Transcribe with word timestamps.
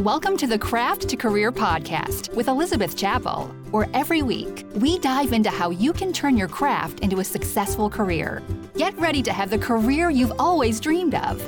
Welcome 0.00 0.36
to 0.36 0.46
the 0.46 0.58
Craft 0.58 1.08
to 1.08 1.16
Career 1.16 1.50
podcast 1.50 2.32
with 2.34 2.48
Elizabeth 2.48 2.98
Chappell, 2.98 3.46
where 3.70 3.88
every 3.94 4.20
week 4.20 4.66
we 4.74 4.98
dive 4.98 5.32
into 5.32 5.48
how 5.48 5.70
you 5.70 5.94
can 5.94 6.12
turn 6.12 6.36
your 6.36 6.48
craft 6.48 7.00
into 7.00 7.20
a 7.20 7.24
successful 7.24 7.88
career. 7.88 8.42
Get 8.76 8.94
ready 8.98 9.22
to 9.22 9.32
have 9.32 9.48
the 9.48 9.56
career 9.56 10.10
you've 10.10 10.38
always 10.38 10.80
dreamed 10.80 11.14
of. 11.14 11.40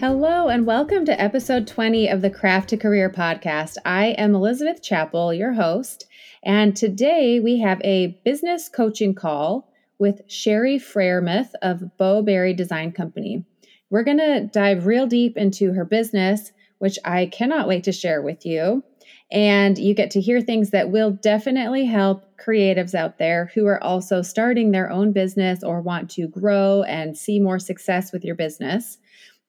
Hello, 0.00 0.48
and 0.48 0.66
welcome 0.66 1.04
to 1.04 1.20
episode 1.20 1.68
20 1.68 2.08
of 2.08 2.20
the 2.20 2.30
Craft 2.30 2.70
to 2.70 2.76
Career 2.76 3.08
podcast. 3.08 3.76
I 3.84 4.06
am 4.06 4.34
Elizabeth 4.34 4.82
Chappell, 4.82 5.32
your 5.32 5.52
host, 5.52 6.06
and 6.42 6.76
today 6.76 7.38
we 7.38 7.60
have 7.60 7.80
a 7.84 8.18
business 8.24 8.68
coaching 8.68 9.14
call 9.14 9.72
with 10.00 10.22
Sherry 10.26 10.78
Freiermuth 10.78 11.52
of 11.62 11.92
Bowberry 11.98 12.56
Design 12.56 12.90
Company. 12.90 13.44
We're 13.90 14.04
going 14.04 14.18
to 14.18 14.48
dive 14.52 14.86
real 14.86 15.06
deep 15.06 15.36
into 15.36 15.72
her 15.72 15.84
business, 15.84 16.52
which 16.78 16.98
I 17.04 17.26
cannot 17.26 17.68
wait 17.68 17.84
to 17.84 17.92
share 17.92 18.22
with 18.22 18.44
you. 18.44 18.82
And 19.30 19.76
you 19.76 19.94
get 19.94 20.10
to 20.12 20.20
hear 20.20 20.40
things 20.40 20.70
that 20.70 20.90
will 20.90 21.10
definitely 21.10 21.84
help 21.84 22.24
creatives 22.38 22.94
out 22.94 23.18
there 23.18 23.50
who 23.54 23.66
are 23.66 23.82
also 23.82 24.22
starting 24.22 24.70
their 24.70 24.90
own 24.90 25.12
business 25.12 25.62
or 25.62 25.82
want 25.82 26.10
to 26.10 26.28
grow 26.28 26.82
and 26.84 27.16
see 27.16 27.38
more 27.38 27.58
success 27.58 28.12
with 28.12 28.24
your 28.24 28.34
business. 28.34 28.98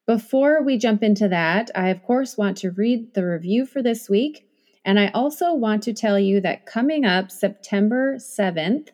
Before 0.05 0.63
we 0.63 0.77
jump 0.77 1.03
into 1.03 1.29
that, 1.29 1.69
I 1.75 1.89
of 1.89 2.03
course 2.03 2.37
want 2.37 2.57
to 2.57 2.71
read 2.71 3.13
the 3.13 3.25
review 3.25 3.65
for 3.65 3.81
this 3.81 4.09
week. 4.09 4.49
And 4.83 4.99
I 4.99 5.09
also 5.09 5.53
want 5.53 5.83
to 5.83 5.93
tell 5.93 6.19
you 6.19 6.41
that 6.41 6.65
coming 6.65 7.05
up 7.05 7.31
September 7.31 8.15
7th, 8.15 8.89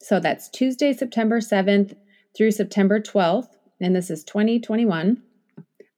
so 0.00 0.20
that's 0.20 0.48
Tuesday, 0.48 0.92
September 0.92 1.40
7th 1.40 1.96
through 2.36 2.52
September 2.52 3.00
12th, 3.00 3.55
and 3.80 3.94
this 3.94 4.10
is 4.10 4.24
2021, 4.24 5.22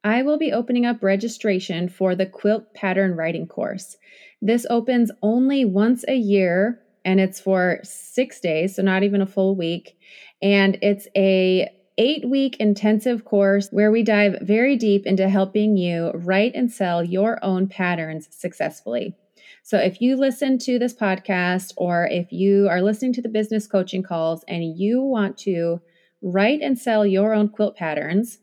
I 0.04 0.22
will 0.22 0.38
be 0.38 0.52
opening 0.52 0.86
up 0.86 1.02
registration 1.02 1.88
for 1.88 2.14
the 2.14 2.26
quilt 2.26 2.72
pattern 2.74 3.16
writing 3.16 3.46
course. 3.46 3.96
This 4.40 4.66
opens 4.70 5.10
only 5.22 5.64
once 5.64 6.04
a 6.06 6.16
year 6.16 6.80
and 7.04 7.20
it's 7.20 7.40
for 7.40 7.80
6 7.82 8.40
days, 8.40 8.76
so 8.76 8.82
not 8.82 9.02
even 9.02 9.22
a 9.22 9.26
full 9.26 9.56
week, 9.56 9.96
and 10.42 10.78
it's 10.82 11.08
a 11.16 11.68
8-week 11.98 12.56
intensive 12.60 13.24
course 13.24 13.68
where 13.70 13.90
we 13.90 14.02
dive 14.02 14.38
very 14.42 14.76
deep 14.76 15.06
into 15.06 15.28
helping 15.28 15.76
you 15.76 16.12
write 16.14 16.54
and 16.54 16.70
sell 16.70 17.02
your 17.02 17.42
own 17.42 17.66
patterns 17.66 18.28
successfully. 18.30 19.16
So 19.62 19.78
if 19.78 20.00
you 20.00 20.16
listen 20.16 20.58
to 20.58 20.78
this 20.78 20.94
podcast 20.94 21.72
or 21.76 22.06
if 22.06 22.30
you 22.32 22.68
are 22.68 22.82
listening 22.82 23.12
to 23.14 23.22
the 23.22 23.28
business 23.28 23.66
coaching 23.66 24.02
calls 24.02 24.44
and 24.46 24.78
you 24.78 25.00
want 25.00 25.38
to 25.38 25.80
write 26.22 26.60
and 26.60 26.78
sell 26.78 27.06
your 27.06 27.34
own 27.34 27.48
quilt 27.48 27.76
patterns, 27.76 28.38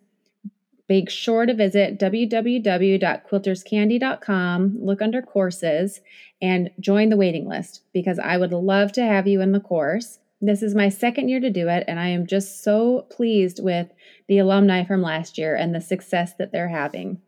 make 0.87 1.09
sure 1.09 1.45
to 1.45 1.53
visit 1.53 1.99
www.quilterscandy.com, 1.99 4.77
look 4.79 5.01
under 5.01 5.21
courses, 5.21 5.99
and 6.41 6.69
join 6.79 7.09
the 7.09 7.17
waiting 7.17 7.47
list 7.47 7.81
because 7.93 8.19
I 8.19 8.37
would 8.37 8.51
love 8.51 8.91
to 8.93 9.03
have 9.03 9.27
you 9.27 9.41
in 9.41 9.51
the 9.51 9.59
course. 9.59 10.19
This 10.41 10.61
is 10.61 10.75
my 10.75 10.89
second 10.89 11.29
year 11.29 11.39
to 11.39 11.49
do 11.49 11.69
it, 11.69 11.85
and 11.87 11.99
I 11.99 12.09
am 12.09 12.27
just 12.27 12.63
so 12.63 13.07
pleased 13.09 13.63
with 13.63 13.87
the 14.27 14.37
alumni 14.37 14.83
from 14.83 15.01
last 15.01 15.37
year 15.37 15.55
and 15.55 15.73
the 15.73 15.81
success 15.81 16.33
that 16.37 16.51
they're 16.51 16.69
having. 16.69 17.21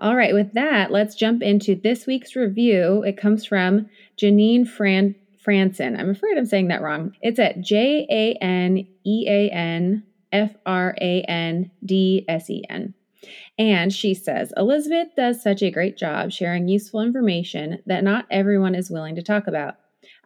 All 0.00 0.16
right, 0.16 0.34
with 0.34 0.54
that, 0.54 0.90
let's 0.90 1.14
jump 1.14 1.42
into 1.42 1.74
this 1.74 2.06
week's 2.06 2.34
review. 2.34 3.02
It 3.02 3.16
comes 3.16 3.44
from 3.44 3.88
Janine 4.16 4.66
Fran 4.66 5.14
Franson. 5.46 5.98
I'm 5.98 6.10
afraid 6.10 6.38
I'm 6.38 6.46
saying 6.46 6.68
that 6.68 6.82
wrong. 6.82 7.14
It's 7.20 7.38
at 7.38 7.60
J 7.60 8.06
A 8.10 8.34
N 8.42 8.86
E 9.04 9.26
A 9.28 9.50
N 9.50 10.02
F 10.32 10.54
R 10.64 10.96
A 11.00 11.22
N 11.22 11.70
D 11.84 12.24
S 12.28 12.50
E 12.50 12.62
N. 12.68 12.94
And 13.58 13.92
she 13.92 14.14
says, 14.14 14.52
Elizabeth 14.56 15.08
does 15.16 15.42
such 15.42 15.62
a 15.62 15.70
great 15.70 15.96
job 15.96 16.32
sharing 16.32 16.68
useful 16.68 17.00
information 17.00 17.78
that 17.86 18.04
not 18.04 18.26
everyone 18.30 18.74
is 18.74 18.90
willing 18.90 19.14
to 19.16 19.22
talk 19.22 19.46
about. 19.46 19.76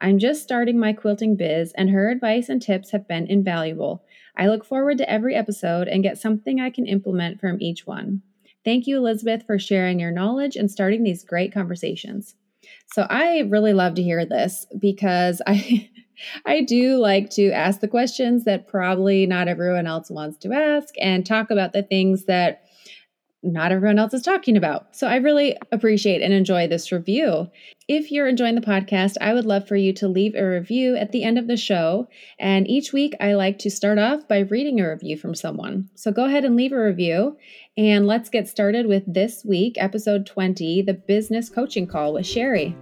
I'm 0.00 0.18
just 0.18 0.42
starting 0.42 0.78
my 0.78 0.92
quilting 0.92 1.36
biz, 1.36 1.72
and 1.76 1.90
her 1.90 2.10
advice 2.10 2.48
and 2.48 2.60
tips 2.60 2.90
have 2.90 3.06
been 3.06 3.26
invaluable. 3.26 4.04
I 4.36 4.48
look 4.48 4.64
forward 4.64 4.98
to 4.98 5.10
every 5.10 5.34
episode 5.34 5.88
and 5.88 6.02
get 6.02 6.18
something 6.18 6.60
I 6.60 6.70
can 6.70 6.86
implement 6.86 7.40
from 7.40 7.60
each 7.60 7.86
one. 7.86 8.22
Thank 8.64 8.86
you, 8.86 8.96
Elizabeth, 8.96 9.44
for 9.46 9.58
sharing 9.58 10.00
your 10.00 10.10
knowledge 10.10 10.56
and 10.56 10.70
starting 10.70 11.02
these 11.02 11.24
great 11.24 11.52
conversations. 11.52 12.34
So 12.92 13.06
I 13.08 13.40
really 13.48 13.72
love 13.72 13.94
to 13.94 14.02
hear 14.02 14.24
this 14.24 14.66
because 14.78 15.42
I 15.46 15.90
I 16.44 16.62
do 16.62 16.96
like 16.96 17.30
to 17.30 17.50
ask 17.52 17.80
the 17.80 17.86
questions 17.86 18.44
that 18.44 18.66
probably 18.66 19.24
not 19.26 19.46
everyone 19.46 19.86
else 19.86 20.10
wants 20.10 20.36
to 20.38 20.52
ask 20.52 20.94
and 21.00 21.24
talk 21.24 21.50
about 21.50 21.72
the 21.72 21.84
things 21.84 22.24
that 22.24 22.62
not 23.42 23.70
everyone 23.70 23.98
else 23.98 24.14
is 24.14 24.22
talking 24.22 24.56
about. 24.56 24.96
So 24.96 25.06
I 25.06 25.16
really 25.16 25.56
appreciate 25.70 26.22
and 26.22 26.32
enjoy 26.32 26.66
this 26.66 26.90
review. 26.90 27.48
If 27.86 28.10
you're 28.10 28.26
enjoying 28.26 28.56
the 28.56 28.60
podcast, 28.60 29.16
I 29.20 29.32
would 29.32 29.46
love 29.46 29.68
for 29.68 29.76
you 29.76 29.92
to 29.94 30.08
leave 30.08 30.34
a 30.34 30.44
review 30.44 30.96
at 30.96 31.12
the 31.12 31.22
end 31.22 31.38
of 31.38 31.46
the 31.46 31.56
show. 31.56 32.08
And 32.38 32.68
each 32.68 32.92
week, 32.92 33.14
I 33.20 33.34
like 33.34 33.58
to 33.60 33.70
start 33.70 33.98
off 33.98 34.26
by 34.26 34.40
reading 34.40 34.80
a 34.80 34.90
review 34.90 35.16
from 35.16 35.34
someone. 35.34 35.88
So 35.94 36.10
go 36.10 36.24
ahead 36.24 36.44
and 36.44 36.56
leave 36.56 36.72
a 36.72 36.82
review. 36.82 37.36
And 37.76 38.06
let's 38.06 38.28
get 38.28 38.48
started 38.48 38.86
with 38.86 39.04
this 39.06 39.44
week, 39.44 39.76
episode 39.78 40.26
20 40.26 40.82
the 40.82 40.94
business 40.94 41.48
coaching 41.48 41.86
call 41.86 42.14
with 42.14 42.26
Sherry. 42.26 42.76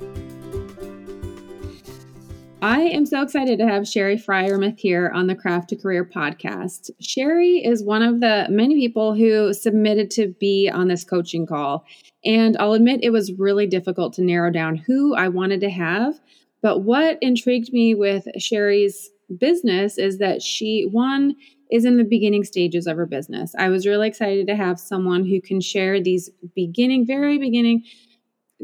I 2.62 2.81
am 2.81 3.05
so 3.05 3.21
excited 3.21 3.59
to 3.59 3.67
have 3.67 3.87
Sherry 3.87 4.17
Freiermuth 4.17 4.78
here 4.78 5.11
on 5.15 5.27
the 5.27 5.34
Craft 5.34 5.69
to 5.69 5.77
Career 5.77 6.06
podcast. 6.06 6.91
Sherry 7.00 7.62
is 7.62 7.84
one 7.84 8.03
of 8.03 8.21
the 8.21 8.47
many 8.49 8.75
people 8.77 9.15
who 9.15 9.53
submitted 9.53 10.11
to 10.12 10.34
be 10.41 10.71
on 10.71 10.89
this 10.89 11.05
coaching 11.05 11.47
call. 11.47 11.84
And 12.25 12.56
I'll 12.56 12.72
admit 12.72 13.00
it 13.03 13.11
was 13.11 13.33
really 13.34 13.67
difficult 13.67 14.15
to 14.15 14.22
narrow 14.25 14.50
down 14.50 14.77
who 14.77 15.15
I 15.15 15.28
wanted 15.28 15.61
to 15.61 15.71
have. 15.71 16.19
But 16.62 16.81
what 16.81 17.19
intrigued 17.21 17.75
me 17.75 17.94
with 17.94 18.27
Sherry's 18.39 19.11
business 19.38 19.99
is 19.99 20.17
that 20.19 20.41
she, 20.41 20.88
one, 20.91 21.37
is 21.71 21.84
in 21.84 21.99
the 21.99 22.05
beginning 22.05 22.44
stages 22.44 22.87
of 22.87 22.97
her 22.97 23.06
business. 23.06 23.55
I 23.59 23.69
was 23.69 23.87
really 23.87 24.09
excited 24.09 24.47
to 24.47 24.56
have 24.56 24.81
someone 24.81 25.27
who 25.27 25.43
can 25.43 25.61
share 25.61 26.00
these 26.00 26.31
beginning, 26.55 27.06
very 27.06 27.37
beginning 27.38 27.84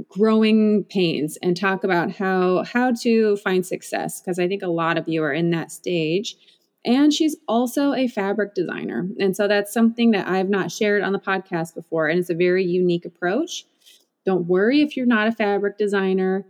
growing 0.09 0.85
pains 0.85 1.37
and 1.43 1.57
talk 1.57 1.85
about 1.85 2.11
how 2.13 2.65
how 2.65 2.93
to 2.93 3.37
find 3.37 3.65
success 3.65 4.21
because 4.21 4.39
I 4.39 4.49
think 4.49 4.63
a 4.63 4.69
lot 4.69 4.97
of 4.97 5.09
you 5.09 5.23
are 5.23 5.33
in 5.33 5.51
that 5.51 5.71
stage. 5.71 6.37
And 6.85 7.13
she's 7.13 7.37
also 7.47 7.95
a 7.95 8.09
fabric 8.09 8.55
designer. 8.55 9.09
And 9.21 9.37
so 9.37 9.47
that's 9.47 9.73
something 9.73 10.11
that 10.13 10.27
I've 10.27 10.49
not 10.49 10.73
shared 10.73 11.03
on 11.03 11.13
the 11.13 11.19
podcast 11.19 11.75
before 11.75 12.09
and 12.09 12.19
it's 12.19 12.31
a 12.31 12.35
very 12.35 12.65
unique 12.65 13.05
approach. 13.05 13.67
Don't 14.25 14.47
worry 14.47 14.83
if 14.83 14.97
you're 14.97 15.07
not 15.07 15.29
a 15.29 15.33
fabric 15.33 15.79
designer 15.79 16.47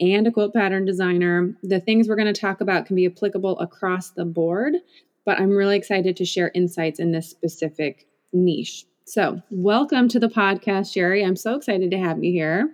and 0.00 0.26
a 0.26 0.30
quilt 0.30 0.52
pattern 0.54 0.84
designer. 0.84 1.54
The 1.62 1.80
things 1.80 2.08
we're 2.08 2.16
going 2.16 2.32
to 2.32 2.40
talk 2.40 2.60
about 2.60 2.86
can 2.86 2.96
be 2.96 3.06
applicable 3.06 3.58
across 3.58 4.10
the 4.10 4.24
board, 4.24 4.76
but 5.24 5.40
I'm 5.40 5.50
really 5.50 5.76
excited 5.76 6.16
to 6.16 6.24
share 6.24 6.50
insights 6.54 6.98
in 6.98 7.12
this 7.12 7.30
specific 7.30 8.06
niche. 8.32 8.84
So, 9.06 9.42
welcome 9.50 10.08
to 10.08 10.18
the 10.18 10.28
podcast, 10.28 10.92
Sherry. 10.92 11.24
I'm 11.24 11.36
so 11.36 11.54
excited 11.54 11.90
to 11.90 11.98
have 11.98 12.22
you 12.24 12.32
here. 12.32 12.70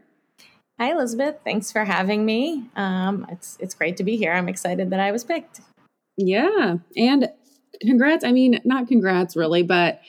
Hi, 0.81 0.93
Elizabeth. 0.93 1.37
Thanks 1.45 1.71
for 1.71 1.85
having 1.85 2.25
me. 2.25 2.65
Um, 2.75 3.27
it's 3.29 3.59
it's 3.61 3.75
great 3.75 3.99
to 3.99 4.03
be 4.03 4.17
here. 4.17 4.33
I'm 4.33 4.49
excited 4.49 4.89
that 4.89 4.99
I 4.99 5.13
was 5.13 5.25
picked. 5.25 5.61
Yeah, 6.17 6.77
and 6.97 7.29
congrats. 7.83 8.25
I 8.25 8.33
mean, 8.33 8.61
not 8.65 8.89
congrats 8.89 9.37
really, 9.37 9.63
but 9.63 10.01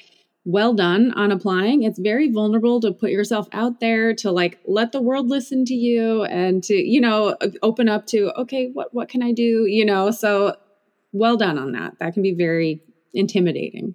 well 0.45 0.73
done 0.73 1.11
on 1.11 1.29
applying. 1.29 1.83
It's 1.83 1.99
very 1.99 2.31
vulnerable 2.31 2.79
to 2.79 2.93
put 2.93 3.11
yourself 3.11 3.49
out 3.51 3.81
there 3.81 4.15
to 4.15 4.31
like 4.31 4.59
let 4.65 4.93
the 4.93 5.01
world 5.01 5.27
listen 5.27 5.65
to 5.65 5.73
you 5.73 6.23
and 6.23 6.63
to 6.63 6.73
you 6.73 7.01
know 7.01 7.35
open 7.61 7.89
up 7.89 8.05
to 8.07 8.31
okay, 8.39 8.69
what 8.71 8.93
what 8.93 9.09
can 9.09 9.21
I 9.21 9.33
do? 9.33 9.65
You 9.65 9.83
know, 9.83 10.09
so 10.09 10.55
well 11.11 11.35
done 11.35 11.57
on 11.57 11.73
that. 11.73 11.99
That 11.99 12.13
can 12.13 12.23
be 12.23 12.33
very 12.33 12.81
intimidating. 13.13 13.93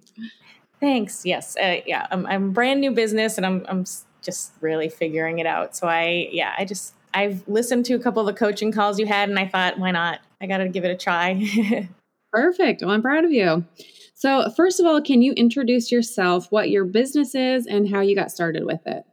Thanks. 0.79 1.25
Yes. 1.25 1.57
Uh, 1.57 1.77
yeah. 1.87 2.05
I'm, 2.11 2.27
I'm 2.27 2.51
brand 2.53 2.81
new 2.81 2.91
business, 2.91 3.37
and 3.37 3.47
I'm 3.47 3.65
I'm 3.67 3.83
just 4.21 4.53
really 4.61 4.89
figuring 4.89 5.39
it 5.39 5.45
out. 5.45 5.75
So 5.75 5.87
I, 5.87 6.29
yeah, 6.31 6.53
I 6.57 6.65
just, 6.65 6.93
I've 7.13 7.47
listened 7.47 7.85
to 7.85 7.93
a 7.95 7.99
couple 7.99 8.21
of 8.21 8.27
the 8.27 8.37
coaching 8.37 8.71
calls 8.71 8.99
you 8.99 9.05
had 9.05 9.29
and 9.29 9.39
I 9.39 9.47
thought, 9.47 9.79
why 9.79 9.91
not? 9.91 10.19
I 10.41 10.47
got 10.47 10.57
to 10.57 10.69
give 10.69 10.85
it 10.85 10.91
a 10.91 10.97
try. 10.97 11.89
Perfect. 12.31 12.81
Well, 12.81 12.91
I'm 12.91 13.01
proud 13.01 13.25
of 13.25 13.31
you. 13.31 13.65
So, 14.13 14.49
first 14.55 14.79
of 14.79 14.85
all, 14.85 15.01
can 15.01 15.21
you 15.21 15.33
introduce 15.33 15.91
yourself, 15.91 16.51
what 16.51 16.69
your 16.69 16.85
business 16.85 17.35
is, 17.35 17.65
and 17.67 17.89
how 17.89 18.01
you 18.01 18.15
got 18.15 18.31
started 18.31 18.65
with 18.65 18.81
it? 18.85 19.05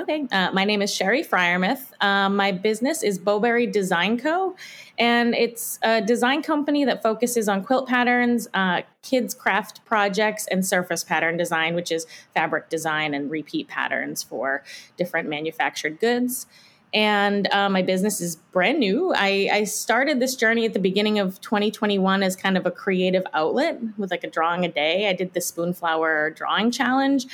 Okay. 0.00 0.26
Uh, 0.32 0.50
my 0.52 0.64
name 0.64 0.80
is 0.80 0.94
Sherry 0.94 1.22
Freiermuth. 1.22 1.92
Um, 2.02 2.34
my 2.34 2.52
business 2.52 3.02
is 3.02 3.18
Bowberry 3.18 3.70
Design 3.70 4.18
Co. 4.18 4.56
And 4.98 5.34
it's 5.34 5.78
a 5.82 6.00
design 6.00 6.42
company 6.42 6.86
that 6.86 7.02
focuses 7.02 7.50
on 7.50 7.62
quilt 7.62 7.86
patterns, 7.86 8.48
uh, 8.54 8.80
kids' 9.02 9.34
craft 9.34 9.84
projects, 9.84 10.46
and 10.50 10.64
surface 10.64 11.04
pattern 11.04 11.36
design, 11.36 11.74
which 11.74 11.92
is 11.92 12.06
fabric 12.32 12.70
design 12.70 13.12
and 13.12 13.30
repeat 13.30 13.68
patterns 13.68 14.22
for 14.22 14.64
different 14.96 15.28
manufactured 15.28 16.00
goods. 16.00 16.46
and 16.92 17.46
uh, 17.52 17.68
my 17.68 17.82
business 17.82 18.20
is 18.20 18.34
brand 18.36 18.80
new. 18.80 19.12
I, 19.14 19.48
I, 19.52 19.62
started 19.62 20.18
this 20.18 20.34
journey 20.34 20.66
at 20.66 20.72
the 20.72 20.80
beginning 20.80 21.20
of 21.20 21.40
2021 21.40 22.24
as 22.24 22.34
kind 22.34 22.56
of 22.56 22.66
a 22.66 22.70
creative 22.72 23.22
outlet 23.32 23.78
with 23.96 24.10
like 24.10 24.24
a 24.24 24.30
drawing 24.30 24.64
a 24.64 24.68
day. 24.68 25.08
I 25.08 25.12
did 25.12 25.32
the 25.32 25.38
Spoonflower 25.38 26.34
drawing 26.34 26.72
challenge, 26.72 27.26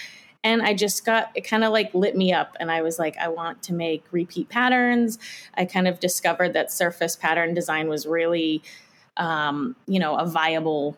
and 0.47 0.63
I 0.63 0.75
just 0.75 1.05
got 1.05 1.33
it 1.35 1.41
kind 1.41 1.65
of 1.65 1.73
like 1.73 1.93
lit 1.93 2.17
me 2.17 2.33
up. 2.33 2.57
And 2.61 2.71
I 2.71 2.81
was 2.81 3.01
like, 3.01 3.19
I 3.19 3.27
want 3.27 3.65
to 3.65 3.75
make 3.75 4.05
repeat 4.13 4.49
patterns. 4.49 5.19
I 5.55 5.65
kind 5.65 5.89
of 5.89 5.99
discovered 5.99 6.53
that 6.53 6.71
surface 6.71 7.17
pattern 7.17 7.53
design 7.53 7.89
was 7.89 8.07
really, 8.07 8.63
um, 9.17 9.75
you 9.89 9.99
know, 9.99 10.17
a 10.17 10.25
viable 10.25 10.97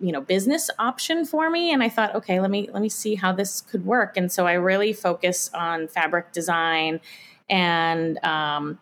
you 0.00 0.12
know 0.12 0.20
business 0.20 0.70
option 0.78 1.26
for 1.26 1.50
me 1.50 1.72
and 1.72 1.82
i 1.82 1.88
thought 1.88 2.14
okay 2.14 2.38
let 2.38 2.52
me 2.52 2.70
let 2.72 2.80
me 2.80 2.88
see 2.88 3.16
how 3.16 3.32
this 3.32 3.62
could 3.62 3.84
work 3.84 4.16
and 4.16 4.30
so 4.30 4.46
i 4.46 4.52
really 4.52 4.92
focused 4.92 5.52
on 5.56 5.88
fabric 5.88 6.30
design 6.30 7.00
and 7.50 8.16
um, 8.24 8.78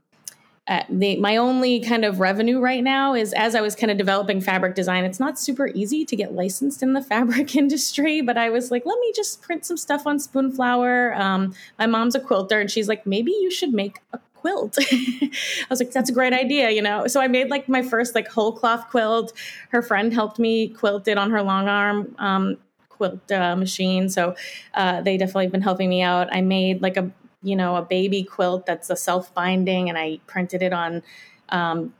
uh, 0.68 0.82
the, 0.88 1.16
my 1.18 1.36
only 1.36 1.80
kind 1.80 2.04
of 2.04 2.18
revenue 2.18 2.58
right 2.58 2.82
now 2.82 3.14
is 3.14 3.32
as 3.34 3.54
I 3.54 3.60
was 3.60 3.76
kind 3.76 3.90
of 3.90 3.96
developing 3.96 4.40
fabric 4.40 4.74
design. 4.74 5.04
It's 5.04 5.20
not 5.20 5.38
super 5.38 5.68
easy 5.68 6.04
to 6.04 6.16
get 6.16 6.32
licensed 6.32 6.82
in 6.82 6.92
the 6.92 7.02
fabric 7.12 7.54
industry, 7.54 8.20
but 8.20 8.36
I 8.36 8.50
was 8.50 8.70
like, 8.70 8.84
let 8.84 8.98
me 8.98 9.12
just 9.14 9.42
print 9.42 9.64
some 9.64 9.76
stuff 9.76 10.06
on 10.06 10.18
Spoonflower. 10.18 11.16
Um, 11.18 11.54
my 11.78 11.86
mom's 11.86 12.14
a 12.14 12.20
quilter, 12.20 12.60
and 12.60 12.70
she's 12.70 12.88
like, 12.88 13.06
maybe 13.06 13.30
you 13.30 13.50
should 13.50 13.72
make 13.72 14.00
a 14.12 14.18
quilt. 14.34 14.76
I 14.92 15.30
was 15.70 15.80
like, 15.80 15.92
that's 15.92 16.10
a 16.10 16.12
great 16.12 16.32
idea, 16.32 16.70
you 16.70 16.82
know. 16.82 17.06
So 17.06 17.20
I 17.20 17.28
made 17.28 17.48
like 17.48 17.68
my 17.68 17.82
first 17.82 18.14
like 18.14 18.28
whole 18.28 18.52
cloth 18.52 18.88
quilt. 18.90 19.32
Her 19.70 19.82
friend 19.82 20.12
helped 20.12 20.38
me 20.38 20.68
quilt 20.68 21.08
it 21.08 21.18
on 21.18 21.30
her 21.30 21.42
long 21.42 21.68
arm 21.68 22.14
um, 22.18 22.56
quilt 22.88 23.30
uh, 23.30 23.56
machine. 23.56 24.08
So 24.08 24.34
uh, 24.74 25.00
they 25.02 25.16
definitely 25.16 25.44
have 25.46 25.52
been 25.52 25.62
helping 25.62 25.88
me 25.88 26.02
out. 26.02 26.28
I 26.32 26.40
made 26.40 26.82
like 26.82 26.96
a 26.96 27.10
you 27.42 27.56
know, 27.56 27.76
a 27.76 27.82
baby 27.82 28.22
quilt 28.22 28.66
that's 28.66 28.90
a 28.90 28.96
self 28.96 29.32
binding, 29.34 29.88
and 29.88 29.98
I 29.98 30.20
printed 30.26 30.62
it 30.62 30.72
on 30.72 31.02
um, 31.48 31.94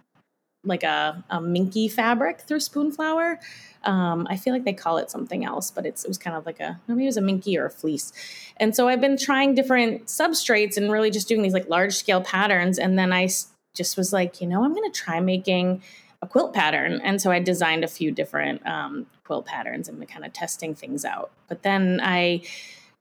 like 0.66 0.82
a, 0.82 1.24
a 1.30 1.40
minky 1.40 1.88
fabric 1.88 2.40
through 2.40 2.58
Spoonflower. 2.58 3.38
Um, 3.84 4.26
I 4.28 4.36
feel 4.36 4.52
like 4.52 4.64
they 4.64 4.72
call 4.72 4.98
it 4.98 5.10
something 5.10 5.44
else, 5.44 5.70
but 5.70 5.86
it's, 5.86 6.04
it 6.04 6.08
was 6.08 6.18
kind 6.18 6.36
of 6.36 6.44
like 6.44 6.58
a 6.60 6.80
maybe 6.88 7.04
it 7.04 7.06
was 7.06 7.16
a 7.16 7.22
minky 7.22 7.56
or 7.56 7.66
a 7.66 7.70
fleece. 7.70 8.12
And 8.56 8.74
so 8.74 8.88
I've 8.88 9.00
been 9.00 9.16
trying 9.16 9.54
different 9.54 10.06
substrates 10.06 10.76
and 10.76 10.90
really 10.90 11.10
just 11.10 11.28
doing 11.28 11.42
these 11.42 11.52
like 11.52 11.68
large 11.68 11.94
scale 11.94 12.20
patterns. 12.20 12.78
And 12.78 12.98
then 12.98 13.12
I 13.12 13.28
just 13.74 13.96
was 13.96 14.12
like, 14.12 14.40
you 14.40 14.46
know, 14.46 14.64
I'm 14.64 14.74
going 14.74 14.90
to 14.90 14.98
try 14.98 15.20
making 15.20 15.82
a 16.20 16.26
quilt 16.26 16.52
pattern. 16.52 17.00
And 17.04 17.22
so 17.22 17.30
I 17.30 17.38
designed 17.38 17.84
a 17.84 17.88
few 17.88 18.10
different 18.10 18.66
um, 18.66 19.06
quilt 19.24 19.46
patterns 19.46 19.88
and 19.88 20.06
kind 20.08 20.24
of 20.24 20.32
testing 20.32 20.74
things 20.74 21.04
out. 21.04 21.30
But 21.48 21.62
then 21.62 22.00
I 22.02 22.42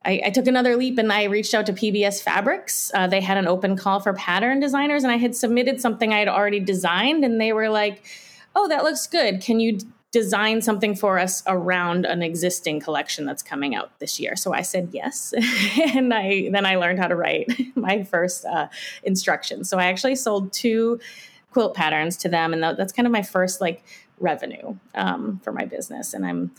I, 0.06 0.22
I, 0.26 0.30
took 0.30 0.48
another 0.48 0.76
leap 0.76 0.98
and 0.98 1.12
I 1.12 1.24
reached 1.24 1.54
out 1.54 1.66
to 1.66 1.74
PBS 1.74 2.22
Fabrics. 2.22 2.92
Uh, 2.94 3.08
they 3.08 3.22
had 3.22 3.38
an 3.38 3.48
open 3.48 3.76
call 3.76 4.00
for 4.00 4.14
pattern 4.14 4.60
designers, 4.60 5.04
and 5.04 5.12
I 5.12 5.18
had 5.18 5.36
submitted 5.36 5.82
something 5.82 6.14
I 6.14 6.20
had 6.20 6.28
already 6.28 6.60
designed, 6.60 7.26
and 7.26 7.42
they 7.42 7.54
were 7.54 7.70
like, 7.70 8.04
"Oh, 8.56 8.68
that 8.68 8.84
looks 8.84 9.08
good. 9.08 9.42
Can 9.42 9.60
you 9.60 9.80
design 10.12 10.62
something 10.62 10.96
for 10.96 11.20
us 11.20 11.44
around 11.48 12.06
an 12.06 12.22
existing 12.22 12.80
collection 12.80 13.26
that's 13.26 13.42
coming 13.42 13.76
out 13.76 13.98
this 14.00 14.20
year?" 14.20 14.36
So 14.36 14.54
I 14.54 14.62
said 14.62 14.90
yes, 14.92 15.34
and 15.96 16.14
I 16.14 16.50
then 16.52 16.66
I 16.66 16.76
learned 16.76 17.00
how 17.00 17.08
to 17.08 17.16
write 17.16 17.52
my 17.76 18.04
first 18.04 18.46
uh, 18.46 18.68
instructions. 19.04 19.70
So 19.70 19.80
I 19.80 19.86
actually 19.86 20.16
sold 20.16 20.54
two 20.54 21.00
quilt 21.52 21.74
patterns 21.74 22.18
to 22.18 22.30
them, 22.30 22.54
and 22.54 22.62
that's 22.62 22.94
kind 22.94 23.08
of 23.08 23.12
my 23.12 23.24
first 23.24 23.60
like 23.60 23.84
revenue 24.20 24.78
um, 24.94 25.40
for 25.44 25.52
my 25.52 25.66
business, 25.66 26.14
and 26.14 26.26
I'm 26.26 26.52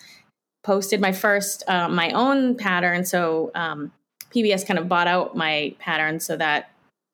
posted 0.67 1.01
my 1.01 1.13
first 1.13 1.63
uh, 1.69 1.89
my 1.89 2.11
own 2.11 2.57
pattern. 2.57 3.05
So 3.05 3.53
um, 3.55 3.93
PBS 4.35 4.67
kind 4.67 4.81
of 4.81 4.89
bought 4.89 5.07
out 5.07 5.37
my 5.37 5.77
pattern 5.79 6.19
so 6.19 6.37
that 6.37 6.71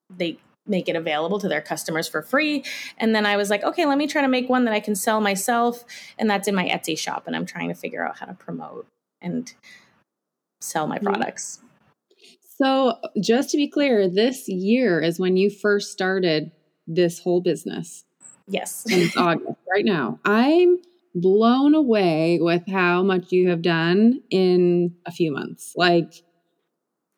they 0.09 0.39
make 0.67 0.89
it 0.89 0.97
available 0.97 1.39
to 1.39 1.49
their 1.49 1.61
customers 1.61 2.09
for 2.09 2.23
free. 2.23 2.65
And 2.97 3.15
then 3.15 3.27
I 3.27 3.37
was 3.37 3.51
like, 3.51 3.63
okay, 3.63 3.85
let 3.85 3.99
me 3.99 4.07
try 4.07 4.23
to 4.23 4.29
make 4.29 4.49
one 4.49 4.65
that 4.65 4.73
I 4.73 4.81
can 4.81 4.95
sell 4.95 5.21
myself, 5.21 5.85
and 6.19 6.31
that's 6.31 6.49
in 6.49 6.55
my 6.55 6.67
Etsy 6.67 6.97
shop. 6.99 7.25
And 7.27 7.37
I'm 7.37 7.45
trying 7.45 7.69
to 7.69 7.75
figure 7.75 8.07
out 8.07 8.19
how 8.19 8.27
to 8.27 8.33
promote 8.33 8.87
and 9.21 9.53
sell 10.63 10.87
my 10.87 10.99
products. 10.99 11.61
So, 12.57 12.97
just 13.21 13.51
to 13.51 13.59
be 13.59 13.69
clear, 13.69 14.09
this 14.09 14.49
year 14.49 15.01
is 15.01 15.19
when 15.19 15.37
you 15.37 15.51
first 15.51 15.93
started 15.93 16.53
this 16.87 17.19
whole 17.19 17.43
business. 17.43 18.05
Yes. 18.49 18.87
And 18.91 19.03
it's 19.03 19.17
August 19.19 19.59
right 19.71 19.85
now. 19.85 20.21
I'm 20.25 20.79
blown 21.15 21.75
away 21.75 22.39
with 22.41 22.67
how 22.69 23.03
much 23.03 23.33
you 23.33 23.49
have 23.51 23.63
done 23.63 24.23
in 24.31 24.95
a 25.07 25.13
few 25.13 25.33
months. 25.33 25.75
Like, 25.77 26.23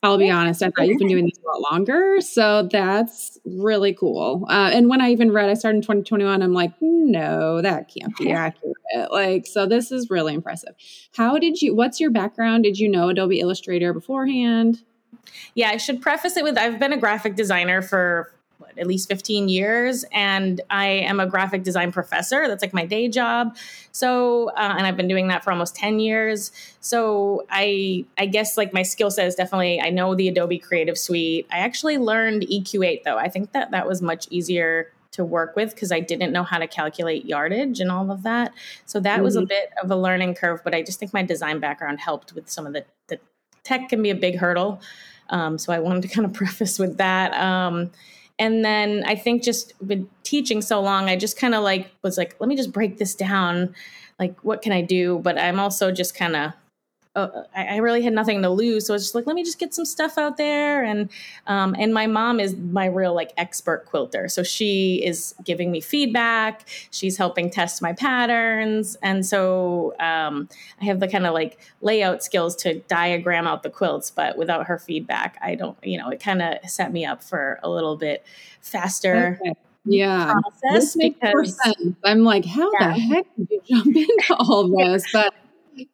I'll 0.03 0.19
be 0.19 0.29
honest, 0.29 0.63
I 0.63 0.69
thought 0.69 0.87
you've 0.87 0.99
been 0.99 1.09
doing 1.09 1.25
this 1.25 1.39
a 1.39 1.47
lot 1.47 1.73
longer. 1.73 2.21
So 2.21 2.69
that's 2.71 3.39
really 3.47 3.95
cool. 3.95 4.45
Uh, 4.51 4.71
and 4.73 4.91
when 4.91 5.01
I 5.01 5.11
even 5.11 5.33
read, 5.33 5.49
I 5.49 5.55
started 5.55 5.77
in 5.77 5.83
2021, 5.83 6.43
I'm 6.43 6.53
like, 6.53 6.73
no, 6.83 7.63
that 7.63 7.89
can't 7.89 8.15
be 8.19 8.31
accurate. 8.33 8.75
Like, 9.11 9.47
so 9.47 9.65
this 9.65 9.91
is 9.91 10.11
really 10.11 10.35
impressive. 10.35 10.75
How 11.17 11.39
did 11.39 11.63
you, 11.63 11.75
what's 11.75 12.01
your 12.01 12.11
background? 12.11 12.65
Did 12.65 12.79
you 12.79 12.87
know 12.87 13.09
Adobe 13.09 13.41
Illustrator 13.41 13.95
beforehand? 13.95 14.83
Yeah, 15.55 15.71
I 15.71 15.79
should 15.79 16.03
preface 16.03 16.37
it 16.37 16.45
with 16.45 16.59
I've 16.59 16.79
been 16.79 16.93
a 16.93 16.99
graphic 16.99 17.35
designer 17.35 17.81
for 17.81 18.31
at 18.79 18.87
least 18.87 19.09
15 19.09 19.49
years 19.49 20.05
and 20.13 20.61
i 20.71 20.87
am 20.87 21.21
a 21.21 21.27
graphic 21.27 21.63
design 21.63 21.93
professor 21.93 22.49
that's 22.49 22.63
like 22.63 22.75
my 22.75 22.85
day 22.85 23.09
job 23.09 23.57
so 23.93 24.51
uh, 24.51 24.75
and 24.77 24.87
i've 24.87 24.97
been 24.97 25.09
doing 25.09 25.29
that 25.29 25.45
for 25.45 25.51
almost 25.51 25.75
10 25.77 26.01
years 26.01 26.53
so 26.81 27.45
i 27.51 28.05
i 28.19 28.27
guess 28.27 28.57
like 28.57 28.73
my 28.73 28.83
skill 28.83 29.11
set 29.11 29.27
is 29.27 29.35
definitely 29.35 29.81
i 29.81 29.91
know 29.91 30.15
the 30.15 30.29
adobe 30.29 30.59
creative 30.59 30.99
suite 30.99 31.47
i 31.53 31.59
actually 31.59 31.99
learned 31.99 32.43
eq8 32.43 33.03
though 33.05 33.19
i 33.19 33.29
think 33.29 33.53
that 33.53 33.71
that 33.71 33.87
was 33.87 34.03
much 34.03 34.27
easier 34.31 34.91
to 35.15 35.25
work 35.25 35.55
with 35.55 35.73
because 35.75 35.93
I 35.93 36.01
didn't 36.01 36.33
know 36.33 36.43
how 36.43 36.59
to 36.59 36.67
calculate 36.67 37.25
yardage 37.25 37.79
and 37.79 37.91
all 37.91 38.11
of 38.11 38.25
that. 38.25 38.53
So 38.85 38.99
that 39.01 39.15
mm-hmm. 39.15 39.23
was 39.23 39.37
a 39.37 39.41
mm-hmm. 39.41 39.47
bit 39.47 39.71
of 39.81 39.91
a 39.91 39.97
learning 39.97 40.35
curve, 40.35 40.61
but 40.65 40.75
I 40.75 40.83
just 40.83 40.99
think 40.99 41.15
my 41.15 41.23
design 41.23 41.61
background 41.61 42.01
helped 42.01 42.33
with 42.33 42.51
some 42.51 42.67
of 42.67 42.73
the, 42.73 42.85
the 43.07 43.21
tech 43.63 43.89
can 43.89 44.03
be 44.03 44.11
a 44.11 44.15
big 44.17 44.39
hurdle. 44.39 44.81
Um, 45.31 45.57
so 45.57 45.73
I 45.73 45.79
wanted 45.79 46.03
to 46.03 46.09
kind 46.09 46.27
of 46.27 46.33
preface 46.35 46.79
with 46.79 46.99
that. 46.99 47.33
Um, 47.35 47.93
and 48.39 48.65
then 48.65 49.05
I 49.07 49.15
think 49.15 49.43
just 49.43 49.75
been 49.87 50.09
teaching 50.23 50.63
so 50.63 50.81
long, 50.81 51.09
I 51.09 51.17
just 51.17 51.39
kind 51.39 51.55
of 51.55 51.63
like 51.63 51.91
was 52.03 52.19
like, 52.19 52.37
let 52.41 52.49
me 52.49 52.57
just 52.57 52.73
break 52.73 52.99
this 52.99 53.15
down. 53.15 53.75
Like, 54.19 54.39
what 54.41 54.63
can 54.63 54.73
I 54.73 54.81
do? 54.81 55.19
But 55.19 55.39
I'm 55.39 55.61
also 55.61 55.91
just 55.93 56.17
kind 56.17 56.37
of 56.37 56.53
uh, 57.17 57.45
I, 57.55 57.65
I, 57.67 57.77
really 57.77 58.03
had 58.03 58.13
nothing 58.13 58.43
to 58.43 58.51
lose, 58.51 58.87
so 58.87 58.93
I 58.93 58.97
was 58.97 59.05
just 59.05 59.15
like, 59.15 59.27
let 59.27 59.37
me 59.37 59.45
just 59.45 59.61
get 59.61 59.73
some 59.73 59.85
stuff 59.85 60.19
out 60.19 60.37
there. 60.37 60.83
And 60.83 61.09
um, 61.47 61.77
and 61.79 61.95
my 61.95 62.09
mom 62.09 62.41
is 62.41 62.57
my 62.57 62.87
real 62.87 63.15
like 63.15 63.33
expert 63.37 63.87
quilter, 63.87 64.29
so 64.29 64.43
she 64.43 65.01
is 65.05 65.35
giving 65.45 65.71
me 65.71 65.81
feedback. 65.81 66.69
She's 66.91 67.17
helping 67.17 67.51
test 67.51 67.81
my 67.81 67.93
patterns, 67.93 68.97
and 69.03 69.25
so 69.25 69.95
um, 70.01 70.49
I 70.81 70.87
have 70.87 70.99
the 70.99 71.07
kind 71.07 71.25
of 71.25 71.35
like 71.35 71.59
layout 71.83 72.25
skills 72.25 72.57
to 72.57 72.81
diagram 72.81 73.47
out 73.47 73.63
the 73.63 73.71
quilts. 73.71 74.11
But 74.11 74.37
without 74.37 74.67
her 74.67 74.79
feedback, 74.79 75.39
I 75.41 75.55
don't. 75.55 75.79
You 75.85 75.99
know, 75.99 76.11
it 76.11 76.19
kind 76.19 76.43
of 76.43 76.69
set 76.69 76.93
me 76.93 77.05
up 77.05 77.23
for 77.23 77.61
a 77.63 77.71
little 77.71 77.97
bit 77.97 78.25
faster. 78.61 79.39
Okay 79.41 79.55
yeah 79.87 80.35
this 80.73 80.97
makes 80.97 81.19
because, 81.21 81.63
sense 81.63 81.95
i'm 82.05 82.25
like 82.25 82.47
how 82.47 82.71
yeah. 82.81 82.89
the 82.89 83.01
heck 83.01 83.27
did 83.37 83.49
you 83.51 83.61
jump 83.69 83.87
into 83.95 84.35
all 84.39 84.67
this 84.67 85.05
but 85.13 85.35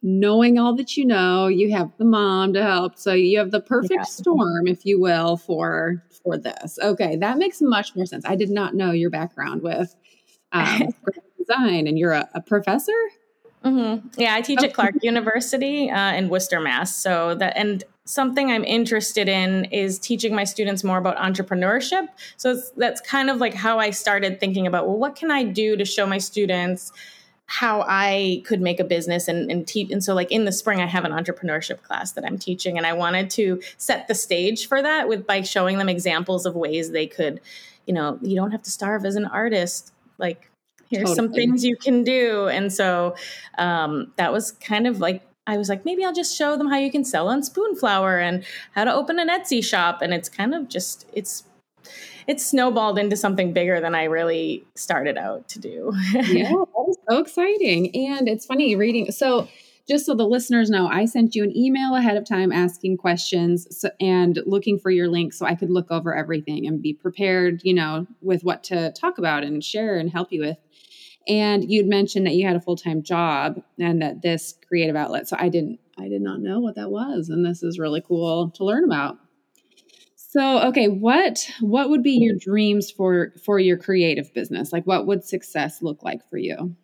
knowing 0.03 0.59
all 0.59 0.75
that 0.77 0.97
you 0.97 1.05
know, 1.05 1.47
you 1.47 1.73
have 1.73 1.91
the 1.99 2.05
mom 2.05 2.53
to 2.55 2.63
help. 2.63 2.99
So 2.99 3.13
you 3.13 3.39
have 3.39 3.51
the 3.51 3.61
perfect 3.61 3.93
yeah. 3.93 4.03
storm, 4.03 4.67
if 4.67 4.85
you 4.85 5.01
will, 5.01 5.37
for 5.37 6.03
for 6.23 6.37
this. 6.39 6.79
Okay, 6.83 7.17
that 7.17 7.39
makes 7.39 7.61
much 7.61 7.95
more 7.97 8.07
sense. 8.07 8.25
I 8.27 8.37
did 8.37 8.51
not 8.51 8.75
know 8.75 8.93
your 8.93 9.11
background 9.11 9.63
with 9.63 9.95
um, 10.53 10.89
design, 11.39 11.87
and 11.87 11.99
you're 11.99 12.13
a, 12.13 12.29
a 12.35 12.41
professor. 12.41 12.93
Mm-hmm. 13.65 14.09
Yeah, 14.17 14.35
I 14.35 14.41
teach 14.41 14.59
okay. 14.59 14.69
at 14.69 14.75
Clark 14.75 14.95
University 15.03 15.91
uh, 15.91 16.15
in 16.15 16.29
Worcester, 16.29 16.61
Mass. 16.61 16.97
So 16.97 17.35
that 17.35 17.57
and 17.57 17.85
something 18.05 18.51
I'm 18.51 18.65
interested 18.65 19.29
in 19.29 19.67
is 19.67 19.99
teaching 19.99 20.35
my 20.35 20.45
students 20.45 20.83
more 20.83 20.99
about 20.99 21.17
entrepreneurship. 21.19 22.09
So 22.37 22.61
that's 22.77 23.01
kind 23.03 23.31
of 23.31 23.39
like 23.39 23.55
how 23.55 23.79
I 23.79 23.91
started 23.91 24.41
thinking 24.41 24.67
about 24.67 24.87
well, 24.87 24.97
what 24.97 25.15
can 25.15 25.31
I 25.31 25.45
do 25.45 25.77
to 25.77 25.85
show 25.85 26.07
my 26.07 26.19
students 26.19 26.93
how 27.51 27.85
I 27.89 28.45
could 28.47 28.61
make 28.61 28.79
a 28.79 28.85
business 28.85 29.27
and, 29.27 29.51
and 29.51 29.67
teach. 29.67 29.91
And 29.91 30.05
so, 30.05 30.15
like 30.15 30.31
in 30.31 30.45
the 30.45 30.53
spring, 30.53 30.81
I 30.81 30.87
have 30.87 31.05
an 31.05 31.11
entrepreneurship 31.11 31.83
class 31.83 32.13
that 32.13 32.25
I'm 32.25 32.39
teaching, 32.39 32.79
and 32.79 32.87
I 32.87 32.93
wanted 32.93 33.29
to 33.31 33.61
set 33.77 34.07
the 34.07 34.15
stage 34.15 34.69
for 34.69 34.81
that 34.81 35.09
with 35.09 35.27
by 35.27 35.43
showing 35.43 35.77
them 35.77 35.89
examples 35.89 36.47
of 36.47 36.55
ways 36.55 36.93
they 36.93 37.09
could, 37.09 37.41
you 37.87 37.93
know, 37.93 38.21
you 38.23 38.37
don't 38.37 38.53
have 38.53 38.63
to 38.63 38.71
starve 38.71 39.05
as 39.05 39.17
an 39.17 39.25
artist. 39.25 39.93
Like, 40.17 40.49
here's 40.91 41.09
totally. 41.09 41.17
some 41.17 41.33
things 41.33 41.65
you 41.65 41.77
can 41.77 42.05
do. 42.05 42.47
And 42.47 42.73
so, 42.73 43.17
um, 43.59 44.13
that 44.15 44.33
was 44.33 44.53
kind 44.53 44.87
of 44.87 45.01
like 45.01 45.27
I 45.49 45.57
was 45.59 45.69
like, 45.69 45.85
maybe 45.85 46.05
I'll 46.05 46.15
just 46.15 46.37
show 46.37 46.57
them 46.57 46.69
how 46.69 46.77
you 46.77 46.93
can 46.93 47.05
sell 47.05 47.27
on 47.27 47.43
Spoonflower 47.43 48.23
and 48.23 48.45
how 48.77 48.85
to 48.85 48.95
open 48.95 49.19
an 49.19 49.29
Etsy 49.29 49.65
shop. 49.65 50.03
And 50.03 50.15
it's 50.15 50.29
kind 50.29 50.55
of 50.55 50.69
just 50.69 51.05
it's 51.13 51.43
it's 52.27 52.45
snowballed 52.45 52.99
into 52.99 53.17
something 53.17 53.53
bigger 53.53 53.81
than 53.81 53.95
I 53.95 54.05
really 54.05 54.65
started 54.75 55.17
out 55.17 55.49
to 55.49 55.59
do. 55.59 55.93
yeah, 56.13 56.51
that 56.51 56.87
is 56.89 56.97
so 57.09 57.19
exciting. 57.19 57.95
And 58.09 58.29
it's 58.29 58.47
funny 58.47 58.77
reading. 58.77 59.11
So 59.13 59.49
just 59.89 60.07
so 60.07 60.15
the 60.15 60.27
listeners 60.27 60.71
know, 60.71 60.87
I 60.87 61.05
sent 61.05 61.35
you 61.35 61.43
an 61.43 61.57
email 61.57 61.97
ahead 61.97 62.17
of 62.17 62.25
time 62.25 62.53
asking 62.53 62.99
questions 62.99 63.67
so, 63.77 63.91
and 64.01 64.39
looking 64.47 64.79
for 64.79 64.91
your 64.91 65.09
link 65.09 65.33
so 65.33 65.47
I 65.47 65.57
could 65.57 65.71
look 65.71 65.91
over 65.91 66.15
everything 66.15 66.67
and 66.67 66.81
be 66.81 66.93
prepared, 66.93 67.63
you 67.65 67.75
know, 67.75 68.07
with 68.23 68.45
what 68.45 68.63
to 68.65 68.93
talk 68.93 69.19
about 69.19 69.43
and 69.43 69.65
share 69.65 69.99
and 69.99 70.09
help 70.09 70.31
you 70.31 70.43
with. 70.43 70.59
And 71.27 71.71
you'd 71.71 71.87
mentioned 71.87 72.27
that 72.27 72.35
you 72.35 72.47
had 72.47 72.57
a 72.57 72.61
full 72.61 72.77
time 72.77 73.03
job 73.03 73.63
and 73.79 74.01
that 74.01 74.23
this 74.23 74.55
creative 74.69 74.97
outlet. 74.97 75.29
So 75.29 75.37
I 75.39 75.49
didn't, 75.49 75.81
I 75.99 76.09
did 76.09 76.23
not 76.23 76.41
know 76.41 76.61
what 76.61 76.77
that 76.77 76.91
was, 76.91 77.29
and 77.29 77.45
this 77.45 77.63
is 77.63 77.79
really 77.79 78.01
cool 78.01 78.51
to 78.51 78.65
learn 78.65 78.85
about. 78.85 79.19
So, 80.33 80.69
okay, 80.69 80.87
what 80.87 81.45
what 81.61 81.91
would 81.91 82.05
be 82.05 82.13
your 82.13 82.37
dreams 82.37 82.89
for 82.89 83.33
for 83.45 83.59
your 83.59 83.77
creative 83.77 84.33
business? 84.33 84.73
Like, 84.73 84.87
what 84.87 85.05
would 85.09 85.25
success 85.25 85.83
look 85.83 86.05
like 86.05 86.21
for 86.31 86.39
you? 86.39 86.77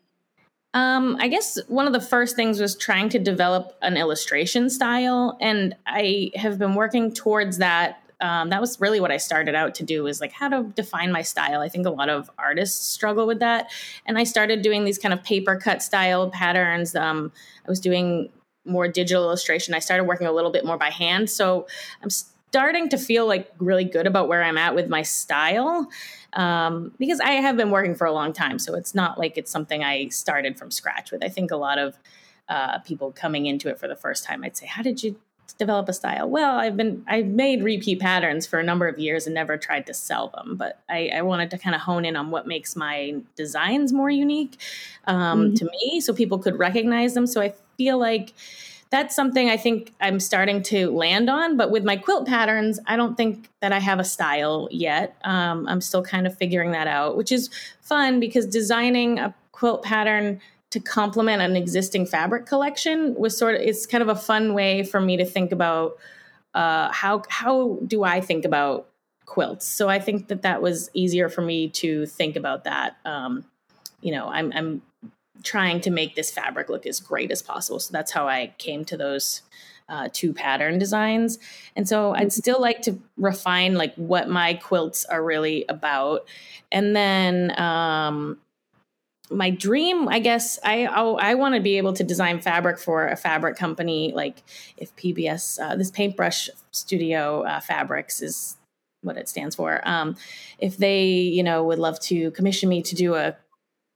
Um, 0.75 1.17
I 1.21 1.29
guess 1.29 1.57
one 1.69 1.87
of 1.87 1.93
the 1.93 2.01
first 2.01 2.35
things 2.35 2.61
was 2.61 2.77
trying 2.77 3.09
to 3.11 3.21
develop 3.21 3.79
an 3.83 3.97
illustration 3.97 4.69
style, 4.69 5.39
and 5.41 5.77
I 5.87 6.33
have 6.35 6.59
been 6.59 6.75
working 6.75 7.15
towards 7.15 7.59
that. 7.59 8.03
Um, 8.21 8.49
that 8.51 8.61
was 8.61 8.81
really 8.81 8.99
what 8.99 9.13
I 9.13 9.17
started 9.19 9.55
out 9.55 9.77
to 9.77 9.85
do 9.85 10.09
is 10.09 10.21
like 10.21 10.33
how 10.33 10.49
to 10.49 10.65
define 10.75 11.13
my 11.13 11.23
style. 11.23 11.61
I 11.61 11.69
think 11.69 11.87
a 11.87 11.91
lot 11.91 12.09
of 12.09 12.29
artists 12.39 12.85
struggle 12.85 13.29
with 13.29 13.39
that, 13.39 13.71
and 14.07 14.19
I 14.19 14.25
started 14.25 14.63
doing 14.63 14.85
these 14.85 14.99
kind 14.99 15.15
of 15.15 15.23
paper 15.23 15.55
cut 15.55 15.85
style 15.85 16.31
patterns. 16.31 16.97
Um, 16.97 17.31
I 17.65 17.71
was 17.71 17.79
doing 17.79 18.29
more 18.65 18.89
digital 18.89 19.23
illustration. 19.23 19.73
I 19.73 19.79
started 19.79 20.03
working 20.03 20.27
a 20.27 20.33
little 20.33 20.51
bit 20.51 20.65
more 20.65 20.77
by 20.77 20.91
hand, 20.91 21.31
so 21.31 21.69
I'm 22.03 22.11
starting 22.57 22.89
to 22.89 22.97
feel 22.97 23.27
like 23.27 23.53
really 23.59 23.85
good 23.85 24.07
about 24.07 24.29
where 24.29 24.43
I'm 24.43 24.57
at 24.57 24.75
with 24.75 24.89
my 24.89 25.03
style 25.03 25.91
um, 26.33 26.91
because 26.99 27.21
I 27.21 27.33
have 27.33 27.55
been 27.55 27.71
working 27.71 27.95
for 27.95 28.07
a 28.07 28.13
long 28.13 28.33
time. 28.33 28.59
So 28.59 28.75
it's 28.75 28.95
not 28.95 29.19
like 29.19 29.37
it's 29.37 29.51
something 29.51 29.85
I 29.85 30.09
started 30.09 30.59
from 30.59 30.71
scratch 30.71 31.11
with. 31.11 31.23
I 31.23 31.29
think 31.29 31.51
a 31.51 31.57
lot 31.57 31.77
of 31.77 31.99
uh, 32.49 32.79
people 32.79 33.13
coming 33.13 33.45
into 33.45 33.69
it 33.69 33.79
for 33.79 33.89
the 33.89 33.95
first 33.95 34.25
time, 34.25 34.43
I'd 34.43 34.57
say, 34.57 34.65
How 34.65 34.81
did 34.81 35.03
you 35.03 35.21
develop 35.59 35.87
a 35.91 35.93
style? 35.93 36.31
Well, 36.31 36.57
I've 36.57 36.79
been, 36.79 37.05
I've 37.07 37.27
made 37.27 37.63
repeat 37.63 38.01
patterns 38.01 38.47
for 38.47 38.59
a 38.59 38.63
number 38.63 38.89
of 38.89 38.99
years 38.99 39.27
and 39.27 39.35
never 39.35 39.59
tried 39.59 39.87
to 39.89 39.93
sell 39.93 40.29
them, 40.29 40.57
but 40.57 40.81
I, 40.89 41.11
I 41.15 41.23
wanted 41.23 41.51
to 41.51 41.59
kind 41.59 41.75
of 41.75 41.83
hone 41.83 42.07
in 42.07 42.17
on 42.17 42.31
what 42.31 42.47
makes 42.47 42.75
my 42.75 43.17
designs 43.37 43.93
more 43.93 44.11
unique 44.11 44.59
um, 45.07 45.49
mm-hmm. 45.49 45.55
to 45.57 45.65
me 45.67 46.01
so 46.01 46.15
people 46.15 46.39
could 46.39 46.59
recognize 46.59 47.13
them. 47.13 47.27
So 47.27 47.43
I 47.43 47.53
feel 47.77 47.99
like, 47.99 48.33
that's 48.91 49.15
something 49.15 49.51
I 49.51 49.57
think 49.57 49.93
I'm 50.01 50.21
starting 50.21 50.63
to 50.65 50.91
land 50.91 51.29
on. 51.29 51.57
But 51.57 51.71
with 51.71 51.85
my 51.85 51.97
quilt 51.97 52.27
patterns, 52.27 52.79
I 52.87 52.97
don't 52.97 53.17
think 53.17 53.49
that 53.61 53.73
I 53.73 53.81
have 53.81 53.99
a 53.99 54.05
style 54.05 54.69
yet. 54.71 55.17
Um, 55.25 55.67
I'm 55.69 55.81
still 55.81 56.03
kind 56.03 56.27
of 56.27 56.37
figuring 56.37 56.73
that 56.73 56.87
out, 56.87 57.17
which 57.17 57.33
is 57.33 57.51
fun 57.81 58.21
because 58.21 58.47
designing 58.47 59.19
a 59.19 59.35
quilt 59.53 59.83
pattern 59.83 60.41
to 60.71 60.81
complement 60.81 61.43
an 61.43 61.57
existing 61.57 62.07
fabric 62.07 62.47
collection 62.47 63.15
was 63.15 63.37
sort 63.37 63.55
of 63.55 63.61
it's 63.61 63.87
kind 63.87 64.03
of 64.03 64.09
a 64.09 64.15
fun 64.17 64.53
way 64.53 64.83
for 64.83 65.01
me 65.01 65.17
to 65.17 65.25
think 65.25 65.53
about 65.53 65.97
uh, 66.55 66.91
how 66.93 67.23
how 67.29 67.79
do 67.87 68.05
I 68.05 68.21
think 68.21 68.45
about 68.45 68.89
quilts. 69.27 69.67
So 69.67 69.89
I 69.89 69.99
think 69.99 70.29
that 70.29 70.43
that 70.43 70.63
was 70.63 70.91
easier 70.95 71.29
for 71.29 71.43
me 71.43 71.69
to 71.71 72.07
think 72.07 72.37
about 72.37 72.65
that. 72.65 72.97
Um, 73.05 73.45
you 74.01 74.13
know, 74.13 74.29
I'm, 74.29 74.53
I'm 74.55 74.83
trying 75.47 75.81
to 75.81 75.91
make 75.91 76.15
this 76.15 76.31
fabric 76.31 76.69
look 76.69 76.85
as 76.87 77.01
great 77.01 77.31
as 77.31 77.41
possible. 77.41 77.79
So 77.79 77.93
that's 77.93 78.11
how 78.11 78.29
I 78.29 78.53
came 78.59 78.85
to 78.87 78.97
those 78.97 79.43
uh, 79.89 80.09
two 80.13 80.33
pattern 80.33 80.79
designs. 80.79 81.39
And 81.77 81.89
so 81.89 82.13
I'd 82.13 82.23
mm-hmm. 82.23 82.29
still 82.31 82.61
like 82.61 82.83
to 82.83 82.99
refine 83.17 83.75
like 83.75 83.95
what 83.95 84.29
my 84.29 84.55
quilts 84.55 85.05
are 85.05 85.25
really 85.25 85.65
about. 85.69 86.27
And 86.73 86.95
then 86.95 87.59
um, 87.61 88.39
my 89.31 89.51
dream, 89.51 90.09
I 90.09 90.19
guess, 90.19 90.59
I 90.65 90.87
I, 90.87 91.03
I 91.03 91.35
want 91.35 91.55
to 91.55 91.61
be 91.61 91.79
able 91.79 91.93
to 91.95 92.05
design 92.05 92.41
fabric 92.41 92.79
for 92.79 93.07
a 93.07 93.17
fabric 93.17 93.57
company. 93.57 94.13
Like 94.15 94.43
if 94.77 94.95
PBS, 94.97 95.61
uh, 95.61 95.77
this 95.77 95.91
paintbrush 95.91 96.51
studio 96.73 97.43
uh, 97.43 97.61
fabrics 97.61 98.21
is 98.21 98.57
what 99.03 99.17
it 99.17 99.29
stands 99.29 99.55
for. 99.55 99.81
Um, 99.89 100.17
if 100.59 100.77
they, 100.77 101.07
you 101.07 101.43
know, 101.43 101.63
would 101.65 101.79
love 101.79 102.01
to 102.01 102.31
commission 102.33 102.69
me 102.69 102.83
to 102.83 102.95
do 102.95 103.15
a 103.15 103.37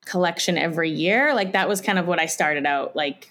collection 0.05 0.59
every 0.59 0.91
year. 0.91 1.35
Like 1.35 1.53
that 1.53 1.69
was 1.69 1.81
kind 1.81 1.99
of 1.99 2.07
what 2.07 2.19
i 2.19 2.27
started 2.27 2.67
out 2.67 2.97
like 2.97 3.31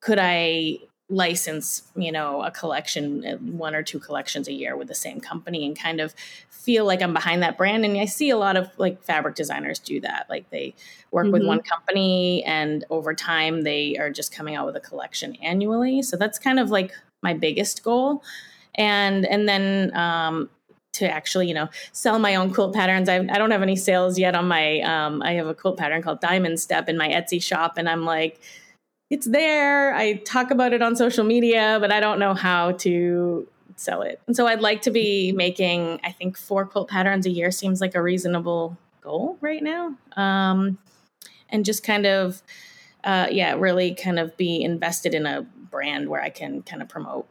could 0.00 0.18
i 0.20 0.78
license 1.08 1.82
you 1.96 2.12
know 2.12 2.42
a 2.42 2.50
collection 2.52 3.26
uh, 3.26 3.36
one 3.38 3.74
or 3.74 3.82
two 3.82 3.98
collections 3.98 4.46
a 4.46 4.52
year 4.52 4.76
with 4.76 4.86
the 4.86 4.94
same 4.94 5.20
company 5.20 5.66
and 5.66 5.76
kind 5.76 6.00
of 6.00 6.14
feel 6.60 6.84
like 6.84 7.02
i'm 7.02 7.12
behind 7.12 7.42
that 7.42 7.56
brand? 7.56 7.84
And 7.84 7.98
i 7.98 8.04
see 8.04 8.30
a 8.30 8.36
lot 8.36 8.56
of 8.56 8.68
like 8.78 9.02
fabric 9.02 9.34
designers 9.34 9.78
do 9.78 10.00
that. 10.00 10.26
Like 10.28 10.48
they 10.50 10.74
work 11.10 11.24
mm-hmm. 11.24 11.32
with 11.32 11.46
one 11.46 11.62
company 11.62 12.44
and 12.44 12.84
over 12.90 13.14
time 13.14 13.62
they 13.62 13.96
are 13.96 14.10
just 14.10 14.34
coming 14.34 14.54
out 14.54 14.66
with 14.66 14.76
a 14.76 14.80
collection 14.80 15.34
annually. 15.36 16.02
So 16.02 16.16
that's 16.16 16.38
kind 16.38 16.60
of 16.60 16.70
like 16.70 16.92
my 17.22 17.34
biggest 17.34 17.82
goal. 17.82 18.22
And 18.74 19.26
and 19.26 19.48
then 19.48 19.94
um, 19.96 20.50
to 20.92 21.08
actually, 21.08 21.48
you 21.48 21.54
know, 21.54 21.68
sell 21.92 22.18
my 22.18 22.34
own 22.34 22.52
quilt 22.52 22.74
patterns. 22.74 23.08
I, 23.08 23.16
I 23.16 23.38
don't 23.38 23.50
have 23.50 23.62
any 23.62 23.76
sales 23.76 24.18
yet 24.18 24.34
on 24.34 24.48
my, 24.48 24.80
um, 24.80 25.22
I 25.22 25.32
have 25.32 25.46
a 25.46 25.54
quilt 25.54 25.76
pattern 25.76 26.02
called 26.02 26.20
Diamond 26.20 26.58
Step 26.60 26.88
in 26.88 26.96
my 26.96 27.08
Etsy 27.08 27.42
shop. 27.42 27.74
And 27.76 27.88
I'm 27.88 28.04
like, 28.04 28.40
it's 29.08 29.26
there. 29.26 29.94
I 29.94 30.14
talk 30.14 30.50
about 30.50 30.72
it 30.72 30.82
on 30.82 30.96
social 30.96 31.24
media, 31.24 31.78
but 31.80 31.92
I 31.92 32.00
don't 32.00 32.18
know 32.18 32.34
how 32.34 32.72
to 32.72 33.46
sell 33.76 34.02
it. 34.02 34.20
And 34.26 34.36
so 34.36 34.46
I'd 34.46 34.60
like 34.60 34.82
to 34.82 34.90
be 34.90 35.32
making, 35.32 36.00
I 36.04 36.12
think 36.12 36.36
four 36.36 36.66
quilt 36.66 36.88
patterns 36.88 37.26
a 37.26 37.30
year 37.30 37.50
seems 37.50 37.80
like 37.80 37.94
a 37.94 38.02
reasonable 38.02 38.76
goal 39.00 39.38
right 39.40 39.62
now. 39.62 39.96
Um, 40.16 40.78
and 41.48 41.64
just 41.64 41.82
kind 41.82 42.06
of, 42.06 42.42
uh, 43.04 43.28
yeah, 43.30 43.54
really 43.54 43.94
kind 43.94 44.18
of 44.18 44.36
be 44.36 44.62
invested 44.62 45.14
in 45.14 45.26
a 45.26 45.42
brand 45.42 46.08
where 46.08 46.22
I 46.22 46.30
can 46.30 46.62
kind 46.62 46.82
of 46.82 46.88
promote 46.88 47.26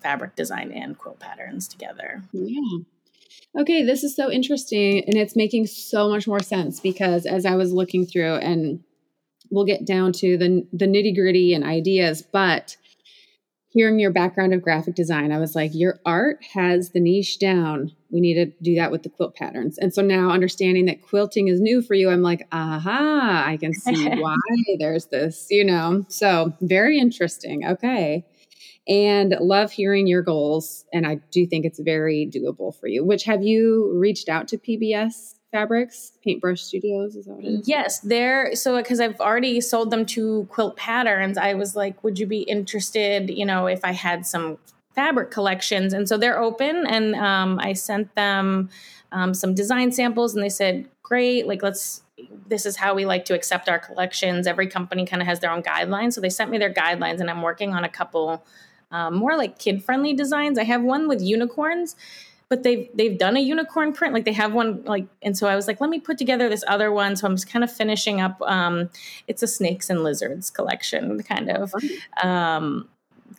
fabric 0.00 0.36
design 0.36 0.70
and 0.70 0.96
quilt 0.96 1.18
patterns 1.18 1.66
together. 1.66 2.22
Yeah. 2.32 2.78
Okay, 3.58 3.82
this 3.82 4.04
is 4.04 4.14
so 4.14 4.30
interesting 4.30 5.02
and 5.04 5.16
it's 5.16 5.34
making 5.34 5.66
so 5.66 6.08
much 6.08 6.28
more 6.28 6.38
sense 6.38 6.78
because 6.78 7.26
as 7.26 7.44
I 7.44 7.56
was 7.56 7.72
looking 7.72 8.06
through 8.06 8.34
and 8.34 8.84
we'll 9.50 9.64
get 9.64 9.84
down 9.84 10.12
to 10.12 10.38
the 10.38 10.64
the 10.72 10.86
nitty-gritty 10.86 11.54
and 11.54 11.64
ideas, 11.64 12.22
but 12.22 12.76
hearing 13.70 13.98
your 13.98 14.12
background 14.12 14.54
of 14.54 14.62
graphic 14.62 14.94
design, 14.94 15.32
I 15.32 15.40
was 15.40 15.56
like, 15.56 15.72
your 15.74 15.98
art 16.06 16.38
has 16.54 16.90
the 16.90 17.00
niche 17.00 17.40
down. 17.40 17.90
We 18.10 18.20
need 18.20 18.34
to 18.34 18.46
do 18.62 18.76
that 18.76 18.92
with 18.92 19.02
the 19.02 19.10
quilt 19.10 19.34
patterns. 19.34 19.76
And 19.76 19.92
so 19.92 20.02
now 20.02 20.30
understanding 20.30 20.86
that 20.86 21.02
quilting 21.02 21.48
is 21.48 21.60
new 21.60 21.82
for 21.82 21.94
you, 21.94 22.10
I'm 22.10 22.22
like, 22.22 22.46
aha, 22.52 23.44
I 23.44 23.56
can 23.56 23.74
see 23.74 24.08
why 24.20 24.36
there's 24.78 25.06
this, 25.06 25.48
you 25.50 25.64
know. 25.64 26.04
So 26.08 26.52
very 26.60 26.98
interesting. 27.00 27.66
Okay 27.66 28.24
and 28.88 29.36
love 29.40 29.70
hearing 29.70 30.06
your 30.06 30.22
goals. 30.22 30.86
And 30.92 31.06
I 31.06 31.16
do 31.30 31.46
think 31.46 31.64
it's 31.64 31.78
very 31.78 32.28
doable 32.32 32.74
for 32.74 32.88
you. 32.88 33.04
Which 33.04 33.24
have 33.24 33.42
you 33.42 33.92
reached 33.94 34.28
out 34.28 34.48
to 34.48 34.58
PBS 34.58 35.34
Fabrics, 35.52 36.12
Paintbrush 36.24 36.62
Studios? 36.62 37.14
Is 37.14 37.26
that 37.26 37.34
what 37.34 37.44
it 37.44 37.48
is? 37.48 37.68
Yes, 37.68 38.00
they're 38.00 38.54
so 38.54 38.76
because 38.76 39.00
I've 39.00 39.20
already 39.20 39.60
sold 39.60 39.90
them 39.90 40.06
two 40.06 40.46
Quilt 40.50 40.76
Patterns. 40.76 41.36
I 41.36 41.54
was 41.54 41.76
like, 41.76 42.02
would 42.02 42.18
you 42.18 42.26
be 42.26 42.40
interested? 42.40 43.30
You 43.30 43.44
know, 43.44 43.66
if 43.66 43.84
I 43.84 43.92
had 43.92 44.26
some 44.26 44.58
fabric 44.94 45.30
collections, 45.30 45.92
and 45.92 46.08
so 46.08 46.16
they're 46.16 46.40
open. 46.40 46.86
And 46.86 47.14
um, 47.14 47.58
I 47.60 47.74
sent 47.74 48.14
them 48.14 48.68
um, 49.12 49.32
some 49.32 49.54
design 49.54 49.92
samples, 49.92 50.34
and 50.34 50.42
they 50.42 50.48
said, 50.48 50.88
great, 51.02 51.46
like 51.46 51.62
let's 51.62 52.02
this 52.48 52.66
is 52.66 52.76
how 52.76 52.94
we 52.94 53.06
like 53.06 53.24
to 53.26 53.34
accept 53.34 53.68
our 53.68 53.78
collections. 53.78 54.46
Every 54.46 54.66
company 54.66 55.06
kind 55.06 55.22
of 55.22 55.28
has 55.28 55.38
their 55.38 55.52
own 55.52 55.62
guidelines. 55.62 56.14
So 56.14 56.20
they 56.20 56.30
sent 56.30 56.50
me 56.50 56.58
their 56.58 56.72
guidelines, 56.72 57.20
and 57.20 57.30
I'm 57.30 57.42
working 57.42 57.74
on 57.74 57.84
a 57.84 57.88
couple 57.88 58.44
um, 58.90 59.14
more 59.14 59.36
like 59.36 59.58
kid 59.58 59.84
friendly 59.84 60.14
designs. 60.14 60.58
I 60.58 60.64
have 60.64 60.82
one 60.82 61.08
with 61.08 61.20
unicorns, 61.22 61.96
but 62.48 62.62
they've 62.62 62.88
they've 62.94 63.18
done 63.18 63.36
a 63.36 63.40
unicorn 63.40 63.92
print. 63.92 64.14
Like 64.14 64.24
they 64.24 64.32
have 64.32 64.52
one 64.52 64.82
like, 64.84 65.06
and 65.22 65.36
so 65.36 65.48
I 65.48 65.56
was 65.56 65.66
like, 65.66 65.80
let 65.80 65.90
me 65.90 66.00
put 66.00 66.18
together 66.18 66.48
this 66.48 66.64
other 66.66 66.90
one. 66.92 67.16
So 67.16 67.26
I'm 67.26 67.36
just 67.36 67.48
kind 67.48 67.64
of 67.64 67.72
finishing 67.72 68.20
up. 68.20 68.40
Um, 68.42 68.90
it's 69.26 69.42
a 69.42 69.46
snakes 69.46 69.90
and 69.90 70.02
lizards 70.02 70.50
collection, 70.50 71.22
kind 71.22 71.50
of. 71.50 71.72
Um, 72.22 72.88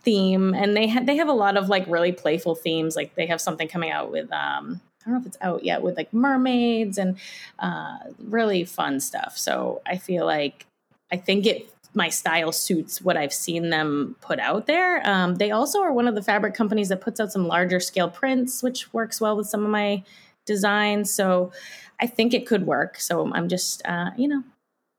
theme 0.02 0.54
and 0.54 0.78
they 0.78 0.88
have 0.88 1.06
they 1.08 1.18
have 1.18 1.28
a 1.28 1.34
lot 1.34 1.58
of 1.58 1.68
like 1.68 1.84
really 1.88 2.12
playful 2.12 2.56
themes 2.56 2.96
like 2.96 3.14
they 3.16 3.26
have 3.26 3.42
something 3.42 3.68
coming 3.68 3.92
out 3.92 4.12
with 4.12 4.32
um 4.32 4.80
I 5.02 5.10
don't 5.10 5.14
know 5.14 5.22
if 5.22 5.28
it's 5.28 5.38
out 5.42 5.64
yet 5.64 5.82
with 5.82 5.96
like 5.98 6.14
mermaids 6.14 6.98
and 6.98 7.18
uh, 7.60 7.98
really 8.20 8.66
fun 8.66 9.00
stuff. 9.00 9.38
So 9.38 9.82
I 9.86 9.98
feel 9.98 10.26
like 10.26 10.66
I 11.12 11.18
think 11.18 11.46
it 11.46 11.72
my 11.94 12.10
style 12.10 12.52
suits 12.52 13.02
what 13.02 13.18
I've 13.18 13.34
seen 13.34 13.70
them 13.70 14.16
put 14.22 14.40
out 14.40 14.68
there. 14.68 15.08
Um, 15.08 15.36
they 15.36 15.52
also 15.52 15.82
are 15.82 15.92
one 15.92 16.08
of 16.08 16.16
the 16.16 16.22
fabric 16.22 16.54
companies 16.54 16.90
that 16.90 17.02
puts 17.02 17.20
out 17.20 17.32
some 17.32 17.48
larger 17.48 17.80
scale 17.80 18.10
prints, 18.10 18.62
which 18.62 18.94
works 18.94 19.20
well 19.20 19.36
with 19.36 19.48
some 19.48 19.64
of 19.64 19.72
my 19.72 20.04
designs. 20.46 21.12
So 21.12 21.52
I 22.00 22.08
think 22.08 22.34
it 22.34 22.46
could 22.46 22.66
work. 22.66 23.00
So 23.00 23.32
I'm 23.34 23.48
just, 23.48 23.82
uh, 23.86 24.12
you 24.18 24.28
know. 24.28 24.44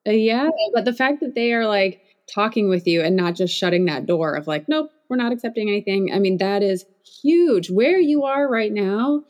Yeah, 0.05 0.49
but 0.75 0.85
the 0.85 0.93
fact 0.93 1.21
that 1.21 1.35
they 1.35 1.53
are 1.53 1.67
like 1.67 2.01
talking 2.33 2.69
with 2.69 2.87
you 2.87 3.03
and 3.03 3.17
not 3.17 3.35
just 3.35 3.57
shutting 3.57 3.85
that 3.87 4.07
door 4.07 4.35
of 4.35 4.47
like, 4.47 4.69
nope, 4.69 4.91
we're 5.09 5.17
not 5.17 5.33
accepting 5.33 5.69
anything. 5.69 6.13
I 6.13 6.19
mean, 6.19 6.39
that 6.39 6.63
is 6.63 6.85
huge. 7.23 7.71
Where 7.71 7.99
you 7.99 8.25
are 8.25 8.49
right 8.49 8.73
now 8.73 9.25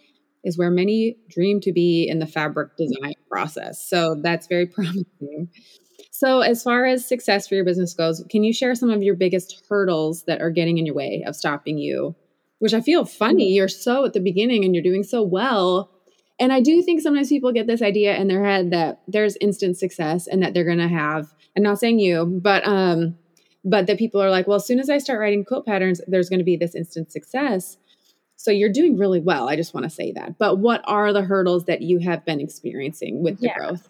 is 0.44 0.56
where 0.56 0.70
many 0.70 1.16
dream 1.28 1.60
to 1.60 1.72
be 1.72 2.08
in 2.08 2.18
the 2.18 2.26
fabric 2.26 2.76
design 2.76 3.14
process. 3.30 3.82
So 3.88 4.16
that's 4.22 4.46
very 4.46 4.66
promising. 4.74 5.48
So, 6.20 6.40
as 6.40 6.62
far 6.62 6.84
as 6.84 7.08
success 7.08 7.48
for 7.48 7.54
your 7.54 7.64
business 7.64 7.94
goes, 7.94 8.22
can 8.28 8.44
you 8.44 8.52
share 8.52 8.74
some 8.74 8.90
of 8.90 9.02
your 9.02 9.14
biggest 9.14 9.62
hurdles 9.70 10.24
that 10.24 10.42
are 10.42 10.50
getting 10.50 10.76
in 10.76 10.84
your 10.84 10.94
way 10.94 11.24
of 11.26 11.34
stopping 11.34 11.78
you? 11.78 12.14
Which 12.58 12.74
I 12.74 12.82
feel 12.82 13.06
funny. 13.06 13.46
Mm-hmm. 13.46 13.54
You're 13.54 13.68
so 13.68 14.04
at 14.04 14.12
the 14.12 14.20
beginning 14.20 14.62
and 14.62 14.74
you're 14.74 14.84
doing 14.84 15.02
so 15.02 15.22
well. 15.22 15.90
And 16.38 16.52
I 16.52 16.60
do 16.60 16.82
think 16.82 17.00
sometimes 17.00 17.30
people 17.30 17.54
get 17.54 17.66
this 17.66 17.80
idea 17.80 18.18
in 18.18 18.28
their 18.28 18.44
head 18.44 18.70
that 18.70 19.00
there's 19.08 19.38
instant 19.40 19.78
success 19.78 20.26
and 20.26 20.42
that 20.42 20.52
they're 20.52 20.62
going 20.62 20.76
to 20.76 20.88
have, 20.88 21.32
I'm 21.56 21.62
not 21.62 21.78
saying 21.78 22.00
you, 22.00 22.26
but, 22.26 22.68
um, 22.68 23.16
but 23.64 23.86
that 23.86 23.96
people 23.96 24.22
are 24.22 24.28
like, 24.28 24.46
well, 24.46 24.56
as 24.56 24.66
soon 24.66 24.78
as 24.78 24.90
I 24.90 24.98
start 24.98 25.20
writing 25.20 25.42
quilt 25.42 25.64
patterns, 25.64 26.02
there's 26.06 26.28
going 26.28 26.40
to 26.40 26.44
be 26.44 26.58
this 26.58 26.74
instant 26.74 27.10
success. 27.10 27.78
So 28.36 28.50
you're 28.50 28.70
doing 28.70 28.98
really 28.98 29.20
well. 29.20 29.48
I 29.48 29.56
just 29.56 29.72
want 29.72 29.84
to 29.84 29.90
say 29.90 30.12
that. 30.12 30.36
But 30.36 30.58
what 30.58 30.82
are 30.84 31.14
the 31.14 31.22
hurdles 31.22 31.64
that 31.64 31.80
you 31.80 31.98
have 32.00 32.26
been 32.26 32.42
experiencing 32.42 33.22
with 33.22 33.40
the 33.40 33.46
yeah. 33.46 33.56
growth? 33.56 33.88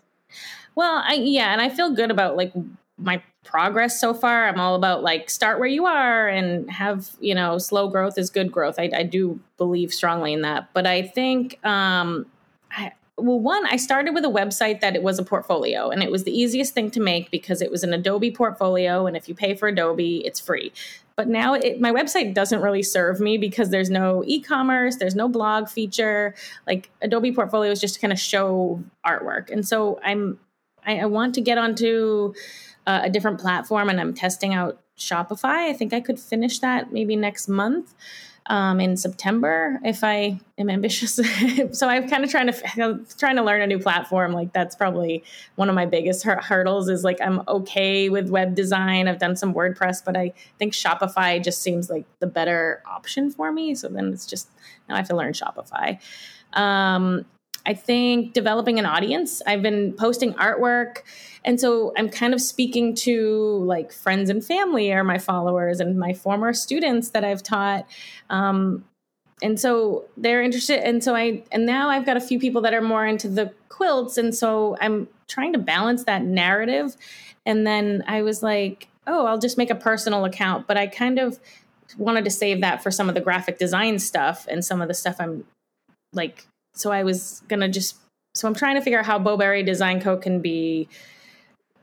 Well, 0.74 1.02
I 1.04 1.14
yeah, 1.14 1.52
and 1.52 1.60
I 1.60 1.68
feel 1.68 1.94
good 1.94 2.10
about 2.10 2.36
like 2.36 2.52
my 2.98 3.22
progress 3.44 4.00
so 4.00 4.12
far. 4.12 4.46
I'm 4.46 4.60
all 4.60 4.74
about 4.74 5.02
like 5.02 5.30
start 5.30 5.58
where 5.58 5.68
you 5.68 5.86
are 5.86 6.28
and 6.28 6.70
have, 6.70 7.10
you 7.20 7.34
know, 7.34 7.58
slow 7.58 7.88
growth 7.88 8.18
is 8.18 8.30
good 8.30 8.52
growth. 8.52 8.78
I, 8.78 8.90
I 8.94 9.02
do 9.02 9.40
believe 9.56 9.92
strongly 9.92 10.32
in 10.32 10.42
that. 10.42 10.68
But 10.72 10.86
I 10.86 11.02
think 11.02 11.64
um 11.64 12.26
I, 12.70 12.92
well, 13.16 13.40
one, 13.40 13.66
I 13.66 13.76
started 13.76 14.14
with 14.14 14.24
a 14.24 14.28
website 14.28 14.80
that 14.80 14.94
it 14.94 15.02
was 15.02 15.18
a 15.18 15.22
portfolio 15.22 15.90
and 15.90 16.02
it 16.02 16.10
was 16.10 16.24
the 16.24 16.32
easiest 16.32 16.74
thing 16.74 16.90
to 16.92 17.00
make 17.00 17.30
because 17.30 17.60
it 17.60 17.70
was 17.70 17.82
an 17.82 17.92
Adobe 17.92 18.30
portfolio. 18.30 19.06
And 19.06 19.16
if 19.16 19.28
you 19.28 19.34
pay 19.34 19.54
for 19.54 19.68
Adobe, 19.68 20.24
it's 20.24 20.40
free. 20.40 20.72
But 21.16 21.28
now 21.28 21.52
it, 21.54 21.80
my 21.80 21.92
website 21.92 22.32
doesn't 22.32 22.62
really 22.62 22.82
serve 22.82 23.20
me 23.20 23.36
because 23.36 23.68
there's 23.68 23.90
no 23.90 24.22
e 24.26 24.40
commerce, 24.40 24.96
there's 24.96 25.14
no 25.14 25.28
blog 25.28 25.68
feature. 25.68 26.34
Like 26.66 26.90
Adobe 27.02 27.32
portfolio 27.32 27.70
is 27.70 27.80
just 27.80 27.94
to 27.96 28.00
kind 28.00 28.12
of 28.12 28.18
show 28.18 28.82
artwork. 29.06 29.50
And 29.50 29.66
so 29.66 30.00
I'm, 30.02 30.38
I, 30.90 30.98
I 30.98 31.06
want 31.06 31.34
to 31.36 31.40
get 31.40 31.58
onto 31.58 32.34
uh, 32.86 33.00
a 33.04 33.10
different 33.10 33.40
platform 33.40 33.88
and 33.88 34.00
I'm 34.00 34.14
testing 34.14 34.54
out 34.54 34.80
Shopify. 34.98 35.68
I 35.68 35.72
think 35.72 35.92
I 35.92 36.00
could 36.00 36.18
finish 36.18 36.58
that 36.58 36.92
maybe 36.92 37.16
next 37.16 37.48
month 37.48 37.94
um, 38.46 38.80
in 38.80 38.96
September 38.96 39.78
if 39.84 40.02
I 40.02 40.40
am 40.58 40.68
ambitious. 40.68 41.20
so 41.78 41.88
I'm 41.88 42.08
kind 42.08 42.24
of 42.24 42.30
trying 42.30 42.48
to 42.48 43.04
trying 43.16 43.36
to 43.36 43.42
learn 43.42 43.62
a 43.62 43.66
new 43.66 43.78
platform. 43.78 44.32
Like 44.32 44.52
that's 44.52 44.74
probably 44.74 45.22
one 45.54 45.68
of 45.68 45.74
my 45.74 45.86
biggest 45.86 46.24
hurdles. 46.24 46.88
Is 46.88 47.04
like 47.04 47.20
I'm 47.20 47.42
okay 47.46 48.08
with 48.08 48.28
web 48.28 48.54
design. 48.54 49.08
I've 49.08 49.18
done 49.18 49.36
some 49.36 49.54
WordPress, 49.54 50.04
but 50.04 50.16
I 50.16 50.32
think 50.58 50.72
Shopify 50.72 51.42
just 51.42 51.62
seems 51.62 51.88
like 51.88 52.06
the 52.18 52.26
better 52.26 52.82
option 52.86 53.30
for 53.30 53.52
me. 53.52 53.74
So 53.74 53.88
then 53.88 54.12
it's 54.12 54.26
just 54.26 54.48
now 54.88 54.96
I 54.96 54.98
have 54.98 55.08
to 55.08 55.16
learn 55.16 55.32
Shopify. 55.32 55.98
Um, 56.52 57.24
I 57.66 57.74
think 57.74 58.32
developing 58.32 58.78
an 58.78 58.86
audience. 58.86 59.42
I've 59.46 59.62
been 59.62 59.92
posting 59.92 60.34
artwork. 60.34 60.98
And 61.44 61.60
so 61.60 61.92
I'm 61.96 62.08
kind 62.08 62.34
of 62.34 62.40
speaking 62.40 62.94
to 62.96 63.62
like 63.64 63.92
friends 63.92 64.30
and 64.30 64.44
family 64.44 64.92
or 64.92 65.04
my 65.04 65.18
followers 65.18 65.80
and 65.80 65.98
my 65.98 66.12
former 66.12 66.52
students 66.52 67.10
that 67.10 67.24
I've 67.24 67.42
taught. 67.42 67.86
Um, 68.28 68.84
and 69.42 69.58
so 69.58 70.04
they're 70.16 70.42
interested. 70.42 70.86
And 70.86 71.02
so 71.02 71.14
I, 71.14 71.42
and 71.50 71.64
now 71.64 71.88
I've 71.88 72.04
got 72.04 72.16
a 72.16 72.20
few 72.20 72.38
people 72.38 72.60
that 72.62 72.74
are 72.74 72.82
more 72.82 73.06
into 73.06 73.28
the 73.28 73.52
quilts. 73.68 74.18
And 74.18 74.34
so 74.34 74.76
I'm 74.80 75.08
trying 75.28 75.52
to 75.54 75.58
balance 75.58 76.04
that 76.04 76.22
narrative. 76.22 76.96
And 77.46 77.66
then 77.66 78.04
I 78.06 78.22
was 78.22 78.42
like, 78.42 78.88
oh, 79.06 79.26
I'll 79.26 79.38
just 79.38 79.56
make 79.56 79.70
a 79.70 79.74
personal 79.74 80.24
account. 80.24 80.66
But 80.66 80.76
I 80.76 80.86
kind 80.86 81.18
of 81.18 81.38
wanted 81.96 82.24
to 82.24 82.30
save 82.30 82.60
that 82.60 82.82
for 82.82 82.90
some 82.90 83.08
of 83.08 83.14
the 83.14 83.20
graphic 83.20 83.58
design 83.58 83.98
stuff 83.98 84.46
and 84.48 84.64
some 84.64 84.80
of 84.82 84.88
the 84.88 84.94
stuff 84.94 85.16
I'm 85.18 85.44
like 86.12 86.46
so 86.80 86.90
I 86.90 87.02
was 87.02 87.42
gonna 87.48 87.68
just 87.68 87.96
so 88.34 88.48
I'm 88.48 88.54
trying 88.54 88.76
to 88.76 88.80
figure 88.80 88.98
out 88.98 89.04
how 89.04 89.18
Bowberry 89.18 89.64
Design 89.64 90.00
Co 90.00 90.16
can 90.16 90.40
be 90.40 90.88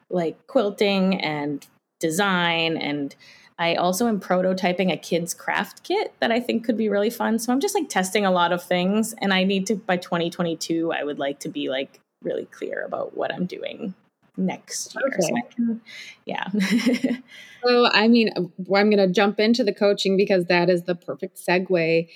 like 0.10 0.48
quilting 0.48 1.22
and 1.22 1.66
design 2.00 2.78
and 2.78 3.16
I 3.60 3.76
also 3.76 4.08
am 4.08 4.20
prototyping 4.20 4.92
a 4.92 4.98
kids 4.98 5.34
craft 5.34 5.84
kit 5.84 6.14
that 6.20 6.32
I 6.32 6.40
think 6.40 6.64
could 6.64 6.78
be 6.78 6.90
really 6.90 7.10
fun. 7.10 7.40
So 7.40 7.52
I'm 7.52 7.60
just 7.60 7.74
like 7.74 7.90
testing 7.90 8.24
a 8.26 8.32
lot 8.32 8.52
of 8.52 8.64
things 8.64 9.14
and 9.18 9.34
I 9.34 9.44
need 9.44 9.68
to 9.68 9.76
by 9.76 9.98
2022 9.98 10.92
I 10.92 11.04
would 11.04 11.20
like 11.20 11.40
to 11.42 11.50
be 11.50 11.70
like 11.70 12.00
really 12.24 12.46
clear 12.46 12.84
about 12.86 13.16
what 13.16 13.34
I'm 13.34 13.46
doing 13.46 13.94
next 14.36 14.96
year. 14.96 15.08
Okay. 15.08 15.22
So 15.22 15.56
can, 15.56 15.82
yeah. 16.26 16.48
so 17.64 17.88
I 17.92 18.08
mean 18.08 18.32
I'm 18.36 18.52
going 18.68 18.98
to 18.98 19.08
jump 19.08 19.40
into 19.40 19.64
the 19.64 19.74
coaching 19.74 20.18
because 20.18 20.46
that 20.46 20.70
is 20.70 20.84
the 20.84 20.96
perfect 20.96 21.38
segue. 21.38 22.08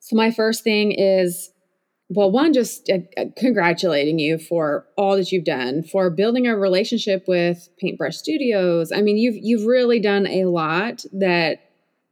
So 0.00 0.16
my 0.16 0.30
first 0.30 0.62
thing 0.62 0.92
is 0.92 1.50
well, 2.08 2.30
one, 2.30 2.52
just 2.52 2.88
uh, 2.88 2.98
uh, 3.20 3.24
congratulating 3.36 4.18
you 4.18 4.38
for 4.38 4.86
all 4.96 5.16
that 5.16 5.32
you've 5.32 5.44
done, 5.44 5.82
for 5.82 6.08
building 6.08 6.46
a 6.46 6.56
relationship 6.56 7.24
with 7.26 7.68
Paintbrush 7.78 8.16
Studios. 8.16 8.92
I 8.92 9.02
mean, 9.02 9.16
you've 9.16 9.36
you've 9.36 9.66
really 9.66 9.98
done 9.98 10.26
a 10.26 10.44
lot 10.44 11.04
that 11.12 11.58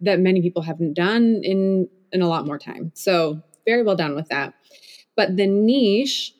that 0.00 0.18
many 0.18 0.42
people 0.42 0.62
haven't 0.62 0.94
done 0.94 1.40
in 1.44 1.88
in 2.12 2.22
a 2.22 2.28
lot 2.28 2.46
more 2.46 2.58
time. 2.58 2.90
So 2.94 3.40
very 3.66 3.82
well 3.82 3.96
done 3.96 4.16
with 4.16 4.28
that. 4.28 4.54
But 5.16 5.36
the 5.36 5.46
niche, 5.46 6.34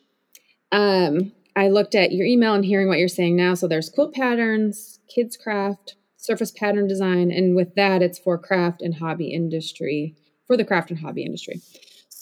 um, 0.73 1.33
I 1.55 1.69
looked 1.69 1.95
at 1.95 2.11
your 2.11 2.27
email 2.27 2.55
and 2.55 2.65
hearing 2.65 2.89
what 2.89 2.99
you're 2.99 3.09
saying 3.09 3.37
now. 3.37 3.55
So 3.55 3.69
there's 3.69 3.89
quilt 3.89 4.15
patterns, 4.15 4.99
kids 5.09 5.37
craft, 5.37 5.95
surface 6.17 6.51
pattern 6.51 6.89
design, 6.89 7.31
and 7.31 7.55
with 7.55 7.77
that, 7.77 8.03
it's 8.03 8.19
for 8.19 8.37
craft 8.37 8.83
and 8.83 8.97
hobby 8.97 9.33
industry 9.33 10.17
for 10.49 10.57
the 10.57 10.65
craft 10.65 10.91
and 10.91 10.99
hobby 10.99 11.25
industry. 11.25 11.61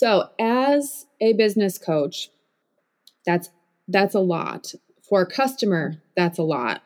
So, 0.02 0.30
as 0.36 1.06
a 1.20 1.32
business 1.34 1.78
coach, 1.78 2.28
that's 3.24 3.50
that's 3.86 4.16
a 4.16 4.18
lot. 4.18 4.74
For 5.08 5.20
a 5.20 5.30
customer, 5.30 6.02
that's 6.16 6.40
a 6.40 6.42
lot. 6.42 6.82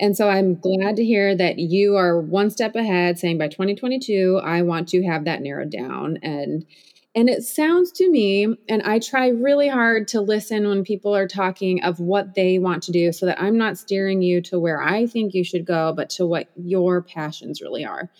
And 0.00 0.16
so 0.16 0.28
I'm 0.28 0.58
glad 0.58 0.96
to 0.96 1.04
hear 1.04 1.36
that 1.36 1.60
you 1.60 1.94
are 1.94 2.20
one 2.20 2.50
step 2.50 2.74
ahead 2.74 3.20
saying 3.20 3.38
by 3.38 3.46
2022 3.46 4.40
I 4.42 4.62
want 4.62 4.88
to 4.88 5.04
have 5.04 5.26
that 5.26 5.42
narrowed 5.42 5.70
down 5.70 6.18
and 6.24 6.66
and 7.14 7.30
it 7.30 7.44
sounds 7.44 7.92
to 7.92 8.10
me 8.10 8.56
and 8.68 8.82
I 8.82 8.98
try 8.98 9.28
really 9.28 9.68
hard 9.68 10.08
to 10.08 10.20
listen 10.20 10.66
when 10.66 10.82
people 10.82 11.14
are 11.14 11.28
talking 11.28 11.84
of 11.84 12.00
what 12.00 12.34
they 12.34 12.58
want 12.58 12.82
to 12.84 12.92
do 12.92 13.12
so 13.12 13.26
that 13.26 13.40
I'm 13.40 13.58
not 13.58 13.78
steering 13.78 14.22
you 14.22 14.40
to 14.42 14.58
where 14.58 14.82
I 14.82 15.06
think 15.06 15.34
you 15.34 15.44
should 15.44 15.66
go 15.66 15.92
but 15.92 16.10
to 16.10 16.26
what 16.26 16.48
your 16.56 17.00
passions 17.00 17.62
really 17.62 17.84
are. 17.84 18.10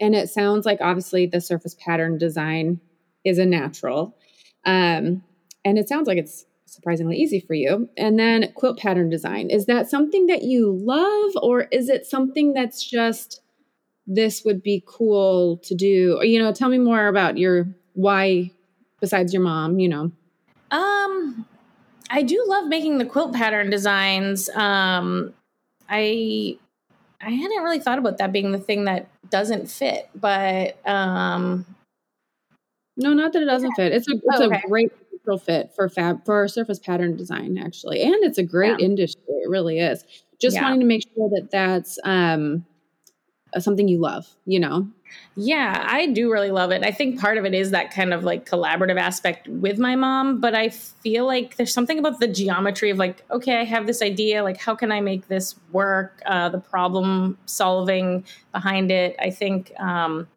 And 0.00 0.14
it 0.14 0.30
sounds 0.30 0.64
like 0.64 0.80
obviously 0.80 1.26
the 1.26 1.42
surface 1.42 1.76
pattern 1.78 2.16
design 2.16 2.80
is 3.24 3.38
a 3.38 3.46
natural. 3.46 4.16
Um, 4.64 5.22
and 5.64 5.78
it 5.78 5.88
sounds 5.88 6.06
like 6.06 6.18
it's 6.18 6.46
surprisingly 6.66 7.16
easy 7.16 7.40
for 7.40 7.54
you. 7.54 7.88
And 7.96 8.18
then 8.18 8.52
quilt 8.54 8.78
pattern 8.78 9.10
design. 9.10 9.50
Is 9.50 9.66
that 9.66 9.90
something 9.90 10.26
that 10.26 10.42
you 10.42 10.72
love, 10.72 11.32
or 11.42 11.62
is 11.72 11.88
it 11.88 12.06
something 12.06 12.52
that's 12.52 12.82
just 12.82 13.40
this 14.06 14.44
would 14.44 14.62
be 14.62 14.82
cool 14.86 15.58
to 15.58 15.74
do? 15.74 16.16
Or, 16.18 16.24
you 16.24 16.38
know, 16.38 16.52
tell 16.52 16.68
me 16.68 16.78
more 16.78 17.06
about 17.06 17.38
your 17.38 17.68
why 17.94 18.50
besides 19.00 19.32
your 19.32 19.42
mom, 19.42 19.78
you 19.78 19.88
know. 19.88 20.12
Um 20.70 21.46
I 22.10 22.22
do 22.22 22.44
love 22.46 22.66
making 22.66 22.98
the 22.98 23.04
quilt 23.04 23.34
pattern 23.34 23.70
designs. 23.70 24.48
Um 24.50 25.34
I 25.88 26.58
I 27.20 27.30
hadn't 27.30 27.62
really 27.62 27.80
thought 27.80 27.98
about 27.98 28.18
that 28.18 28.32
being 28.32 28.52
the 28.52 28.58
thing 28.58 28.84
that 28.84 29.08
doesn't 29.30 29.70
fit, 29.70 30.08
but 30.14 30.78
um 30.86 31.66
no, 33.00 33.12
not 33.14 33.32
that 33.32 33.42
it 33.42 33.46
doesn't 33.46 33.72
fit. 33.72 33.92
It's 33.92 34.08
a 34.08 34.12
it's 34.12 34.40
oh, 34.40 34.46
okay. 34.46 34.62
a 34.64 34.68
great 34.68 34.92
fit 35.38 35.72
for 35.74 35.88
fab 35.88 36.24
for 36.24 36.48
surface 36.48 36.78
pattern 36.78 37.16
design 37.16 37.58
actually, 37.58 38.02
and 38.02 38.16
it's 38.24 38.38
a 38.38 38.42
great 38.42 38.80
yeah. 38.80 38.86
industry. 38.86 39.22
It 39.28 39.48
really 39.48 39.78
is. 39.78 40.04
Just 40.40 40.56
yeah. 40.56 40.62
wanting 40.62 40.80
to 40.80 40.86
make 40.86 41.04
sure 41.14 41.28
that 41.30 41.50
that's 41.50 41.98
um 42.04 42.64
something 43.58 43.88
you 43.88 44.00
love. 44.00 44.26
You 44.44 44.60
know. 44.60 44.88
Yeah, 45.34 45.84
I 45.88 46.06
do 46.06 46.30
really 46.30 46.52
love 46.52 46.70
it. 46.70 46.84
I 46.84 46.92
think 46.92 47.20
part 47.20 47.36
of 47.36 47.44
it 47.44 47.52
is 47.52 47.72
that 47.72 47.92
kind 47.92 48.14
of 48.14 48.22
like 48.22 48.48
collaborative 48.48 48.96
aspect 48.96 49.48
with 49.48 49.76
my 49.76 49.96
mom, 49.96 50.40
but 50.40 50.54
I 50.54 50.68
feel 50.68 51.26
like 51.26 51.56
there's 51.56 51.72
something 51.74 51.98
about 51.98 52.20
the 52.20 52.28
geometry 52.28 52.90
of 52.90 52.98
like, 52.98 53.24
okay, 53.28 53.56
I 53.56 53.64
have 53.64 53.88
this 53.88 54.02
idea, 54.02 54.44
like 54.44 54.56
how 54.56 54.76
can 54.76 54.92
I 54.92 55.00
make 55.00 55.26
this 55.26 55.56
work? 55.72 56.22
Uh, 56.26 56.48
the 56.48 56.60
problem 56.60 57.38
solving 57.46 58.24
behind 58.52 58.92
it. 58.92 59.16
I 59.18 59.30
think 59.30 59.72
um, 59.80 60.28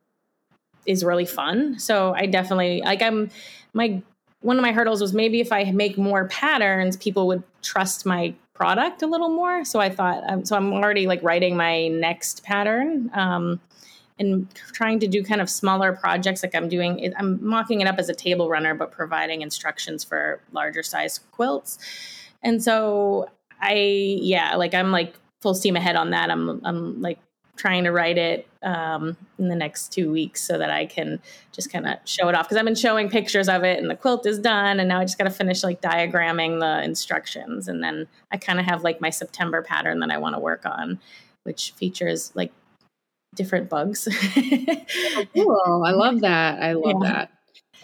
is 0.85 1.03
really 1.03 1.25
fun. 1.25 1.79
So 1.79 2.13
I 2.13 2.25
definitely 2.25 2.81
like 2.83 3.01
I'm 3.01 3.29
my 3.73 4.01
one 4.41 4.57
of 4.57 4.61
my 4.61 4.71
hurdles 4.73 5.01
was 5.01 5.13
maybe 5.13 5.39
if 5.39 5.51
I 5.51 5.71
make 5.71 5.97
more 5.97 6.27
patterns, 6.27 6.97
people 6.97 7.27
would 7.27 7.43
trust 7.61 8.05
my 8.05 8.33
product 8.53 9.01
a 9.01 9.07
little 9.07 9.29
more. 9.29 9.63
So 9.63 9.79
I 9.79 9.89
thought 9.89 10.23
um, 10.27 10.45
so 10.45 10.55
I'm 10.55 10.73
already 10.73 11.07
like 11.07 11.23
writing 11.23 11.55
my 11.55 11.87
next 11.87 12.43
pattern. 12.43 13.09
Um, 13.13 13.59
and 14.19 14.47
trying 14.73 14.99
to 14.99 15.07
do 15.07 15.23
kind 15.23 15.41
of 15.41 15.49
smaller 15.49 15.93
projects 15.93 16.43
like 16.43 16.53
i'm 16.55 16.69
doing 16.69 17.13
i'm 17.17 17.43
mocking 17.45 17.81
it 17.81 17.87
up 17.87 17.97
as 17.97 18.09
a 18.09 18.13
table 18.13 18.49
runner 18.49 18.73
but 18.75 18.91
providing 18.91 19.41
instructions 19.41 20.03
for 20.03 20.39
larger 20.51 20.83
size 20.83 21.19
quilts 21.31 21.77
and 22.41 22.63
so 22.63 23.27
i 23.61 23.73
yeah 24.21 24.55
like 24.55 24.73
i'm 24.73 24.91
like 24.91 25.15
full 25.41 25.53
steam 25.53 25.75
ahead 25.75 25.95
on 25.95 26.11
that 26.11 26.29
i'm 26.29 26.61
i'm 26.65 27.01
like 27.01 27.19
trying 27.55 27.83
to 27.83 27.91
write 27.91 28.17
it 28.17 28.47
um, 28.63 29.17
in 29.37 29.49
the 29.49 29.55
next 29.55 29.91
two 29.91 30.11
weeks 30.11 30.41
so 30.41 30.57
that 30.57 30.69
I 30.69 30.85
can 30.85 31.19
just 31.51 31.71
kind 31.71 31.87
of 31.87 31.97
show 32.05 32.27
it 32.29 32.35
off 32.35 32.45
because 32.45 32.57
I've 32.57 32.65
been 32.65 32.75
showing 32.75 33.09
pictures 33.09 33.49
of 33.49 33.63
it 33.63 33.79
and 33.79 33.89
the 33.89 33.95
quilt 33.95 34.25
is 34.25 34.39
done 34.39 34.79
and 34.79 34.89
now 34.89 34.99
I 34.99 35.03
just 35.03 35.17
got 35.17 35.25
to 35.25 35.29
finish 35.29 35.63
like 35.63 35.81
diagramming 35.81 36.59
the 36.59 36.83
instructions 36.83 37.67
and 37.67 37.83
then 37.83 38.07
I 38.31 38.37
kind 38.37 38.59
of 38.59 38.65
have 38.65 38.83
like 38.83 39.01
my 39.01 39.09
September 39.09 39.61
pattern 39.61 39.99
that 39.99 40.11
I 40.11 40.17
want 40.17 40.35
to 40.35 40.39
work 40.39 40.65
on, 40.65 40.99
which 41.43 41.71
features 41.71 42.31
like 42.35 42.51
different 43.35 43.69
bugs. 43.69 44.07
oh, 44.07 45.25
cool! 45.35 45.83
I 45.85 45.91
love 45.91 46.21
that. 46.21 46.61
I 46.61 46.73
love 46.73 47.01
yeah. 47.01 47.11
that. 47.11 47.31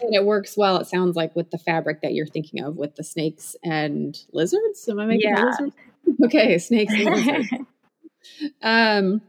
And 0.00 0.14
it 0.14 0.24
works 0.24 0.56
well. 0.56 0.78
It 0.78 0.86
sounds 0.86 1.16
like 1.16 1.36
with 1.36 1.50
the 1.50 1.58
fabric 1.58 2.00
that 2.02 2.14
you're 2.14 2.26
thinking 2.26 2.62
of 2.62 2.76
with 2.76 2.96
the 2.96 3.04
snakes 3.04 3.54
and 3.62 4.18
lizards. 4.32 4.88
Am 4.88 4.98
I 4.98 5.06
making 5.06 5.30
yeah. 5.30 5.44
lizards? 5.44 5.74
Okay, 6.24 6.58
snakes 6.58 6.92
and 6.92 7.04
lizards. 7.04 7.48
um 8.62 9.22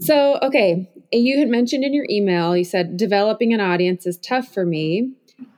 so, 0.00 0.38
okay, 0.42 0.90
you 1.12 1.38
had 1.38 1.48
mentioned 1.48 1.84
in 1.84 1.94
your 1.94 2.06
email, 2.10 2.56
you 2.56 2.64
said 2.64 2.96
developing 2.96 3.52
an 3.52 3.60
audience 3.60 4.06
is 4.06 4.18
tough 4.18 4.52
for 4.52 4.64
me. 4.64 5.12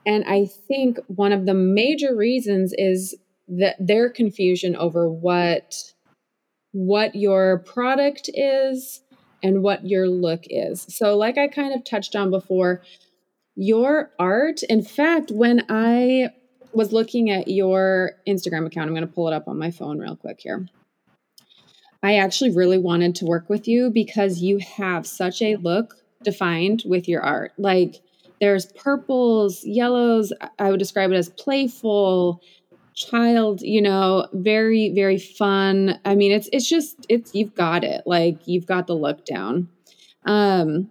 And 0.06 0.24
I 0.26 0.46
think 0.46 0.98
one 1.08 1.32
of 1.32 1.46
the 1.46 1.54
major 1.54 2.14
reasons 2.14 2.72
is 2.76 3.14
that 3.48 3.76
their 3.78 4.10
confusion 4.10 4.76
over 4.76 5.10
what 5.10 5.92
what 6.72 7.14
your 7.14 7.58
product 7.60 8.28
is 8.34 9.00
and 9.42 9.62
what 9.62 9.86
your 9.86 10.08
look 10.08 10.42
is. 10.44 10.86
So 10.88 11.16
like 11.16 11.38
I 11.38 11.48
kind 11.48 11.74
of 11.74 11.84
touched 11.84 12.14
on 12.14 12.30
before, 12.30 12.82
your 13.56 14.10
art, 14.18 14.62
in 14.64 14.82
fact, 14.82 15.30
when 15.30 15.64
I 15.68 16.30
was 16.72 16.92
looking 16.92 17.30
at 17.30 17.48
your 17.48 18.12
Instagram 18.28 18.66
account, 18.66 18.88
I'm 18.88 18.94
going 18.94 19.06
to 19.06 19.12
pull 19.12 19.28
it 19.28 19.34
up 19.34 19.48
on 19.48 19.58
my 19.58 19.70
phone 19.70 19.98
real 19.98 20.16
quick 20.16 20.40
here. 20.40 20.68
I 22.02 22.16
actually 22.16 22.50
really 22.50 22.78
wanted 22.78 23.14
to 23.16 23.26
work 23.26 23.48
with 23.48 23.66
you 23.66 23.90
because 23.90 24.40
you 24.40 24.58
have 24.58 25.06
such 25.06 25.42
a 25.42 25.56
look 25.56 25.96
defined 26.22 26.84
with 26.86 27.08
your 27.08 27.22
art. 27.22 27.52
Like 27.58 27.96
there's 28.40 28.66
purples, 28.72 29.64
yellows, 29.64 30.32
I 30.58 30.70
would 30.70 30.78
describe 30.78 31.10
it 31.10 31.16
as 31.16 31.28
playful, 31.30 32.40
child, 32.94 33.62
you 33.62 33.82
know, 33.82 34.28
very 34.32 34.92
very 34.94 35.18
fun. 35.18 35.98
I 36.04 36.14
mean, 36.14 36.32
it's 36.32 36.48
it's 36.52 36.68
just 36.68 37.04
it's 37.08 37.34
you've 37.34 37.54
got 37.54 37.84
it. 37.84 38.02
Like 38.06 38.46
you've 38.46 38.66
got 38.66 38.86
the 38.86 38.96
look 38.96 39.24
down. 39.24 39.68
Um 40.24 40.90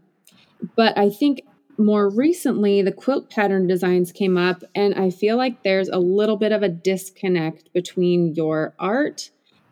but 0.75 0.97
I 0.97 1.09
think 1.09 1.43
more 1.77 2.09
recently 2.09 2.81
the 2.81 2.91
quilt 2.91 3.29
pattern 3.29 3.67
designs 3.67 4.11
came 4.11 4.37
up 4.37 4.63
and 4.73 4.95
I 4.95 5.11
feel 5.11 5.37
like 5.37 5.63
there's 5.63 5.89
a 5.89 5.99
little 5.99 6.37
bit 6.37 6.51
of 6.51 6.63
a 6.63 6.69
disconnect 6.69 7.71
between 7.71 8.33
your 8.33 8.73
art 8.79 9.29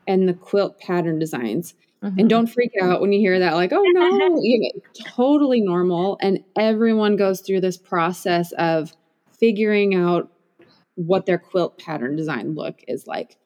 and 0.07 0.27
the 0.27 0.33
quilt 0.33 0.79
pattern 0.79 1.19
designs. 1.19 1.73
Mm-hmm. 2.03 2.19
And 2.19 2.29
don't 2.29 2.47
freak 2.47 2.73
out 2.81 3.01
when 3.01 3.11
you 3.11 3.19
hear 3.19 3.39
that, 3.39 3.55
like, 3.55 3.71
oh 3.73 3.83
no, 3.83 4.39
you 4.41 4.59
know, 4.59 4.81
totally 5.05 5.61
normal. 5.61 6.17
And 6.21 6.43
everyone 6.57 7.15
goes 7.15 7.41
through 7.41 7.61
this 7.61 7.77
process 7.77 8.51
of 8.53 8.93
figuring 9.39 9.95
out 9.95 10.31
what 10.95 11.25
their 11.25 11.39
quilt 11.39 11.77
pattern 11.77 12.15
design 12.15 12.53
look 12.53 12.81
is 12.87 13.07
like. 13.07 13.37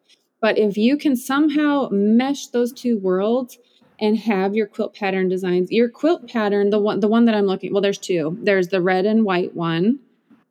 But 0.42 0.58
if 0.58 0.78
you 0.78 0.98
can 0.98 1.16
somehow 1.16 1.90
mesh 1.92 2.48
those 2.48 2.72
two 2.74 2.98
worlds 2.98 3.58
and 4.00 4.18
have 4.18 4.56
your 4.56 4.68
quilt 4.68 4.96
pattern 4.96 5.30
designs, 5.30 5.72
your 5.72 5.90
quilt 5.90 6.30
pattern, 6.30 6.70
the 6.70 6.80
one 6.80 7.00
the 7.00 7.08
one 7.08 7.26
that 7.26 7.36
I'm 7.36 7.46
looking, 7.46 7.72
well, 7.72 7.82
there's 7.82 7.98
two. 7.98 8.38
There's 8.42 8.70
the 8.70 8.82
red 8.82 9.06
and 9.06 9.26
white 9.26 9.56
one 9.56 10.00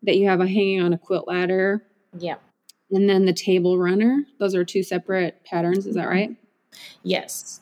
that 0.03 0.17
you 0.17 0.29
have 0.29 0.41
a 0.41 0.47
hanging 0.47 0.81
on 0.81 0.93
a 0.93 0.99
quilt 0.99 1.27
ladder. 1.27 1.85
Yeah 2.17 2.37
and 2.91 3.09
then 3.09 3.25
the 3.27 3.33
table 3.33 3.79
runner 3.79 4.25
those 4.39 4.55
are 4.55 4.65
two 4.65 4.83
separate 4.83 5.43
patterns 5.45 5.87
is 5.87 5.95
that 5.95 6.03
mm-hmm. 6.03 6.11
right 6.11 6.37
yes 7.03 7.61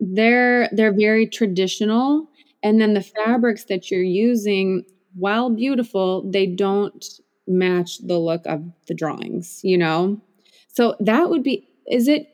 they're 0.00 0.68
they're 0.72 0.92
very 0.92 1.26
traditional 1.26 2.26
and 2.62 2.80
then 2.80 2.94
the 2.94 3.02
fabrics 3.02 3.64
that 3.64 3.90
you're 3.90 4.02
using 4.02 4.84
while 5.14 5.50
beautiful 5.50 6.28
they 6.30 6.46
don't 6.46 7.04
match 7.46 7.98
the 8.06 8.18
look 8.18 8.44
of 8.46 8.62
the 8.86 8.94
drawings 8.94 9.60
you 9.62 9.78
know 9.78 10.20
so 10.68 10.94
that 11.00 11.30
would 11.30 11.42
be 11.42 11.66
is 11.86 12.08
it 12.08 12.28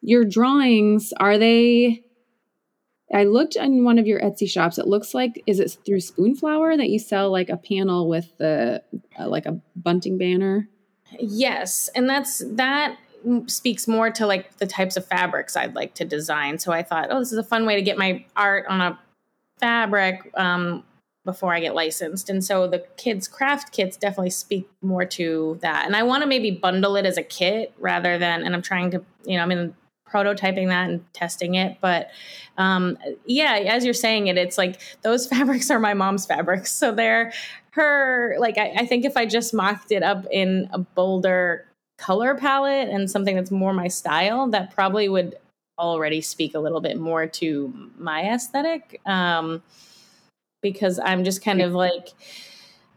your 0.00 0.24
drawings 0.24 1.12
are 1.18 1.38
they 1.38 2.02
I 3.12 3.24
looked 3.24 3.56
in 3.56 3.84
one 3.84 3.98
of 3.98 4.06
your 4.06 4.20
Etsy 4.20 4.48
shops. 4.48 4.78
It 4.78 4.86
looks 4.86 5.14
like 5.14 5.42
is 5.46 5.60
it 5.60 5.76
through 5.86 6.00
Spoonflower 6.00 6.76
that 6.76 6.90
you 6.90 6.98
sell 6.98 7.30
like 7.30 7.48
a 7.48 7.56
panel 7.56 8.08
with 8.08 8.36
the 8.38 8.82
uh, 9.18 9.28
like 9.28 9.46
a 9.46 9.60
bunting 9.76 10.18
banner? 10.18 10.68
Yes, 11.18 11.88
and 11.94 12.08
that's 12.08 12.42
that 12.46 12.98
speaks 13.46 13.88
more 13.88 14.10
to 14.10 14.26
like 14.26 14.56
the 14.58 14.66
types 14.66 14.96
of 14.96 15.06
fabrics 15.06 15.56
I'd 15.56 15.74
like 15.74 15.94
to 15.94 16.04
design. 16.04 16.58
So 16.58 16.72
I 16.72 16.82
thought, 16.82 17.08
oh, 17.10 17.18
this 17.18 17.32
is 17.32 17.38
a 17.38 17.44
fun 17.44 17.66
way 17.66 17.76
to 17.76 17.82
get 17.82 17.98
my 17.98 18.24
art 18.36 18.66
on 18.68 18.80
a 18.80 18.98
fabric 19.58 20.30
um, 20.34 20.84
before 21.24 21.52
I 21.52 21.60
get 21.60 21.74
licensed. 21.74 22.30
And 22.30 22.44
so 22.44 22.66
the 22.66 22.84
kids' 22.96 23.28
craft 23.28 23.72
kits 23.72 23.96
definitely 23.96 24.30
speak 24.30 24.68
more 24.82 25.04
to 25.04 25.58
that. 25.60 25.84
And 25.86 25.96
I 25.96 26.02
want 26.02 26.22
to 26.22 26.28
maybe 26.28 26.50
bundle 26.50 26.96
it 26.96 27.06
as 27.06 27.16
a 27.16 27.22
kit 27.22 27.72
rather 27.78 28.18
than, 28.18 28.42
and 28.44 28.54
I'm 28.54 28.62
trying 28.62 28.90
to, 28.92 29.04
you 29.24 29.36
know, 29.36 29.42
I'm 29.42 29.52
in 29.52 29.74
prototyping 30.10 30.68
that 30.68 30.88
and 30.88 31.12
testing 31.12 31.54
it. 31.54 31.76
But 31.80 32.10
um, 32.56 32.96
yeah, 33.26 33.56
as 33.68 33.84
you're 33.84 33.94
saying 33.94 34.28
it, 34.28 34.38
it's 34.38 34.56
like 34.56 34.80
those 35.02 35.26
fabrics 35.28 35.70
are 35.70 35.78
my 35.78 35.94
mom's 35.94 36.26
fabrics. 36.26 36.72
So 36.72 36.92
they're 36.92 37.32
her 37.78 38.36
like 38.38 38.58
I, 38.58 38.74
I 38.78 38.86
think 38.86 39.04
if 39.04 39.16
I 39.16 39.26
just 39.26 39.54
mocked 39.54 39.92
it 39.92 40.02
up 40.02 40.26
in 40.30 40.68
a 40.72 40.78
bolder 40.78 41.64
color 41.98 42.34
palette 42.34 42.88
and 42.88 43.10
something 43.10 43.36
that's 43.36 43.50
more 43.50 43.72
my 43.72 43.88
style, 43.88 44.48
that 44.48 44.74
probably 44.74 45.08
would 45.08 45.36
already 45.78 46.20
speak 46.20 46.54
a 46.54 46.58
little 46.58 46.80
bit 46.80 46.98
more 46.98 47.26
to 47.26 47.90
my 47.98 48.22
aesthetic. 48.22 49.00
Um, 49.06 49.62
because 50.60 50.98
I'm 50.98 51.24
just 51.24 51.42
kind 51.44 51.62
of 51.62 51.72
like, 51.72 52.08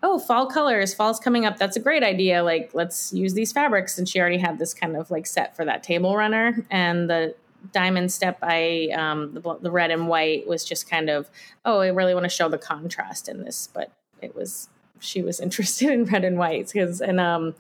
oh, 0.04 0.18
fall 0.18 0.48
colors, 0.48 0.94
fall's 0.94 1.20
coming 1.20 1.46
up. 1.46 1.58
That's 1.58 1.78
a 1.78 1.80
great 1.80 2.04
idea. 2.04 2.44
Like, 2.44 2.72
let's 2.74 3.14
use 3.14 3.34
these 3.34 3.52
fabrics. 3.52 3.98
And 3.98 4.10
she 4.10 4.20
already 4.20 4.40
had 4.40 4.58
this 4.58 4.74
kind 4.74 4.96
of 4.96 5.12
like 5.12 5.28
set 5.28 5.56
for 5.56 5.64
that 5.66 5.84
table 5.84 6.16
runner. 6.16 6.66
And 6.72 7.08
the 7.10 7.36
diamond 7.72 8.12
step, 8.12 8.40
I, 8.42 8.90
um, 8.96 9.34
the, 9.34 9.58
the 9.62 9.70
red 9.70 9.92
and 9.92 10.08
white 10.08 10.48
was 10.48 10.66
just 10.66 10.90
kind 10.90 11.10
of, 11.10 11.30
oh, 11.66 11.82
I 11.82 11.90
really 11.90 12.16
want 12.16 12.24
to 12.24 12.30
show 12.30 12.50
the 12.50 12.58
contrast 12.58 13.30
in 13.30 13.44
this. 13.44 13.70
But 13.72 13.92
it 14.22 14.36
was 14.36 14.70
she 15.00 15.22
was 15.22 15.40
interested 15.40 15.90
in 15.90 16.06
red 16.06 16.24
and 16.24 16.38
whites 16.38 16.74
because 16.74 17.02
and 17.02 17.20
um 17.20 17.56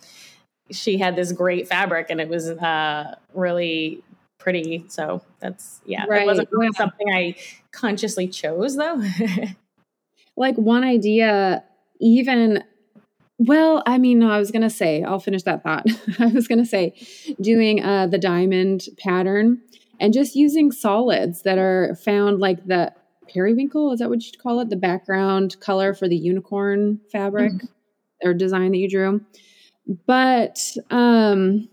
she 0.72 0.98
had 0.98 1.16
this 1.16 1.32
great 1.32 1.68
fabric 1.68 2.08
and 2.10 2.22
it 2.22 2.30
was 2.30 2.50
uh 2.50 3.16
really 3.34 4.04
pretty. 4.42 4.86
So 4.90 5.22
that's 5.40 5.82
yeah 5.86 6.06
right. 6.08 6.24
it 6.24 6.26
wasn't 6.26 6.50
really 6.52 6.72
something 6.74 7.08
i 7.14 7.36
consciously 7.72 8.28
chose 8.28 8.76
though. 8.76 9.02
Like 10.38 10.56
one 10.56 10.84
idea 10.84 11.64
even 12.00 12.64
well 13.38 13.84
i 13.86 13.98
mean 13.98 14.18
no 14.18 14.32
i 14.32 14.40
was 14.40 14.50
gonna 14.50 14.70
say 14.70 15.04
i'll 15.04 15.20
finish 15.20 15.44
that 15.44 15.62
thought. 15.62 15.86
I 16.20 16.28
was 16.28 16.48
gonna 16.48 16.66
say 16.66 16.96
doing 17.40 17.84
uh 17.84 18.08
the 18.08 18.18
diamond 18.18 18.86
pattern 18.98 19.62
and 20.00 20.14
just 20.14 20.36
using 20.36 20.72
solids 20.72 21.42
that 21.44 21.58
are 21.58 21.96
found 21.96 22.40
like 22.40 22.66
the 22.66 22.94
periwinkle 23.28 23.94
is 23.94 24.00
that 24.00 24.10
what 24.10 24.26
you'd 24.26 24.40
call 24.40 24.60
it? 24.60 24.70
The 24.70 24.76
background 24.76 25.60
color 25.60 25.94
for 25.94 26.08
the 26.08 26.18
unicorn 26.18 27.00
fabric 27.12 27.54
mm-hmm. 27.54 28.28
or 28.28 28.34
design 28.34 28.72
that 28.72 28.78
you 28.78 28.90
drew. 28.90 29.22
But 30.06 30.60
um 30.90 31.70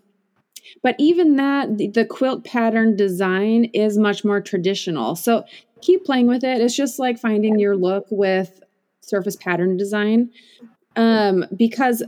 but 0.83 0.97
even 0.99 1.37
that 1.37 1.79
the, 1.79 1.89
the 1.89 2.05
quilt 2.05 2.45
pattern 2.45 2.97
design 2.97 3.65
is 3.75 3.99
much 3.99 4.25
more 4.25 4.41
traditional. 4.41 5.17
So 5.17 5.45
keep 5.81 6.05
playing 6.05 6.27
with 6.27 6.45
it. 6.45 6.61
It's 6.61 6.77
just 6.77 6.99
like 6.99 7.19
finding 7.19 7.59
your 7.59 7.77
look 7.77 8.07
with 8.11 8.61
surface 9.01 9.37
pattern 9.37 9.77
design. 9.77 10.31
Um 10.97 11.45
because 11.57 12.03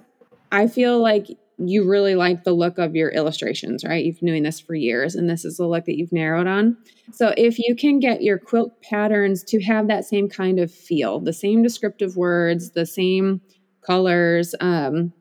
i 0.53 0.67
feel 0.67 1.01
like 1.01 1.29
you 1.63 1.89
really 1.89 2.15
like 2.15 2.45
the 2.45 2.53
look 2.53 2.79
of 2.79 2.97
your 2.97 3.11
illustrations, 3.11 3.85
right? 3.85 4.05
You've 4.05 4.19
been 4.21 4.29
doing 4.29 4.43
this 4.43 4.61
for 4.61 4.75
years 4.75 5.15
and 5.15 5.29
this 5.29 5.45
is 5.45 5.59
the 5.59 5.67
look 5.67 5.85
that 5.85 5.99
you've 5.99 6.13
narrowed 6.13 6.47
on. 6.47 6.77
So 7.13 7.35
if 7.37 7.59
you 7.59 7.77
can 7.77 8.01
get 8.01 8.23
your 8.23 8.39
quilt 8.39 8.81
patterns 8.83 9.45
to 9.45 9.63
have 9.63 9.89
that 9.89 10.05
same 10.05 10.29
kind 10.29 10.59
of 10.59 10.73
feel, 10.73 11.21
the 11.21 11.33
same 11.33 11.63
descriptive 11.63 12.17
words, 12.17 12.71
the 12.71 12.87
same 12.87 13.41
colors, 13.83 14.55
um, 14.61 15.13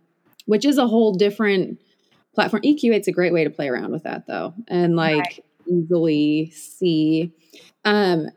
which 0.45 0.65
is 0.65 0.77
a 0.77 0.87
whole 0.87 1.13
different 1.13 1.79
platform. 2.33 2.63
EQ8's 2.63 3.07
a 3.07 3.11
great 3.11 3.33
way 3.33 3.43
to 3.43 3.49
play 3.49 3.67
around 3.67 3.91
with 3.91 4.03
that 4.03 4.25
though, 4.27 4.53
and 4.67 4.95
like 4.95 5.19
right. 5.19 5.45
easily 5.67 6.51
see. 6.51 7.33
Um, 7.85 8.27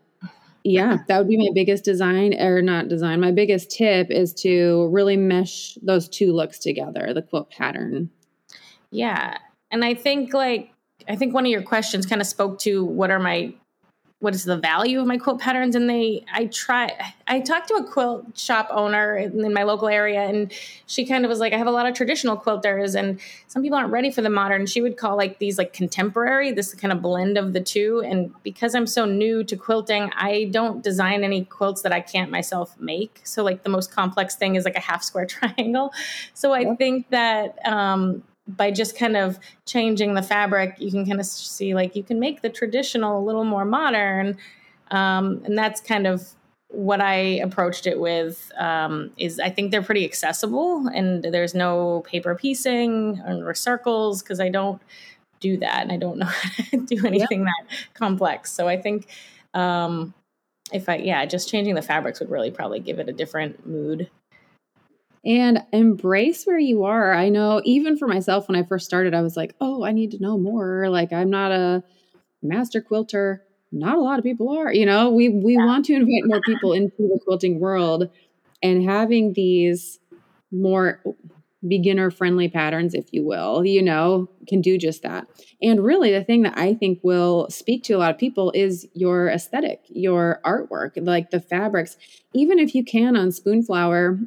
yeah, 0.64 0.98
that 1.08 1.18
would 1.18 1.28
be 1.28 1.36
my 1.36 1.50
biggest 1.54 1.84
design 1.84 2.34
or 2.40 2.62
not 2.62 2.88
design. 2.88 3.20
My 3.20 3.32
biggest 3.32 3.70
tip 3.70 4.10
is 4.10 4.32
to 4.34 4.88
really 4.92 5.16
mesh 5.16 5.76
those 5.82 6.08
two 6.08 6.32
looks 6.32 6.58
together, 6.58 7.12
the 7.12 7.22
quilt 7.22 7.50
pattern. 7.50 8.10
Yeah. 8.90 9.38
And 9.70 9.84
I 9.84 9.94
think 9.94 10.32
like 10.32 10.70
I 11.08 11.16
think 11.16 11.34
one 11.34 11.44
of 11.44 11.50
your 11.50 11.62
questions 11.62 12.06
kind 12.06 12.20
of 12.20 12.26
spoke 12.26 12.58
to 12.60 12.84
what 12.84 13.10
are 13.10 13.18
my 13.18 13.54
what 14.22 14.36
is 14.36 14.44
the 14.44 14.56
value 14.56 15.00
of 15.00 15.06
my 15.08 15.18
quilt 15.18 15.40
patterns? 15.40 15.74
And 15.74 15.90
they 15.90 16.24
i 16.32 16.46
try 16.46 17.12
i 17.26 17.40
talked 17.40 17.66
to 17.68 17.74
a 17.74 17.84
quilt 17.84 18.38
shop 18.38 18.68
owner 18.70 19.16
in, 19.16 19.52
my 19.52 19.64
local 19.64 19.88
area 19.88 20.22
and 20.22 20.52
she 20.86 21.04
kind 21.04 21.24
of 21.24 21.28
was 21.28 21.40
like 21.40 21.52
i 21.52 21.56
have 21.56 21.66
a 21.66 21.72
lot 21.72 21.86
of 21.86 21.94
traditional 21.94 22.36
quilters 22.36 22.94
and 22.94 23.20
some 23.48 23.62
people 23.62 23.76
aren't 23.76 23.90
ready 23.90 24.10
for 24.10 24.22
the 24.22 24.30
modern. 24.30 24.66
She 24.66 24.80
would 24.80 24.96
call 24.96 25.16
like 25.16 25.38
these 25.40 25.58
like 25.58 25.72
contemporary 25.72 26.52
this 26.52 26.72
kind 26.74 26.92
of 26.92 27.02
blend 27.02 27.36
of 27.36 27.52
the 27.52 27.60
two. 27.60 28.00
And 28.06 28.32
because 28.44 28.76
i'm 28.76 28.86
so 28.86 29.04
new 29.04 29.42
to 29.42 29.56
quilting 29.56 30.10
i 30.14 30.48
don't 30.52 30.84
design 30.84 31.24
any 31.24 31.44
quilts 31.44 31.82
that 31.82 31.92
i 31.92 32.00
can't 32.00 32.30
myself 32.30 32.78
make. 32.78 33.20
So 33.24 33.42
like 33.42 33.64
the 33.64 33.70
most 33.70 33.90
complex 33.90 34.36
thing 34.36 34.54
is 34.54 34.64
like 34.64 34.76
a 34.76 34.80
half 34.80 35.02
square 35.02 35.26
triangle. 35.34 35.92
So 36.32 36.52
i 36.52 36.76
think 36.76 37.10
that 37.10 37.58
um 37.66 38.22
by 38.48 38.70
just 38.70 38.96
kind 38.96 39.16
of 39.16 39.38
changing 39.66 40.14
the 40.14 40.22
fabric, 40.22 40.74
you 40.78 40.90
can 40.90 41.06
kind 41.06 41.20
of 41.20 41.26
see 41.26 41.74
like 41.74 41.94
you 41.94 42.02
can 42.02 42.18
make 42.18 42.42
the 42.42 42.50
traditional 42.50 43.18
a 43.18 43.24
little 43.24 43.44
more 43.44 43.64
modern. 43.64 44.36
Um, 44.90 45.42
and 45.44 45.56
that's 45.56 45.80
kind 45.80 46.06
of 46.06 46.26
what 46.68 47.00
I 47.00 47.16
approached 47.16 47.86
it 47.86 48.00
with 48.00 48.50
um, 48.58 49.10
is 49.18 49.38
I 49.38 49.50
think 49.50 49.70
they're 49.70 49.82
pretty 49.82 50.04
accessible 50.04 50.86
and 50.88 51.22
there's 51.22 51.54
no 51.54 52.02
paper 52.06 52.34
piecing 52.34 53.20
or 53.26 53.54
circles 53.54 54.22
because 54.22 54.40
I 54.40 54.48
don't 54.48 54.80
do 55.40 55.58
that 55.58 55.82
and 55.82 55.92
I 55.92 55.96
don't 55.98 56.18
know 56.18 56.26
how 56.26 56.64
to 56.70 56.78
do 56.78 57.06
anything 57.06 57.44
that 57.44 57.64
complex. 57.94 58.52
So 58.52 58.68
I 58.68 58.80
think 58.80 59.08
um, 59.54 60.14
if 60.72 60.88
I, 60.88 60.96
yeah, 60.96 61.24
just 61.26 61.48
changing 61.48 61.74
the 61.74 61.82
fabrics 61.82 62.20
would 62.20 62.30
really 62.30 62.50
probably 62.50 62.80
give 62.80 62.98
it 62.98 63.08
a 63.08 63.12
different 63.12 63.66
mood 63.66 64.10
and 65.24 65.62
embrace 65.72 66.44
where 66.44 66.58
you 66.58 66.84
are. 66.84 67.12
I 67.14 67.28
know 67.28 67.60
even 67.64 67.96
for 67.96 68.08
myself 68.08 68.48
when 68.48 68.56
I 68.56 68.64
first 68.64 68.86
started, 68.86 69.14
I 69.14 69.22
was 69.22 69.36
like, 69.36 69.54
oh, 69.60 69.84
I 69.84 69.92
need 69.92 70.10
to 70.12 70.22
know 70.22 70.38
more. 70.38 70.88
Like 70.88 71.12
I'm 71.12 71.30
not 71.30 71.52
a 71.52 71.84
master 72.42 72.80
quilter. 72.80 73.42
Not 73.70 73.96
a 73.96 74.00
lot 74.00 74.18
of 74.18 74.24
people 74.24 74.50
are. 74.50 74.72
You 74.72 74.84
know, 74.84 75.10
we 75.10 75.28
we 75.28 75.54
yeah. 75.54 75.64
want 75.64 75.86
to 75.86 75.94
invite 75.94 76.24
more 76.24 76.40
people 76.42 76.72
into 76.72 76.96
the 76.98 77.20
quilting 77.24 77.60
world 77.60 78.10
and 78.62 78.84
having 78.84 79.32
these 79.32 79.98
more 80.50 81.00
beginner 81.66 82.10
friendly 82.10 82.48
patterns 82.48 82.92
if 82.92 83.12
you 83.12 83.24
will 83.24 83.64
you 83.64 83.80
know 83.80 84.28
can 84.48 84.60
do 84.60 84.76
just 84.76 85.02
that 85.02 85.28
and 85.62 85.84
really 85.84 86.10
the 86.12 86.24
thing 86.24 86.42
that 86.42 86.58
i 86.58 86.74
think 86.74 86.98
will 87.04 87.48
speak 87.48 87.84
to 87.84 87.92
a 87.92 87.98
lot 87.98 88.10
of 88.10 88.18
people 88.18 88.50
is 88.52 88.88
your 88.94 89.28
aesthetic 89.28 89.80
your 89.88 90.40
artwork 90.44 90.90
like 90.96 91.30
the 91.30 91.38
fabrics 91.38 91.96
even 92.34 92.58
if 92.58 92.74
you 92.74 92.84
can 92.84 93.16
on 93.16 93.30
spoonflower 93.30 94.18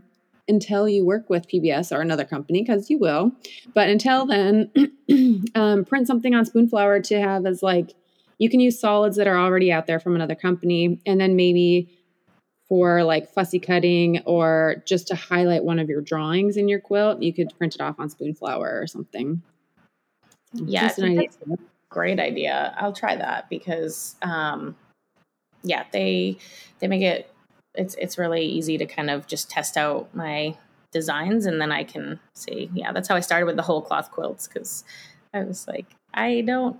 until 0.47 0.87
you 0.87 1.05
work 1.05 1.29
with 1.29 1.47
PBS 1.47 1.95
or 1.95 2.01
another 2.01 2.25
company, 2.25 2.61
because 2.61 2.89
you 2.89 2.99
will. 2.99 3.31
But 3.73 3.89
until 3.89 4.25
then, 4.25 4.71
um, 5.55 5.85
print 5.85 6.07
something 6.07 6.35
on 6.35 6.45
Spoonflower 6.45 7.03
to 7.07 7.19
have 7.19 7.45
as 7.45 7.63
like 7.63 7.93
you 8.37 8.49
can 8.49 8.59
use 8.59 8.79
solids 8.79 9.17
that 9.17 9.27
are 9.27 9.37
already 9.37 9.71
out 9.71 9.87
there 9.87 9.99
from 9.99 10.15
another 10.15 10.35
company, 10.35 10.99
and 11.05 11.19
then 11.19 11.35
maybe 11.35 11.89
for 12.67 13.03
like 13.03 13.31
fussy 13.31 13.59
cutting 13.59 14.21
or 14.25 14.83
just 14.85 15.07
to 15.07 15.15
highlight 15.15 15.63
one 15.63 15.79
of 15.79 15.87
your 15.87 16.01
drawings 16.01 16.57
in 16.57 16.67
your 16.67 16.79
quilt, 16.79 17.21
you 17.21 17.31
could 17.31 17.55
print 17.57 17.75
it 17.75 17.81
off 17.81 17.99
on 17.99 18.09
Spoonflower 18.09 18.81
or 18.81 18.87
something. 18.87 19.41
Yeah, 20.53 20.91
idea. 20.99 21.29
great 21.89 22.19
idea. 22.19 22.73
I'll 22.77 22.93
try 22.93 23.15
that 23.15 23.49
because, 23.49 24.15
um, 24.21 24.75
yeah, 25.63 25.83
they 25.91 26.37
they 26.79 26.87
make 26.87 27.01
it 27.01 27.29
it's 27.77 27.95
it's 27.95 28.17
really 28.17 28.45
easy 28.45 28.77
to 28.77 28.85
kind 28.85 29.09
of 29.09 29.27
just 29.27 29.49
test 29.49 29.77
out 29.77 30.13
my 30.13 30.57
designs 30.91 31.45
and 31.45 31.59
then 31.59 31.71
I 31.71 31.83
can 31.83 32.19
see. 32.33 32.69
Yeah, 32.73 32.91
that's 32.93 33.07
how 33.07 33.15
I 33.15 33.19
started 33.19 33.45
with 33.45 33.57
the 33.57 33.61
whole 33.61 33.81
cloth 33.81 34.11
quilts 34.11 34.47
because 34.47 34.83
I 35.33 35.43
was 35.43 35.67
like, 35.67 35.87
I 36.13 36.41
don't 36.41 36.79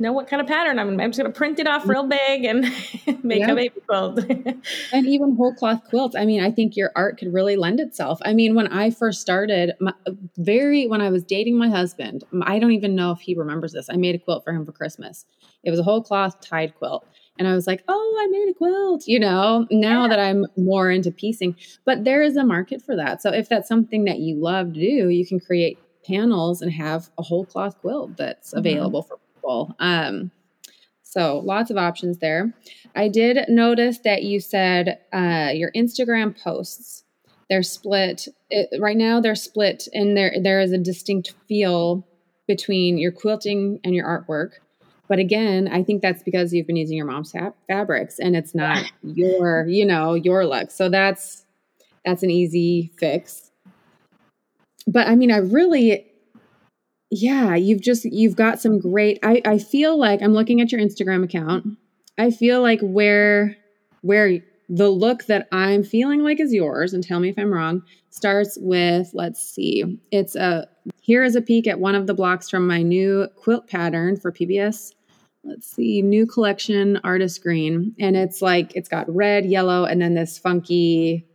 know 0.00 0.12
what 0.12 0.28
kind 0.28 0.40
of 0.40 0.48
pattern 0.48 0.78
I'm. 0.78 0.98
I'm 1.00 1.10
just 1.10 1.20
going 1.20 1.30
to 1.30 1.36
print 1.36 1.58
it 1.58 1.68
off 1.68 1.86
real 1.86 2.06
big 2.06 2.44
and 2.44 2.62
make 3.22 3.40
yeah. 3.40 3.52
a 3.52 3.54
baby 3.54 3.80
quilt. 3.86 4.18
and 4.92 5.06
even 5.06 5.36
whole 5.36 5.54
cloth 5.54 5.82
quilts. 5.88 6.16
I 6.16 6.24
mean, 6.24 6.42
I 6.42 6.50
think 6.50 6.76
your 6.76 6.90
art 6.96 7.18
could 7.18 7.32
really 7.32 7.56
lend 7.56 7.80
itself. 7.80 8.18
I 8.24 8.32
mean, 8.32 8.54
when 8.54 8.66
I 8.68 8.90
first 8.90 9.20
started, 9.20 9.74
my, 9.78 9.92
very 10.36 10.86
when 10.86 11.00
I 11.00 11.10
was 11.10 11.22
dating 11.22 11.58
my 11.58 11.68
husband, 11.68 12.24
I 12.42 12.58
don't 12.58 12.72
even 12.72 12.96
know 12.96 13.12
if 13.12 13.20
he 13.20 13.34
remembers 13.34 13.72
this. 13.72 13.88
I 13.90 13.96
made 13.96 14.14
a 14.14 14.18
quilt 14.18 14.44
for 14.44 14.52
him 14.52 14.64
for 14.64 14.72
Christmas. 14.72 15.26
It 15.62 15.70
was 15.70 15.78
a 15.78 15.84
whole 15.84 16.02
cloth 16.02 16.40
tied 16.40 16.74
quilt. 16.76 17.06
And 17.40 17.48
I 17.48 17.54
was 17.54 17.66
like, 17.66 17.82
oh, 17.88 18.18
I 18.20 18.26
made 18.28 18.50
a 18.50 18.54
quilt, 18.54 19.08
you 19.08 19.18
know, 19.18 19.66
now 19.70 20.02
yeah. 20.02 20.08
that 20.10 20.20
I'm 20.20 20.46
more 20.56 20.90
into 20.90 21.10
piecing. 21.10 21.56
But 21.86 22.04
there 22.04 22.22
is 22.22 22.36
a 22.36 22.44
market 22.44 22.82
for 22.82 22.94
that. 22.94 23.22
So 23.22 23.32
if 23.32 23.48
that's 23.48 23.66
something 23.66 24.04
that 24.04 24.18
you 24.18 24.36
love 24.36 24.74
to 24.74 24.80
do, 24.80 25.08
you 25.08 25.26
can 25.26 25.40
create 25.40 25.78
panels 26.06 26.60
and 26.60 26.70
have 26.70 27.08
a 27.18 27.22
whole 27.22 27.46
cloth 27.46 27.80
quilt 27.80 28.16
that's 28.18 28.50
mm-hmm. 28.50 28.58
available 28.58 29.02
for 29.02 29.18
people. 29.34 29.74
Um, 29.80 30.30
so 31.02 31.38
lots 31.38 31.70
of 31.70 31.78
options 31.78 32.18
there. 32.18 32.54
I 32.94 33.08
did 33.08 33.48
notice 33.48 34.00
that 34.00 34.22
you 34.22 34.38
said 34.38 35.00
uh, 35.12 35.50
your 35.52 35.72
Instagram 35.72 36.40
posts 36.40 37.04
they're 37.50 37.64
split 37.64 38.28
it, 38.48 38.80
right 38.80 38.96
now. 38.96 39.20
They're 39.20 39.34
split, 39.34 39.88
and 39.92 40.16
there 40.16 40.36
there 40.40 40.60
is 40.60 40.70
a 40.70 40.78
distinct 40.78 41.34
feel 41.48 42.06
between 42.46 42.96
your 42.96 43.10
quilting 43.10 43.80
and 43.82 43.92
your 43.92 44.06
artwork. 44.06 44.60
But 45.10 45.18
again, 45.18 45.66
I 45.66 45.82
think 45.82 46.02
that's 46.02 46.22
because 46.22 46.54
you've 46.54 46.68
been 46.68 46.76
using 46.76 46.96
your 46.96 47.04
mom's 47.04 47.32
fab- 47.32 47.56
fabrics 47.66 48.20
and 48.20 48.36
it's 48.36 48.54
not 48.54 48.84
your, 49.02 49.66
you 49.66 49.84
know, 49.84 50.14
your 50.14 50.46
look. 50.46 50.70
So 50.70 50.88
that's 50.88 51.44
that's 52.04 52.22
an 52.22 52.30
easy 52.30 52.92
fix. 52.96 53.50
But 54.86 55.08
I 55.08 55.16
mean, 55.16 55.32
I 55.32 55.38
really 55.38 56.06
yeah, 57.10 57.56
you've 57.56 57.80
just 57.80 58.04
you've 58.04 58.36
got 58.36 58.60
some 58.60 58.78
great 58.78 59.18
I 59.24 59.42
I 59.44 59.58
feel 59.58 59.98
like 59.98 60.22
I'm 60.22 60.32
looking 60.32 60.60
at 60.60 60.70
your 60.70 60.80
Instagram 60.80 61.24
account. 61.24 61.76
I 62.16 62.30
feel 62.30 62.62
like 62.62 62.80
where 62.80 63.56
where 64.02 64.38
the 64.68 64.90
look 64.90 65.24
that 65.24 65.48
I'm 65.50 65.82
feeling 65.82 66.22
like 66.22 66.38
is 66.38 66.54
yours, 66.54 66.94
and 66.94 67.02
tell 67.02 67.18
me 67.18 67.30
if 67.30 67.36
I'm 67.36 67.52
wrong, 67.52 67.82
starts 68.10 68.56
with 68.60 69.10
let's 69.12 69.42
see, 69.42 69.98
it's 70.12 70.36
a 70.36 70.68
here 71.00 71.24
is 71.24 71.34
a 71.34 71.42
peek 71.42 71.66
at 71.66 71.80
one 71.80 71.96
of 71.96 72.06
the 72.06 72.14
blocks 72.14 72.48
from 72.48 72.64
my 72.64 72.82
new 72.82 73.26
quilt 73.34 73.66
pattern 73.66 74.16
for 74.16 74.30
PBS 74.30 74.92
let's 75.44 75.70
see, 75.70 76.02
new 76.02 76.26
collection 76.26 77.00
artist 77.04 77.42
green. 77.42 77.94
And 77.98 78.16
it's 78.16 78.42
like, 78.42 78.74
it's 78.74 78.88
got 78.88 79.12
red, 79.14 79.46
yellow, 79.46 79.84
and 79.84 80.00
then 80.00 80.14
this 80.14 80.38
funky, 80.38 81.26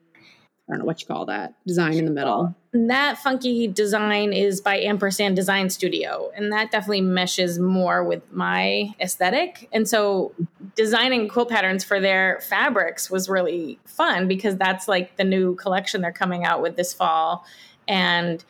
I 0.67 0.71
don't 0.71 0.79
know 0.79 0.85
what 0.85 1.01
you 1.01 1.07
call 1.07 1.25
that 1.25 1.53
design 1.65 1.93
in 1.93 2.05
the 2.05 2.11
middle. 2.11 2.55
That 2.73 3.17
funky 3.17 3.67
design 3.67 4.33
is 4.33 4.61
by 4.61 4.77
Ampersand 4.79 5.35
Design 5.35 5.69
Studio, 5.69 6.31
and 6.35 6.51
that 6.51 6.71
definitely 6.71 7.01
meshes 7.01 7.57
more 7.57 8.03
with 8.03 8.21
my 8.31 8.93
aesthetic. 8.99 9.69
And 9.71 9.87
so, 9.87 10.33
designing 10.75 11.29
quilt 11.29 11.49
patterns 11.49 11.85
for 11.85 12.01
their 12.01 12.41
fabrics 12.41 13.09
was 13.09 13.29
really 13.29 13.79
fun 13.85 14.27
because 14.27 14.57
that's 14.57 14.89
like 14.89 15.15
the 15.15 15.23
new 15.23 15.55
collection 15.55 16.01
they're 16.01 16.11
coming 16.11 16.43
out 16.43 16.61
with 16.61 16.75
this 16.75 16.93
fall. 16.93 17.45
And 17.87 18.43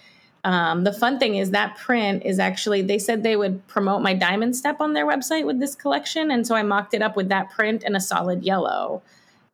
um, 0.46 0.84
the 0.84 0.94
fun 0.94 1.18
thing 1.18 1.38
is 1.38 1.50
that 1.52 1.76
print 1.76 2.24
is 2.24 2.38
actually 2.38 2.84
they 2.84 3.00
said 3.00 3.24
they 3.24 3.36
would 3.36 3.66
promote 3.66 4.04
my 4.04 4.14
diamond 4.14 4.56
step 4.56 4.80
on 4.80 4.94
their 4.94 5.06
website 5.06 5.44
with 5.44 5.60
this 5.60 5.74
collection. 5.74 6.30
And 6.30 6.46
so 6.46 6.56
i 6.56 6.62
mocked 6.62 6.94
it 6.94 7.02
up 7.02 7.16
with 7.16 7.30
that 7.30 7.50
print 7.50 7.84
and 7.84 7.96
a 7.96 8.00
solid 8.00 8.44
yellow. 8.44 9.02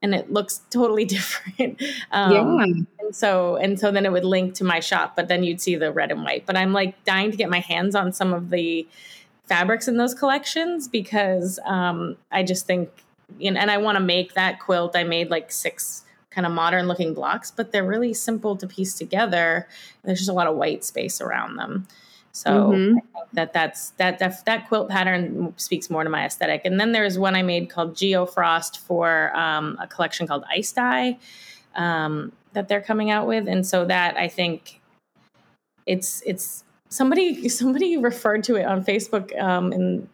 And 0.01 0.13
it 0.13 0.33
looks 0.33 0.59
totally 0.69 1.05
different. 1.05 1.81
Um, 2.11 2.31
yeah. 2.33 2.63
and 2.99 3.15
so 3.15 3.55
and 3.55 3.79
so 3.79 3.89
then 3.89 4.05
it 4.05 4.11
would 4.11 4.25
link 4.25 4.53
to 4.55 4.65
my 4.65 4.81
shop 4.81 5.15
but 5.15 5.29
then 5.29 5.43
you'd 5.45 5.61
see 5.61 5.75
the 5.75 5.93
red 5.93 6.11
and 6.11 6.23
white. 6.25 6.45
But 6.45 6.57
i'm 6.57 6.73
like 6.73 7.01
dying 7.05 7.31
to 7.31 7.37
get 7.37 7.49
my 7.49 7.61
hands 7.61 7.95
on 7.95 8.11
some 8.11 8.33
of 8.33 8.49
the 8.49 8.85
fabrics 9.45 9.87
in 9.87 9.95
those 9.95 10.13
collections 10.13 10.89
because 10.89 11.57
um, 11.65 12.17
i 12.33 12.43
just 12.43 12.67
think 12.67 12.89
you 13.39 13.49
know, 13.49 13.61
and 13.61 13.71
i 13.71 13.77
want 13.77 13.97
to 13.97 14.03
make 14.03 14.33
that 14.33 14.59
quilt. 14.59 14.93
I 14.93 15.05
made 15.05 15.29
like 15.29 15.53
six 15.53 16.03
kind 16.31 16.47
of 16.47 16.53
modern 16.53 16.87
looking 16.87 17.13
blocks, 17.13 17.51
but 17.51 17.71
they're 17.71 17.85
really 17.85 18.13
simple 18.13 18.55
to 18.55 18.65
piece 18.65 18.97
together. 18.97 19.67
There's 20.03 20.19
just 20.19 20.29
a 20.29 20.33
lot 20.33 20.47
of 20.47 20.55
white 20.55 20.83
space 20.83 21.21
around 21.21 21.57
them. 21.57 21.87
So 22.31 22.71
mm-hmm. 22.71 22.97
that 23.33 23.53
that's 23.53 23.89
that, 23.91 24.19
that 24.19 24.45
that 24.45 24.67
quilt 24.67 24.89
pattern 24.89 25.53
speaks 25.57 25.89
more 25.89 26.03
to 26.03 26.09
my 26.09 26.25
aesthetic. 26.25 26.61
And 26.63 26.79
then 26.79 26.93
there's 26.93 27.19
one 27.19 27.35
I 27.35 27.43
made 27.43 27.69
called 27.69 27.93
Geofrost 27.93 28.79
for 28.79 29.35
um, 29.37 29.77
a 29.81 29.87
collection 29.87 30.27
called 30.27 30.45
Ice 30.49 30.71
Dye 30.71 31.19
um, 31.75 32.31
that 32.53 32.67
they're 32.67 32.81
coming 32.81 33.11
out 33.11 33.27
with, 33.27 33.47
and 33.47 33.65
so 33.65 33.85
that 33.85 34.15
I 34.17 34.29
think 34.29 34.81
it's 35.85 36.23
it's 36.25 36.63
somebody 36.87 37.49
somebody 37.49 37.97
referred 38.01 38.45
to 38.45 38.55
it 38.55 38.63
on 38.63 38.83
Facebook 38.83 39.37
um, 39.41 39.73
in 39.73 40.07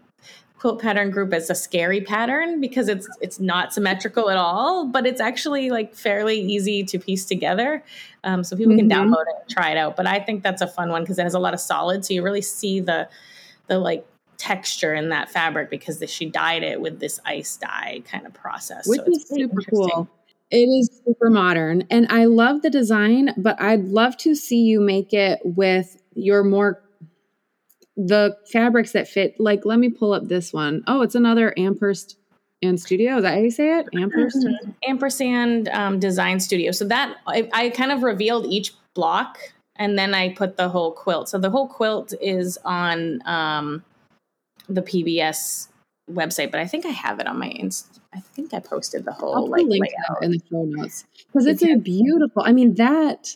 quilt 0.57 0.81
pattern 0.81 1.11
group 1.11 1.33
as 1.33 1.49
a 1.49 1.55
scary 1.55 2.01
pattern 2.01 2.59
because 2.59 2.87
it's 2.87 3.07
it's 3.21 3.39
not 3.39 3.73
symmetrical 3.73 4.29
at 4.29 4.37
all, 4.37 4.87
but 4.87 5.05
it's 5.05 5.21
actually 5.21 5.69
like 5.69 5.93
fairly 5.93 6.39
easy 6.39 6.83
to 6.83 6.99
piece 6.99 7.25
together. 7.25 7.83
Um, 8.23 8.43
so 8.43 8.55
people 8.57 8.73
mm-hmm. 8.73 8.89
can 8.89 8.89
download 8.89 9.21
it 9.21 9.35
and 9.41 9.49
try 9.49 9.71
it 9.71 9.77
out. 9.77 9.95
But 9.95 10.07
I 10.07 10.19
think 10.19 10.43
that's 10.43 10.61
a 10.61 10.67
fun 10.67 10.89
one 10.89 11.03
because 11.03 11.19
it 11.19 11.23
has 11.23 11.33
a 11.33 11.39
lot 11.39 11.53
of 11.53 11.59
solid, 11.59 12.05
so 12.05 12.13
you 12.13 12.23
really 12.23 12.41
see 12.41 12.79
the 12.79 13.07
the 13.67 13.79
like 13.79 14.05
texture 14.37 14.93
in 14.93 15.09
that 15.09 15.29
fabric 15.29 15.69
because 15.69 15.99
the, 15.99 16.07
she 16.07 16.25
dyed 16.25 16.63
it 16.63 16.79
with 16.79 16.99
this 16.99 17.19
ice 17.25 17.57
dye 17.57 18.01
kind 18.05 18.25
of 18.25 18.33
process. 18.33 18.87
Which 18.87 19.01
so 19.01 19.11
is 19.11 19.27
super 19.27 19.61
cool. 19.69 20.09
It 20.49 20.57
is 20.57 21.01
super 21.05 21.29
modern. 21.29 21.83
And 21.89 22.07
I 22.09 22.25
love 22.25 22.61
the 22.61 22.69
design, 22.69 23.33
but 23.35 23.59
I'd 23.59 23.85
love 23.85 24.15
to 24.17 24.33
see 24.33 24.61
you 24.61 24.79
make 24.79 25.11
it 25.11 25.39
with 25.43 26.01
your 26.13 26.43
more 26.43 26.81
the 27.97 28.37
fabrics 28.51 28.91
that 28.91 29.07
fit 29.07 29.39
like 29.39 29.65
let 29.65 29.79
me 29.79 29.89
pull 29.89 30.13
up 30.13 30.27
this 30.27 30.53
one. 30.53 30.83
Oh, 30.87 31.01
it's 31.01 31.15
another 31.15 31.53
Amherst 31.57 32.17
and 32.61 32.79
studio. 32.79 33.17
Is 33.17 33.23
that 33.23 33.33
how 33.33 33.39
you 33.39 33.51
say 33.51 33.79
it? 33.79 33.87
Ampersand? 33.95 34.59
Mm-hmm. 34.61 34.71
Ampersand 34.87 35.67
um, 35.69 35.99
Design 35.99 36.39
Studio. 36.39 36.71
So 36.71 36.85
that 36.85 37.17
I, 37.27 37.49
I 37.53 37.69
kind 37.69 37.91
of 37.91 38.03
revealed 38.03 38.45
each 38.45 38.73
block 38.93 39.39
and 39.75 39.97
then 39.97 40.13
I 40.13 40.33
put 40.33 40.57
the 40.57 40.69
whole 40.69 40.91
quilt. 40.91 41.29
So 41.29 41.37
the 41.37 41.49
whole 41.49 41.67
quilt 41.67 42.13
is 42.21 42.57
on 42.65 43.21
um, 43.25 43.83
the 44.69 44.81
PBS 44.81 45.67
website, 46.11 46.51
but 46.51 46.59
I 46.59 46.65
think 46.65 46.85
I 46.85 46.89
have 46.89 47.19
it 47.19 47.27
on 47.27 47.39
my. 47.39 47.53
I 48.13 48.19
think 48.19 48.53
I 48.53 48.59
posted 48.59 49.05
the 49.05 49.11
whole 49.11 49.35
I'll 49.35 49.47
like 49.47 49.65
link 49.65 49.85
layout. 49.85 50.23
in 50.23 50.31
the 50.31 50.41
show 50.49 50.63
notes 50.63 51.05
because 51.27 51.45
it's 51.45 51.63
a 51.63 51.75
beautiful. 51.75 52.43
I 52.45 52.53
mean 52.53 52.75
that 52.75 53.35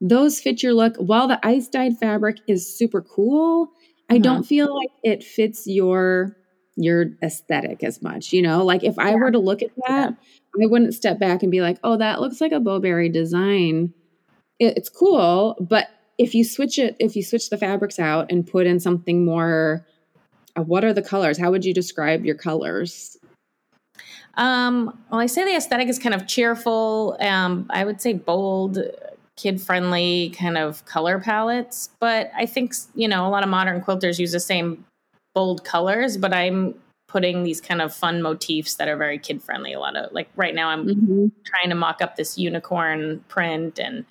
those 0.00 0.40
fit 0.40 0.62
your 0.62 0.74
look. 0.74 0.96
While 0.96 1.28
the 1.28 1.44
ice 1.46 1.68
dyed 1.68 1.98
fabric 1.98 2.38
is 2.46 2.76
super 2.76 3.02
cool, 3.02 3.70
I 4.10 4.18
Mhm. 4.18 4.22
don't 4.22 4.42
feel 4.44 4.74
like 4.74 4.90
it 5.02 5.22
fits 5.22 5.66
your 5.66 6.36
your 6.80 7.06
aesthetic 7.24 7.82
as 7.82 8.00
much. 8.00 8.32
You 8.32 8.40
know, 8.40 8.64
like 8.64 8.84
if 8.84 8.98
I 9.00 9.16
were 9.16 9.32
to 9.32 9.38
look 9.38 9.62
at 9.62 9.70
that, 9.88 10.14
I 10.62 10.66
wouldn't 10.66 10.94
step 10.94 11.18
back 11.18 11.42
and 11.42 11.50
be 11.50 11.60
like, 11.60 11.78
"Oh, 11.82 11.96
that 11.96 12.20
looks 12.20 12.40
like 12.40 12.52
a 12.52 12.60
Bowberry 12.60 13.08
design." 13.12 13.92
It, 14.60 14.76
it's 14.76 14.88
cool, 14.88 15.56
but 15.60 15.88
if 16.18 16.34
you 16.34 16.44
switch 16.44 16.78
it, 16.78 16.96
if 17.00 17.16
you 17.16 17.22
switch 17.22 17.50
the 17.50 17.58
fabrics 17.58 17.98
out 17.98 18.30
and 18.30 18.46
put 18.46 18.66
in 18.66 18.78
something 18.80 19.24
more, 19.24 19.86
uh, 20.56 20.62
what 20.62 20.84
are 20.84 20.92
the 20.92 21.02
colors? 21.02 21.38
How 21.38 21.50
would 21.50 21.64
you 21.64 21.74
describe 21.74 22.24
your 22.24 22.34
colors? 22.36 23.16
Um, 24.34 24.98
well, 25.10 25.20
I 25.20 25.26
say 25.26 25.44
the 25.44 25.56
aesthetic 25.56 25.88
is 25.88 25.98
kind 25.98 26.14
of 26.14 26.26
cheerful. 26.28 27.16
Um, 27.20 27.66
I 27.70 27.84
would 27.84 28.00
say 28.00 28.12
bold, 28.12 28.78
kid 29.38 29.60
friendly 29.62 30.34
kind 30.38 30.58
of 30.58 30.84
color 30.84 31.18
palettes. 31.18 31.88
But 32.00 32.30
I 32.36 32.44
think, 32.44 32.74
you 32.94 33.08
know, 33.08 33.26
a 33.26 33.30
lot 33.30 33.42
of 33.42 33.48
modern 33.48 33.80
quilters 33.80 34.18
use 34.18 34.32
the 34.32 34.40
same 34.40 34.84
bold 35.34 35.64
colors, 35.64 36.16
but 36.18 36.34
I'm 36.34 36.74
putting 37.06 37.42
these 37.44 37.60
kind 37.60 37.80
of 37.80 37.94
fun 37.94 38.20
motifs 38.20 38.74
that 38.74 38.88
are 38.88 38.96
very 38.96 39.18
kid 39.18 39.42
friendly. 39.42 39.72
A 39.72 39.80
lot 39.80 39.96
of 39.96 40.12
like 40.12 40.28
right 40.36 40.54
now, 40.54 40.68
I'm 40.68 40.84
Mhm. 40.86 41.30
trying 41.44 41.70
to 41.70 41.74
mock 41.74 42.02
up 42.02 42.16
this 42.16 42.36
unicorn 42.36 43.24
print 43.28 43.78
and 43.78 44.04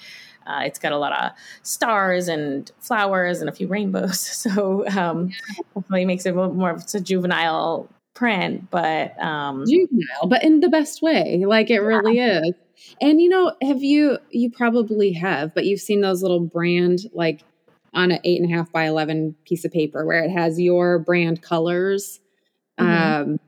uh, 0.48 0.62
it's 0.63 0.80
got 0.80 0.94
a 0.94 0.98
lot 0.98 1.12
of 1.12 1.32
stars 1.62 2.30
and 2.30 2.72
flowers 2.80 3.42
and 3.42 3.50
a 3.50 3.52
few 3.52 3.68
rainbows. 3.68 4.20
So 4.48 4.88
um, 4.98 5.32
hopefully 5.74 6.04
it 6.04 6.06
makes 6.06 6.26
it 6.26 6.34
a 6.34 6.36
little 6.40 6.54
more 6.54 6.72
of 6.72 6.86
a 6.94 7.00
juvenile 7.02 7.88
print. 8.18 8.70
But 8.72 9.20
um, 9.22 9.64
juvenile, 9.66 10.28
but 10.28 10.44
in 10.44 10.60
the 10.60 10.70
best 10.70 11.02
way. 11.02 11.44
Like 11.46 11.70
it 11.70 11.80
really 11.80 12.20
is. 12.20 12.52
And 13.02 13.22
you 13.22 13.30
know, 13.30 13.56
have 13.62 13.84
you 13.84 14.18
you 14.32 14.50
probably 14.52 15.14
have, 15.14 15.54
but 15.54 15.66
you've 15.66 15.80
seen 15.82 16.02
those 16.02 16.22
little 16.22 16.40
brand 16.40 17.00
like 17.14 17.44
on 17.94 18.12
an 18.12 18.20
eight 18.24 18.42
and 18.42 18.52
a 18.52 18.56
half 18.56 18.72
by 18.72 18.86
eleven 18.86 19.36
piece 19.46 19.64
of 19.66 19.72
paper 19.72 20.06
where 20.06 20.24
it 20.24 20.30
has 20.32 20.60
your 20.60 21.00
brand 21.00 21.42
colors. 21.42 22.20
Mhm. 22.80 22.86
Um 23.32 23.40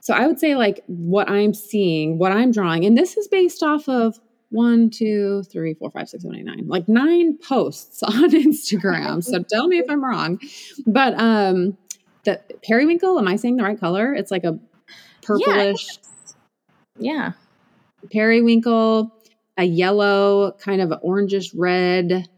so 0.00 0.14
I 0.14 0.26
would 0.26 0.40
say 0.40 0.54
like 0.54 0.82
what 0.86 1.28
I'm 1.28 1.52
seeing, 1.52 2.18
what 2.18 2.32
I'm 2.32 2.50
drawing, 2.50 2.84
and 2.86 2.96
this 2.96 3.16
is 3.16 3.28
based 3.28 3.62
off 3.62 3.88
of 3.88 4.18
one, 4.50 4.88
two, 4.88 5.42
three, 5.52 5.74
four, 5.74 5.90
five, 5.90 6.08
six, 6.08 6.22
seven, 6.22 6.38
eight, 6.38 6.44
nine, 6.46 6.66
like 6.66 6.88
nine 6.88 7.36
posts 7.36 8.02
on 8.02 8.30
Instagram. 8.30 9.22
so 9.22 9.42
tell 9.50 9.68
me 9.68 9.78
if 9.78 9.86
I'm 9.90 10.02
wrong. 10.02 10.40
But 10.86 11.18
um 11.20 11.76
the 12.28 12.40
periwinkle, 12.62 13.18
am 13.18 13.28
I 13.28 13.36
saying 13.36 13.56
the 13.56 13.62
right 13.62 13.78
color? 13.78 14.12
It's 14.12 14.30
like 14.30 14.44
a 14.44 14.58
purplish 15.22 15.98
yeah. 16.98 17.32
periwinkle, 18.10 19.12
a 19.56 19.64
yellow, 19.64 20.52
kind 20.60 20.80
of 20.80 20.90
orangish 21.02 21.52
red. 21.54 22.28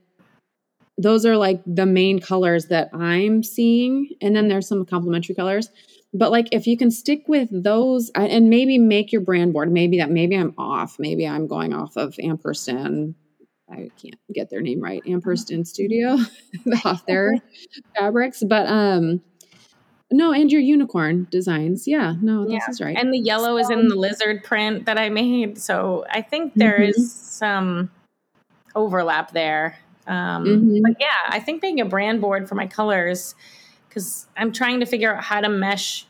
Those 0.99 1.25
are 1.25 1.37
like 1.37 1.63
the 1.67 1.87
main 1.87 2.21
colors 2.21 2.67
that 2.67 2.91
I'm 2.93 3.43
seeing. 3.43 4.11
And 4.21 4.37
then 4.37 4.49
there's 4.49 4.69
some 4.69 4.85
complementary 4.85 5.35
colors. 5.35 5.71
But 6.13 6.31
like 6.31 6.49
if 6.53 6.67
you 6.67 6.77
can 6.77 6.91
stick 6.91 7.25
with 7.27 7.49
those 7.51 8.11
and 8.15 8.51
maybe 8.51 8.79
make 8.79 9.13
your 9.13 9.23
brand 9.23 9.53
board, 9.53 9.73
maybe 9.73 9.99
that 9.99 10.11
maybe 10.11 10.37
I'm 10.37 10.55
off. 10.59 10.99
Maybe 10.99 11.27
I'm 11.27 11.47
going 11.47 11.73
off 11.73 11.97
of 11.97 12.17
Ampersand. 12.21 13.15
I 13.71 13.91
can't 14.03 14.19
get 14.35 14.51
their 14.51 14.61
name 14.61 14.81
right. 14.81 15.03
Ampersand 15.07 15.69
Studio 15.69 16.19
off 16.85 17.07
their 17.07 17.35
fabrics. 17.97 18.43
But 18.47 18.67
um 18.67 19.23
no, 20.11 20.33
and 20.33 20.51
your 20.51 20.61
unicorn 20.61 21.27
designs. 21.31 21.87
Yeah, 21.87 22.15
no, 22.21 22.45
this 22.45 22.53
Yeah. 22.55 22.71
is 22.71 22.81
right. 22.81 22.97
And 22.97 23.13
the 23.13 23.19
yellow 23.19 23.57
is 23.59 23.71
in 23.71 23.89
the 23.89 23.95
lizard 23.97 24.43
print 24.45 24.87
that 24.87 24.99
I 24.99 25.09
made. 25.09 25.59
So 25.59 26.05
I 26.11 26.21
think 26.23 26.55
there 26.55 26.79
Mhm. 26.81 26.89
is 26.89 27.13
some 27.13 27.91
overlap 28.75 29.33
there. 29.33 29.79
Um, 30.07 30.45
Mhm. 30.45 30.83
But 30.83 30.97
yeah, 31.01 31.07
I 31.29 31.39
think 31.41 31.63
making 31.63 31.81
a 31.81 31.85
brand 31.85 32.21
board 32.21 32.49
for 32.49 32.55
my 32.55 32.67
colors, 32.67 33.35
because 33.89 34.27
I'm 34.37 34.53
trying 34.53 34.81
to 34.81 34.87
figure 34.87 35.15
out 35.15 35.23
how 35.25 35.41
to 35.41 35.49
mesh 35.49 36.07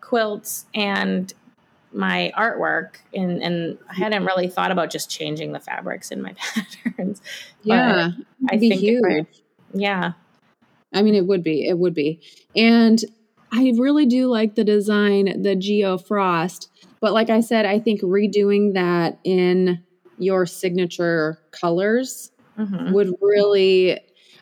quilts 0.00 0.66
and 0.74 1.32
my 1.92 2.32
artwork. 2.36 2.96
And, 3.14 3.42
and 3.42 3.78
I 3.88 3.94
hadn't 3.94 4.24
really 4.24 4.48
thought 4.48 4.70
about 4.70 4.90
just 4.90 5.10
changing 5.10 5.52
the 5.52 5.60
fabrics 5.60 6.10
in 6.10 6.20
my 6.22 6.34
patterns. 6.54 7.20
yeah, 7.62 8.10
I 8.50 8.54
it'd 8.54 8.60
be 8.60 8.68
think 8.70 8.82
if 8.82 9.04
I- 9.04 9.08
huge. 9.14 9.26
Yeah. 9.74 10.12
I 10.92 11.02
mean, 11.02 11.14
it 11.14 11.26
would 11.26 11.42
be. 11.44 11.66
It 11.68 11.78
would 11.78 11.94
be. 11.94 12.20
And 12.56 13.02
I 13.52 13.72
really 13.76 14.06
do 14.06 14.26
like 14.28 14.54
the 14.54 14.64
design, 14.64 15.42
the 15.42 15.56
Geo 15.56 15.98
Frost. 15.98 16.68
But 17.00 17.12
like 17.12 17.30
I 17.30 17.40
said, 17.40 17.66
I 17.66 17.78
think 17.78 18.00
redoing 18.02 18.74
that 18.74 19.18
in 19.24 19.82
your 20.18 20.46
signature 20.46 21.38
colors 21.50 22.30
Mhm. 22.58 22.92
would 22.92 23.14
really 23.20 23.98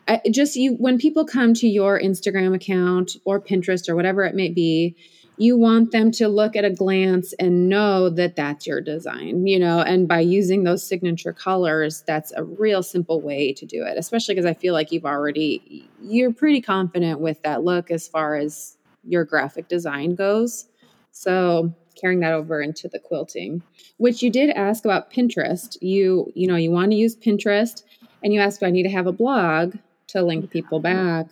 I, 0.07 0.21
just 0.31 0.55
you 0.55 0.73
when 0.73 0.97
people 0.97 1.23
come 1.23 1.53
to 1.53 1.67
your 1.67 1.99
Instagram 1.99 2.55
account 2.55 3.15
or 3.25 3.39
Pinterest 3.39 3.87
or 3.87 3.95
whatever 3.95 4.23
it 4.23 4.33
may 4.33 4.49
be, 4.49 4.95
you 5.37 5.55
want 5.55 5.91
them 5.91 6.11
to 6.13 6.27
look 6.27 6.55
at 6.55 6.65
a 6.65 6.71
glance 6.71 7.33
and 7.39 7.69
know 7.69 8.09
that 8.09 8.35
that's 8.35 8.65
your 8.65 8.81
design, 8.81 9.45
you 9.45 9.59
know, 9.59 9.79
and 9.81 10.07
by 10.07 10.19
using 10.19 10.63
those 10.63 10.85
signature 10.85 11.31
colors, 11.31 12.03
that's 12.07 12.33
a 12.35 12.43
real 12.43 12.81
simple 12.81 13.21
way 13.21 13.53
to 13.53 13.65
do 13.67 13.83
it, 13.83 13.97
especially 13.97 14.33
because 14.35 14.49
I 14.49 14.55
feel 14.55 14.73
like 14.73 14.91
you've 14.91 15.05
already 15.05 15.89
you're 16.01 16.33
pretty 16.33 16.59
confident 16.61 17.19
with 17.19 17.41
that 17.43 17.63
look 17.63 17.91
as 17.91 18.07
far 18.07 18.35
as 18.35 18.77
your 19.03 19.25
graphic 19.25 19.67
design 19.67 20.15
goes. 20.15 20.65
So, 21.11 21.73
carrying 21.99 22.19
that 22.21 22.33
over 22.33 22.61
into 22.61 22.87
the 22.87 22.99
quilting, 22.99 23.61
which 23.97 24.23
you 24.23 24.29
did 24.29 24.49
ask 24.51 24.85
about 24.85 25.11
Pinterest. 25.11 25.77
You, 25.81 26.31
you 26.35 26.47
know, 26.47 26.55
you 26.55 26.71
want 26.71 26.91
to 26.91 26.97
use 26.97 27.15
Pinterest 27.15 27.83
and 28.23 28.33
you 28.33 28.39
asked, 28.39 28.61
do 28.61 28.65
I 28.65 28.69
need 28.69 28.83
to 28.83 28.89
have 28.89 29.07
a 29.07 29.11
blog 29.11 29.75
to 30.07 30.21
link 30.21 30.49
people 30.49 30.79
back? 30.79 31.27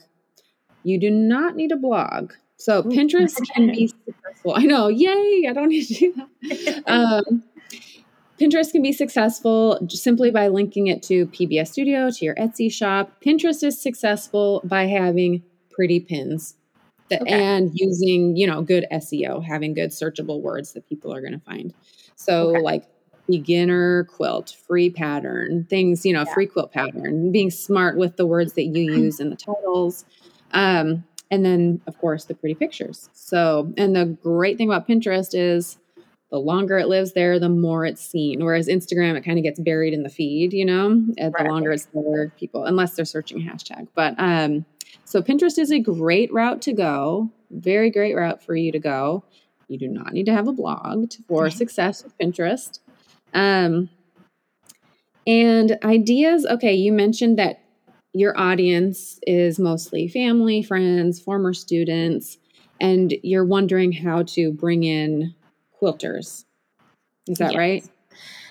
You 0.84 0.99
do 0.99 1.10
not 1.10 1.56
need 1.56 1.71
a 1.71 1.77
blog. 1.77 2.34
So 2.58 2.82
Pinterest 2.84 3.38
can 3.53 3.67
be 3.67 3.88
successful. 3.88 4.53
I 4.56 4.63
know, 4.63 4.88
yay, 4.88 5.47
I 5.47 5.53
don't 5.53 5.69
need 5.69 5.86
to 5.86 5.93
do 5.93 6.13
that. 6.13 6.84
Um, 6.88 7.43
Pinterest 8.39 8.71
can 8.71 8.84
be 8.84 8.93
successful 8.93 9.80
simply 9.89 10.30
by 10.30 10.47
linking 10.47 10.88
it 10.88 11.01
to 11.03 11.25
PBS 11.27 11.69
Studio, 11.69 12.12
to 12.12 12.25
your 12.25 12.36
Etsy 12.36 12.71
shop. 12.71 13.12
Pinterest 13.25 13.63
is 13.63 13.82
successful 13.82 14.62
by 14.63 14.86
having 14.86 15.41
pretty 15.71 15.99
pins 15.99 16.57
that, 17.10 17.22
Okay. 17.24 17.32
and 17.32 17.72
using, 17.74 18.36
you 18.36 18.48
know, 18.48 18.62
good 18.62 18.86
SEO, 18.91 19.43
having 19.43 19.74
good 19.74 19.91
searchable 19.91 20.41
words 20.41 20.74
that 20.74 20.88
people 20.88 21.13
are 21.13 21.22
going 21.22 21.34
to 21.34 21.39
find. 21.39 21.74
So, 22.15 22.50
Okay. 22.50 22.62
like 22.63 22.84
beginner 23.28 24.06
quilt, 24.06 24.56
free 24.67 24.89
pattern, 24.89 25.65
things, 25.70 26.06
you 26.06 26.13
know, 26.13 26.22
Yeah. 26.26 26.34
free 26.34 26.48
quilt 26.48 26.72
pattern, 26.72 27.32
being 27.32 27.50
smart 27.50 27.98
with 27.98 28.15
the 28.17 28.26
words 28.26 28.54
that 28.54 28.65
you 28.65 28.82
use 28.84 29.20
in 29.20 29.30
the 29.30 29.36
titles. 29.36 30.06
Um, 30.52 31.04
and 31.30 31.43
then, 31.46 31.82
of 31.88 31.98
course, 31.98 32.26
the 32.26 32.36
pretty 32.36 32.56
pictures. 32.56 33.10
So, 33.13 33.74
and 33.78 33.96
the 33.96 34.06
great 34.06 34.58
thing 34.58 34.70
about 34.70 34.88
Pinterest 34.88 35.30
is 35.34 35.78
the 36.32 36.39
longer 36.39 36.78
it 36.78 36.88
lives 36.88 37.13
there, 37.13 37.38
the 37.39 37.50
more 37.50 37.86
it's 37.86 38.02
seen. 38.02 38.43
Whereas 38.46 38.67
Instagram, 38.70 39.15
it 39.17 39.24
kind 39.26 39.38
of 39.38 39.43
gets 39.43 39.60
buried 39.60 39.93
in 39.93 40.04
the 40.04 40.10
feed, 40.10 40.54
you 40.54 40.65
know, 40.65 40.88
and 41.17 41.34
the 41.38 41.43
longer 41.43 41.72
it's 41.72 41.88
there, 41.93 42.34
people, 42.38 42.63
unless 42.65 42.96
they're 42.96 43.06
searching 43.06 43.39
hashtag. 43.41 43.88
But 43.93 44.15
um, 44.17 44.65
so 45.08 45.22
Pinterest 45.22 45.58
is 45.58 45.72
a 45.72 45.80
great 45.80 46.32
route 46.34 46.62
to 46.63 46.74
go, 46.74 47.32
very 47.50 47.89
great 47.89 48.13
route 48.13 48.43
for 48.43 48.56
you 48.56 48.74
to 48.74 48.80
go. 48.80 49.24
You 49.70 49.78
do 49.78 49.88
not 49.88 50.12
need 50.12 50.26
to 50.26 50.34
have 50.34 50.50
a 50.50 50.54
blog 50.54 51.10
to- 51.12 51.24
for 51.24 51.50
success 51.50 52.04
with 52.04 52.17
Pinterest. 52.17 52.80
Um, 53.34 53.89
and 55.26 55.78
ideas, 55.84 56.46
okay, 56.46 56.74
you 56.74 56.91
mentioned 56.91 57.39
that 57.39 57.62
your 58.13 58.38
audience 58.38 59.20
is 59.26 59.60
mostly 59.60 60.10
family, 60.10 60.62
friends, 60.62 61.22
former 61.22 61.54
students, 61.54 62.38
and 62.82 63.13
you're 63.24 63.46
wondering 63.46 63.93
how 63.93 64.24
to 64.24 64.52
bring 64.52 64.84
in 64.84 65.34
quilters. 65.82 66.43
Is 67.28 67.38
that 67.38 67.54
Yes. 67.54 67.58
right? 67.58 67.89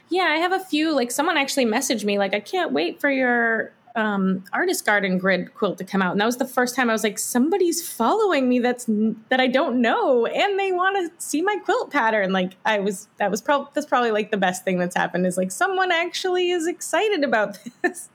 Yeah, 0.08 0.24
I 0.24 0.36
have 0.36 0.52
a 0.52 0.60
few. 0.60 0.92
Like 0.94 1.10
someone 1.10 1.36
actually 1.36 1.66
messaged 1.66 2.04
me, 2.04 2.18
like, 2.18 2.34
I 2.34 2.40
can't 2.40 2.72
wait 2.72 3.00
for 3.00 3.10
your 3.10 3.72
um, 3.96 4.44
artist 4.52 4.84
garden 4.84 5.16
grid 5.18 5.54
quilt 5.54 5.78
to 5.78 5.84
come 5.84 6.02
out. 6.02 6.12
And 6.12 6.20
that 6.20 6.26
was 6.26 6.36
the 6.36 6.46
first 6.46 6.76
time 6.76 6.90
I 6.90 6.92
was 6.92 7.02
like, 7.02 7.18
somebody's 7.18 7.86
following 7.86 8.48
me 8.48 8.58
that's 8.58 8.84
that 9.30 9.40
I 9.40 9.46
don't 9.46 9.80
know, 9.80 10.26
and 10.26 10.58
they 10.58 10.70
want 10.70 10.96
to 10.96 11.24
see 11.24 11.42
my 11.42 11.56
quilt 11.64 11.90
pattern. 11.90 12.32
Like 12.32 12.52
I 12.64 12.78
was, 12.78 13.08
that 13.16 13.30
was 13.30 13.40
probably 13.40 13.68
that's 13.74 13.86
probably 13.86 14.10
like 14.10 14.30
the 14.30 14.36
best 14.36 14.64
thing 14.64 14.78
that's 14.78 14.94
happened 14.94 15.26
is 15.26 15.36
like 15.36 15.50
someone 15.50 15.90
actually 15.90 16.50
is 16.50 16.66
excited 16.66 17.24
about 17.24 17.58
this. 17.82 18.10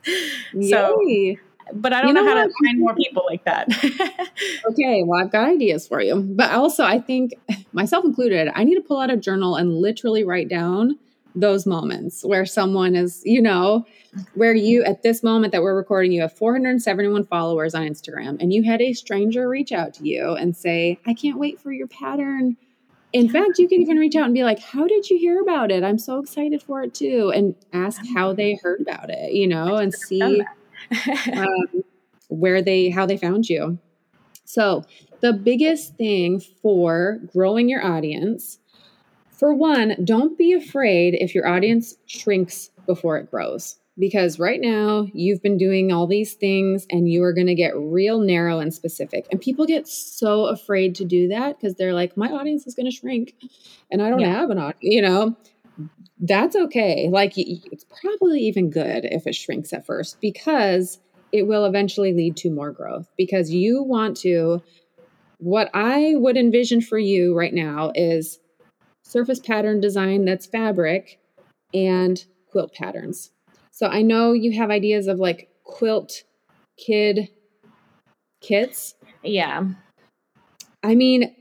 So 0.70 1.00
Yay. 1.02 1.38
but 1.74 1.92
I 1.92 2.00
don't 2.00 2.08
you 2.08 2.14
know, 2.14 2.22
know 2.22 2.36
how 2.36 2.46
to 2.46 2.52
find 2.64 2.78
more 2.78 2.94
people 2.94 3.24
like 3.28 3.44
that. 3.44 3.68
okay, 4.70 5.02
well, 5.02 5.20
I've 5.20 5.32
got 5.32 5.48
ideas 5.48 5.88
for 5.88 6.00
you. 6.00 6.20
But 6.20 6.52
also, 6.52 6.84
I 6.84 7.00
think, 7.00 7.32
myself 7.72 8.04
included, 8.04 8.52
I 8.54 8.62
need 8.62 8.76
to 8.76 8.82
pull 8.82 9.00
out 9.00 9.10
a 9.10 9.16
journal 9.16 9.56
and 9.56 9.74
literally 9.74 10.22
write 10.22 10.48
down 10.48 10.98
those 11.34 11.66
moments 11.66 12.24
where 12.24 12.44
someone 12.44 12.94
is, 12.94 13.22
you 13.24 13.40
know, 13.40 13.86
where 14.34 14.54
you 14.54 14.84
at 14.84 15.02
this 15.02 15.22
moment 15.22 15.52
that 15.52 15.62
we're 15.62 15.76
recording, 15.76 16.12
you 16.12 16.20
have 16.20 16.32
471 16.32 17.24
followers 17.24 17.74
on 17.74 17.82
Instagram, 17.82 18.36
and 18.40 18.52
you 18.52 18.62
had 18.62 18.80
a 18.80 18.92
stranger 18.92 19.48
reach 19.48 19.72
out 19.72 19.94
to 19.94 20.08
you 20.08 20.32
and 20.32 20.56
say, 20.56 20.98
I 21.06 21.14
can't 21.14 21.38
wait 21.38 21.60
for 21.60 21.72
your 21.72 21.88
pattern. 21.88 22.56
In 23.12 23.28
fact, 23.28 23.58
you 23.58 23.68
can 23.68 23.80
even 23.80 23.98
reach 23.98 24.16
out 24.16 24.24
and 24.24 24.34
be 24.34 24.44
like, 24.44 24.60
How 24.60 24.86
did 24.86 25.08
you 25.10 25.18
hear 25.18 25.40
about 25.40 25.70
it? 25.70 25.84
I'm 25.84 25.98
so 25.98 26.18
excited 26.18 26.62
for 26.62 26.82
it 26.82 26.94
too. 26.94 27.32
And 27.34 27.54
ask 27.72 28.00
how 28.14 28.32
they 28.32 28.58
heard 28.62 28.80
about 28.80 29.10
it, 29.10 29.32
you 29.32 29.46
know, 29.46 29.76
and 29.76 29.92
see 29.92 30.42
um, 31.32 31.84
where 32.28 32.62
they, 32.62 32.90
how 32.90 33.06
they 33.06 33.16
found 33.16 33.48
you. 33.48 33.78
So, 34.44 34.84
the 35.20 35.32
biggest 35.32 35.96
thing 35.96 36.40
for 36.40 37.20
growing 37.32 37.68
your 37.68 37.84
audience 37.84 38.58
for 39.42 39.52
one, 39.52 39.96
don't 40.04 40.38
be 40.38 40.52
afraid 40.52 41.14
if 41.14 41.34
your 41.34 41.48
audience 41.48 41.96
shrinks 42.06 42.70
before 42.86 43.16
it 43.16 43.28
grows. 43.28 43.80
Because 43.98 44.38
right 44.38 44.60
now, 44.60 45.08
you've 45.12 45.42
been 45.42 45.58
doing 45.58 45.90
all 45.90 46.06
these 46.06 46.34
things 46.34 46.86
and 46.90 47.10
you 47.10 47.24
are 47.24 47.32
going 47.32 47.48
to 47.48 47.54
get 47.56 47.76
real 47.76 48.20
narrow 48.20 48.60
and 48.60 48.72
specific. 48.72 49.26
And 49.32 49.40
people 49.40 49.66
get 49.66 49.88
so 49.88 50.46
afraid 50.46 50.94
to 50.94 51.04
do 51.04 51.26
that 51.26 51.58
because 51.58 51.74
they're 51.74 51.92
like, 51.92 52.16
my 52.16 52.28
audience 52.28 52.68
is 52.68 52.76
going 52.76 52.88
to 52.88 52.96
shrink 52.96 53.34
and 53.90 54.00
I 54.00 54.10
don't 54.10 54.20
yeah. 54.20 54.32
have 54.32 54.50
an 54.50 54.58
audience, 54.58 54.78
you 54.80 55.02
know? 55.02 55.36
That's 56.20 56.54
okay. 56.54 57.08
Like, 57.10 57.32
it's 57.36 57.84
probably 58.00 58.42
even 58.42 58.70
good 58.70 59.04
if 59.06 59.26
it 59.26 59.34
shrinks 59.34 59.72
at 59.72 59.84
first 59.84 60.20
because 60.20 61.00
it 61.32 61.48
will 61.48 61.64
eventually 61.64 62.12
lead 62.12 62.36
to 62.36 62.50
more 62.52 62.70
growth. 62.70 63.08
Because 63.18 63.50
you 63.50 63.82
want 63.82 64.18
to, 64.18 64.62
what 65.38 65.68
I 65.74 66.14
would 66.14 66.36
envision 66.36 66.80
for 66.80 66.96
you 66.96 67.36
right 67.36 67.52
now 67.52 67.90
is 67.96 68.38
surface 69.02 69.40
pattern 69.40 69.80
design 69.80 70.24
that's 70.24 70.46
fabric, 70.46 71.20
and 71.74 72.24
quilt 72.50 72.74
patterns. 72.74 73.30
So 73.70 73.86
I 73.86 74.02
know 74.02 74.32
you 74.32 74.52
have 74.58 74.70
ideas 74.70 75.06
of 75.06 75.18
like 75.18 75.48
quilt 75.64 76.22
kid 76.76 77.28
kits. 78.40 78.94
Yeah. 79.22 79.64
I 80.82 80.94
mean, 80.94 81.34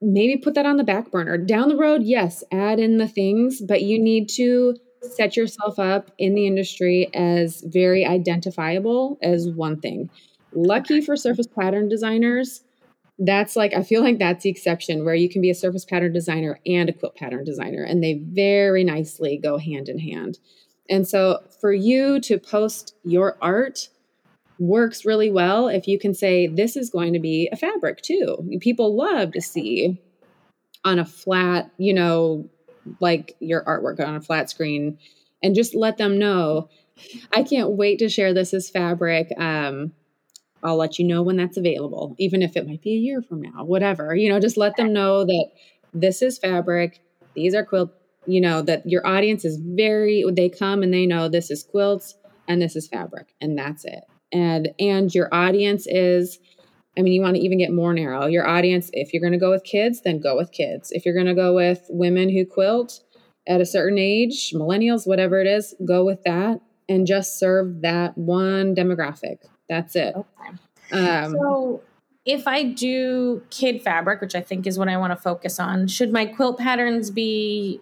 maybe 0.00 0.36
put 0.36 0.54
that 0.54 0.66
on 0.66 0.76
the 0.76 0.84
back 0.84 1.10
burner. 1.10 1.38
Down 1.38 1.68
the 1.68 1.76
road, 1.76 2.02
yes, 2.02 2.42
add 2.52 2.80
in 2.80 2.98
the 2.98 3.08
things, 3.08 3.60
but 3.60 3.82
you 3.82 3.98
need 3.98 4.28
to 4.30 4.76
set 5.02 5.36
yourself 5.36 5.78
up 5.78 6.10
in 6.18 6.34
the 6.34 6.46
industry 6.46 7.08
as 7.14 7.62
very 7.66 8.04
identifiable 8.04 9.18
as 9.22 9.48
one 9.48 9.80
thing. 9.80 10.10
Lucky 10.52 11.00
for 11.00 11.16
surface 11.16 11.46
pattern 11.46 11.88
designers, 11.88 12.62
that's 13.24 13.54
like 13.54 13.72
I 13.72 13.82
feel 13.82 14.02
like 14.02 14.18
that's 14.18 14.42
the 14.42 14.50
exception 14.50 15.04
where 15.04 15.14
you 15.14 15.28
can 15.28 15.40
be 15.40 15.50
a 15.50 15.54
surface 15.54 15.84
pattern 15.84 16.12
designer 16.12 16.58
and 16.66 16.88
a 16.88 16.92
quilt 16.92 17.14
pattern 17.14 17.44
designer 17.44 17.84
and 17.84 18.02
they 18.02 18.14
very 18.14 18.82
nicely 18.82 19.36
go 19.36 19.58
hand 19.58 19.88
in 19.88 19.98
hand. 19.98 20.38
And 20.90 21.06
so 21.06 21.40
for 21.60 21.72
you 21.72 22.20
to 22.20 22.38
post 22.38 22.96
your 23.04 23.38
art 23.40 23.88
works 24.58 25.04
really 25.04 25.30
well 25.30 25.68
if 25.68 25.86
you 25.86 25.98
can 25.98 26.14
say 26.14 26.46
this 26.46 26.76
is 26.76 26.90
going 26.90 27.12
to 27.12 27.20
be 27.20 27.48
a 27.52 27.56
fabric 27.56 28.02
too. 28.02 28.58
People 28.60 28.96
love 28.96 29.32
to 29.32 29.40
see 29.40 30.00
on 30.84 30.98
a 30.98 31.04
flat, 31.04 31.70
you 31.78 31.94
know, 31.94 32.48
like 32.98 33.36
your 33.38 33.62
artwork 33.64 34.04
on 34.04 34.16
a 34.16 34.20
flat 34.20 34.50
screen 34.50 34.98
and 35.42 35.54
just 35.54 35.74
let 35.74 35.96
them 35.96 36.18
know 36.18 36.68
I 37.32 37.42
can't 37.42 37.70
wait 37.70 37.98
to 38.00 38.08
share 38.08 38.34
this 38.34 38.52
as 38.52 38.68
fabric. 38.68 39.32
Um, 39.38 39.92
I'll 40.62 40.76
let 40.76 40.98
you 40.98 41.06
know 41.06 41.22
when 41.22 41.36
that's 41.36 41.56
available, 41.56 42.14
even 42.18 42.42
if 42.42 42.56
it 42.56 42.66
might 42.66 42.82
be 42.82 42.94
a 42.94 42.98
year 42.98 43.22
from 43.22 43.42
now, 43.42 43.64
whatever. 43.64 44.14
You 44.14 44.28
know, 44.28 44.40
just 44.40 44.56
let 44.56 44.76
them 44.76 44.92
know 44.92 45.24
that 45.24 45.46
this 45.92 46.22
is 46.22 46.38
fabric, 46.38 47.00
these 47.34 47.54
are 47.54 47.64
quilt, 47.64 47.92
you 48.26 48.40
know, 48.40 48.62
that 48.62 48.82
your 48.86 49.06
audience 49.06 49.44
is 49.44 49.58
very 49.60 50.24
they 50.32 50.48
come 50.48 50.82
and 50.82 50.92
they 50.92 51.06
know 51.06 51.28
this 51.28 51.50
is 51.50 51.62
quilts 51.62 52.14
and 52.48 52.62
this 52.62 52.76
is 52.76 52.88
fabric 52.88 53.34
and 53.40 53.58
that's 53.58 53.84
it. 53.84 54.04
And 54.32 54.70
and 54.78 55.14
your 55.14 55.32
audience 55.34 55.86
is 55.86 56.38
I 56.96 57.00
mean, 57.00 57.14
you 57.14 57.22
want 57.22 57.36
to 57.36 57.42
even 57.42 57.58
get 57.58 57.72
more 57.72 57.94
narrow. 57.94 58.26
Your 58.26 58.46
audience, 58.46 58.90
if 58.92 59.12
you're 59.12 59.22
going 59.22 59.32
to 59.32 59.38
go 59.38 59.50
with 59.50 59.64
kids, 59.64 60.02
then 60.02 60.20
go 60.20 60.36
with 60.36 60.52
kids. 60.52 60.90
If 60.92 61.06
you're 61.06 61.14
going 61.14 61.26
to 61.26 61.34
go 61.34 61.54
with 61.54 61.86
women 61.88 62.28
who 62.28 62.44
quilt 62.44 63.00
at 63.48 63.62
a 63.62 63.66
certain 63.66 63.98
age, 63.98 64.52
millennials, 64.54 65.06
whatever 65.06 65.40
it 65.40 65.46
is, 65.46 65.74
go 65.86 66.04
with 66.04 66.22
that 66.24 66.60
and 66.88 67.06
just 67.06 67.38
serve 67.38 67.80
that 67.80 68.16
one 68.18 68.74
demographic. 68.74 69.38
That's 69.72 69.96
it. 69.96 70.14
Okay. 70.14 71.00
Um, 71.00 71.32
so 71.32 71.80
if 72.26 72.46
I 72.46 72.62
do 72.62 73.42
kid 73.48 73.80
fabric, 73.80 74.20
which 74.20 74.34
I 74.34 74.42
think 74.42 74.66
is 74.66 74.78
what 74.78 74.88
I 74.88 74.98
want 74.98 75.12
to 75.12 75.16
focus 75.16 75.58
on, 75.58 75.88
should 75.88 76.12
my 76.12 76.26
quilt 76.26 76.58
patterns 76.58 77.10
be 77.10 77.80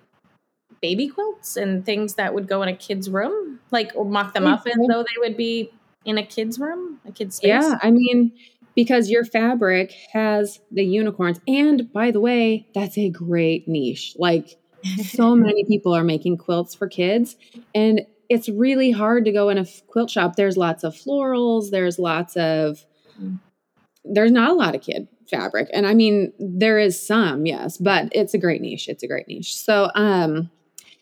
baby 0.81 1.09
quilts 1.09 1.57
and 1.57 1.85
things 1.85 2.15
that 2.15 2.33
would 2.33 2.47
go 2.47 2.63
in 2.63 2.69
a 2.69 2.77
kid's 2.77 3.11
room? 3.11 3.59
Like 3.73 3.91
or 3.97 4.05
mock 4.05 4.35
them 4.35 4.47
up 4.47 4.65
as 4.69 4.77
though 4.89 5.03
they 5.03 5.19
would 5.19 5.37
be 5.37 5.73
in 6.05 6.17
a 6.17 6.25
kid's 6.25 6.61
room, 6.61 7.01
a 7.05 7.11
kid's 7.11 7.37
space? 7.37 7.49
Yeah, 7.49 7.79
I 7.83 7.91
mean, 7.91 8.31
because 8.77 9.11
your 9.11 9.25
fabric 9.25 9.93
has 10.13 10.61
the 10.71 10.85
unicorns. 10.85 11.41
And 11.49 11.93
by 11.93 12.13
the 12.13 12.21
way, 12.21 12.69
that's 12.73 12.97
a 12.97 13.11
great 13.11 13.67
niche. 13.67 14.15
Like 14.17 14.61
so 15.09 15.35
many 15.35 15.65
people 15.65 15.93
are 15.93 16.05
making 16.05 16.39
quilts 16.39 16.77
for 16.77 16.87
kids. 16.87 17.35
And 17.75 18.03
it's 18.31 18.49
really 18.49 18.93
hard 18.93 19.25
to 19.25 19.33
go 19.33 19.49
in 19.49 19.59
a 19.59 19.67
quilt 19.89 20.09
shop. 20.09 20.37
There's 20.37 20.57
lots 20.57 20.85
of 20.85 20.95
florals, 20.95 21.71
there's 21.71 21.99
lots 21.99 22.37
of 22.37 22.87
there's 24.05 24.31
not 24.31 24.51
a 24.51 24.55
lot 24.55 24.75
of 24.75 24.81
kid 24.81 25.09
fabric. 25.29 25.69
And 25.75 25.87
I 25.87 25.93
mean, 25.93 26.33
there 26.39 26.79
is 26.79 27.05
some, 27.05 27.45
yes, 27.45 27.77
but 27.77 28.09
it's 28.13 28.33
a 28.33 28.39
great 28.39 28.63
niche. 28.63 28.89
It's 28.89 29.03
a 29.03 29.09
great 29.09 29.29
niche. 29.29 29.57
So 29.57 29.91
um 29.95 30.49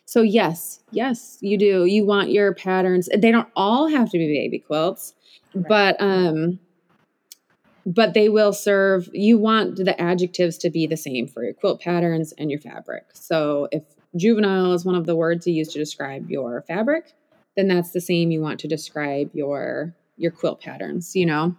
so 0.05 0.23
yes, 0.23 0.79
yes, 0.91 1.37
you 1.39 1.55
do. 1.57 1.85
You 1.85 2.03
want 2.03 2.31
your 2.31 2.55
patterns. 2.55 3.07
They 3.15 3.31
don't 3.31 3.47
all 3.55 3.87
have 3.87 4.09
to 4.09 4.17
be 4.17 4.27
baby 4.27 4.59
quilts, 4.59 5.13
right. 5.53 5.65
but 5.69 5.95
um 5.99 6.59
but 7.85 8.15
they 8.15 8.27
will 8.27 8.53
serve 8.53 9.07
you 9.13 9.37
want 9.37 9.75
the 9.77 9.99
adjectives 10.01 10.57
to 10.57 10.71
be 10.71 10.87
the 10.87 10.97
same 10.97 11.27
for 11.27 11.43
your 11.43 11.53
quilt 11.53 11.79
patterns 11.79 12.33
and 12.39 12.49
your 12.49 12.59
fabric. 12.59 13.05
So 13.13 13.67
if 13.71 13.83
juvenile 14.15 14.73
is 14.73 14.83
one 14.83 14.95
of 14.95 15.05
the 15.05 15.15
words 15.15 15.45
you 15.45 15.53
use 15.53 15.71
to 15.73 15.79
describe 15.79 16.29
your 16.29 16.63
fabric, 16.63 17.13
then 17.59 17.67
that's 17.67 17.91
the 17.91 17.99
same 17.99 18.31
you 18.31 18.41
want 18.41 18.59
to 18.61 18.67
describe 18.67 19.29
your 19.33 19.93
your 20.15 20.31
quilt 20.31 20.61
patterns, 20.61 21.15
you 21.15 21.25
know? 21.25 21.55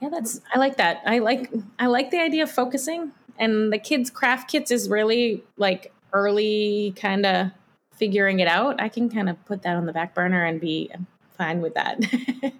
Yeah, 0.00 0.10
that's 0.10 0.40
I 0.54 0.58
like 0.58 0.76
that. 0.76 1.02
I 1.06 1.18
like 1.18 1.50
I 1.78 1.86
like 1.86 2.10
the 2.10 2.20
idea 2.20 2.42
of 2.42 2.50
focusing 2.50 3.12
and 3.38 3.72
the 3.72 3.78
kids 3.78 4.10
craft 4.10 4.50
kits 4.50 4.70
is 4.70 4.88
really 4.88 5.42
like 5.56 5.92
early 6.12 6.92
kind 6.96 7.24
of 7.24 7.50
figuring 7.96 8.40
it 8.40 8.48
out. 8.48 8.80
I 8.80 8.88
can 8.88 9.08
kind 9.08 9.28
of 9.28 9.42
put 9.46 9.62
that 9.62 9.76
on 9.76 9.86
the 9.86 9.92
back 9.92 10.14
burner 10.14 10.44
and 10.44 10.60
be 10.60 10.90
fine 11.36 11.62
with 11.62 11.74
that. 11.74 12.00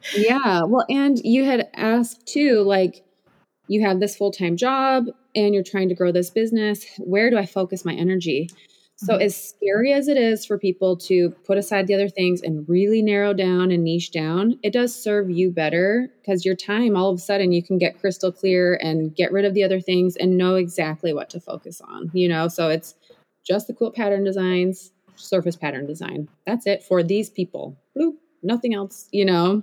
yeah. 0.16 0.62
Well, 0.62 0.86
and 0.88 1.18
you 1.18 1.44
had 1.44 1.68
asked 1.74 2.26
too 2.26 2.62
like 2.62 3.04
you 3.68 3.82
have 3.86 4.00
this 4.00 4.16
full-time 4.16 4.56
job 4.56 5.06
and 5.36 5.54
you're 5.54 5.62
trying 5.62 5.90
to 5.90 5.94
grow 5.94 6.10
this 6.10 6.30
business. 6.30 6.86
Where 6.98 7.28
do 7.28 7.36
I 7.36 7.44
focus 7.44 7.84
my 7.84 7.92
energy? 7.92 8.48
So, 9.00 9.12
mm-hmm. 9.12 9.22
as 9.22 9.36
scary 9.36 9.92
as 9.92 10.08
it 10.08 10.16
is 10.16 10.44
for 10.44 10.58
people 10.58 10.96
to 10.96 11.30
put 11.46 11.56
aside 11.56 11.86
the 11.86 11.94
other 11.94 12.08
things 12.08 12.42
and 12.42 12.68
really 12.68 13.00
narrow 13.00 13.32
down 13.32 13.70
and 13.70 13.84
niche 13.84 14.10
down, 14.10 14.58
it 14.64 14.72
does 14.72 14.92
serve 14.92 15.30
you 15.30 15.52
better 15.52 16.10
because 16.20 16.44
your 16.44 16.56
time, 16.56 16.96
all 16.96 17.10
of 17.10 17.18
a 17.18 17.20
sudden, 17.20 17.52
you 17.52 17.62
can 17.62 17.78
get 17.78 18.00
crystal 18.00 18.32
clear 18.32 18.74
and 18.82 19.14
get 19.14 19.30
rid 19.30 19.44
of 19.44 19.54
the 19.54 19.62
other 19.62 19.80
things 19.80 20.16
and 20.16 20.36
know 20.36 20.56
exactly 20.56 21.14
what 21.14 21.30
to 21.30 21.38
focus 21.38 21.80
on, 21.80 22.10
you 22.12 22.28
know? 22.28 22.48
So, 22.48 22.70
it's 22.70 22.96
just 23.46 23.68
the 23.68 23.72
quilt 23.72 23.94
pattern 23.94 24.24
designs, 24.24 24.90
surface 25.14 25.54
pattern 25.54 25.86
design. 25.86 26.28
That's 26.44 26.66
it 26.66 26.82
for 26.82 27.04
these 27.04 27.30
people. 27.30 27.78
Bloop, 27.96 28.14
nothing 28.42 28.74
else, 28.74 29.08
you 29.12 29.24
know? 29.24 29.62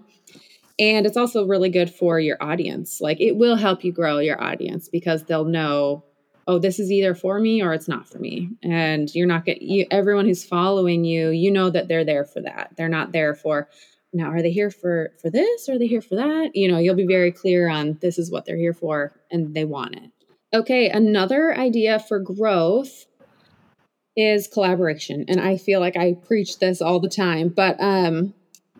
And 0.79 1.05
it's 1.05 1.17
also 1.17 1.45
really 1.45 1.69
good 1.69 1.89
for 1.89 2.21
your 2.21 2.37
audience. 2.39 3.01
Like, 3.01 3.19
it 3.19 3.35
will 3.35 3.57
help 3.57 3.83
you 3.83 3.91
grow 3.91 4.19
your 4.19 4.41
audience 4.41 4.87
because 4.87 5.25
they'll 5.25 5.43
know 5.43 6.05
oh 6.47 6.59
this 6.59 6.79
is 6.79 6.91
either 6.91 7.15
for 7.15 7.39
me 7.39 7.61
or 7.61 7.73
it's 7.73 7.87
not 7.87 8.07
for 8.07 8.19
me. 8.19 8.49
And 8.63 9.13
you're 9.13 9.27
not 9.27 9.45
get 9.45 9.61
you 9.61 9.85
everyone 9.91 10.25
who's 10.25 10.43
following 10.43 11.03
you 11.03 11.29
you 11.29 11.51
know 11.51 11.69
that 11.69 11.87
they're 11.87 12.05
there 12.05 12.25
for 12.25 12.41
that. 12.41 12.73
They're 12.75 12.89
not 12.89 13.11
there 13.11 13.33
for 13.33 13.69
now 14.13 14.29
are 14.31 14.41
they 14.41 14.51
here 14.51 14.71
for 14.71 15.11
for 15.21 15.29
this? 15.29 15.67
Are 15.69 15.77
they 15.77 15.87
here 15.87 16.01
for 16.01 16.15
that? 16.15 16.51
You 16.53 16.67
know 16.71 16.77
you'll 16.77 16.95
be 16.95 17.07
very 17.07 17.31
clear 17.31 17.69
on 17.69 17.97
this 18.01 18.17
is 18.17 18.31
what 18.31 18.45
they're 18.45 18.57
here 18.57 18.73
for 18.73 19.13
and 19.31 19.53
they 19.53 19.65
want 19.65 19.95
it. 19.95 20.11
Okay 20.53 20.89
another 20.89 21.57
idea 21.57 21.99
for 21.99 22.19
growth 22.19 23.05
is 24.15 24.47
collaboration. 24.47 25.25
And 25.27 25.41
i 25.41 25.57
feel 25.57 25.79
like 25.79 25.97
i 25.97 26.13
preach 26.13 26.59
this 26.59 26.81
all 26.81 26.99
the 26.99 27.09
time 27.09 27.49
but 27.49 27.75
um 27.81 28.33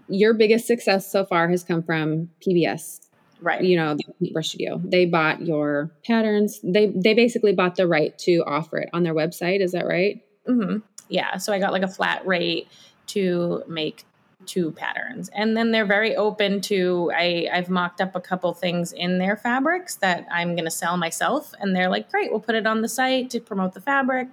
your 0.07 0.33
biggest 0.33 0.67
success 0.67 1.11
so 1.11 1.25
far 1.25 1.49
has 1.49 1.63
come 1.63 1.81
from 1.81 2.29
pbs 2.45 3.04
right. 3.45 3.61
you 3.61 3.77
know 3.77 3.95
the 3.95 4.03
paintbrush 4.19 4.49
studio. 4.49 4.81
They 4.83 5.05
bought 5.05 5.41
your 5.41 5.91
patterns. 6.05 6.59
They 6.63 6.87
they 6.87 7.13
basically 7.13 7.53
bought 7.53 7.75
the 7.75 7.87
right 7.87 8.17
to 8.19 8.43
offer 8.45 8.77
it 8.79 8.89
on 8.93 9.03
their 9.03 9.13
website. 9.13 9.61
Is 9.61 9.71
that 9.71 9.85
right? 9.85 10.21
Mm-hmm. 10.47 10.77
yeah. 11.09 11.37
So 11.37 11.53
i 11.53 11.59
got 11.59 11.71
like 11.71 11.81
a 11.81 11.87
flat 11.87 12.25
rate 12.27 12.67
to 13.07 13.63
make 13.67 14.03
two 14.45 14.71
patterns. 14.71 15.29
And 15.33 15.57
then 15.57 15.71
they're 15.71 15.87
very 15.87 16.15
open 16.15 16.61
to 16.61 17.11
I, 17.15 17.47
i've 17.51 17.69
mocked 17.69 17.99
up 17.99 18.15
a 18.15 18.21
couple 18.21 18.53
things 18.53 18.93
in 18.93 19.17
their 19.17 19.35
fabrics 19.35 19.95
that 19.95 20.27
i'm 20.31 20.53
going 20.53 20.65
to 20.65 20.71
sell 20.71 20.97
myself. 20.97 21.53
And 21.59 21.75
they're 21.75 21.89
like 21.89 22.11
great 22.11 22.29
we'll 22.29 22.41
put 22.41 22.53
it 22.53 22.67
on 22.67 22.81
the 22.81 22.89
site 22.89 23.31
to 23.31 23.39
promote 23.39 23.73
the 23.73 23.81
fabric. 23.81 24.27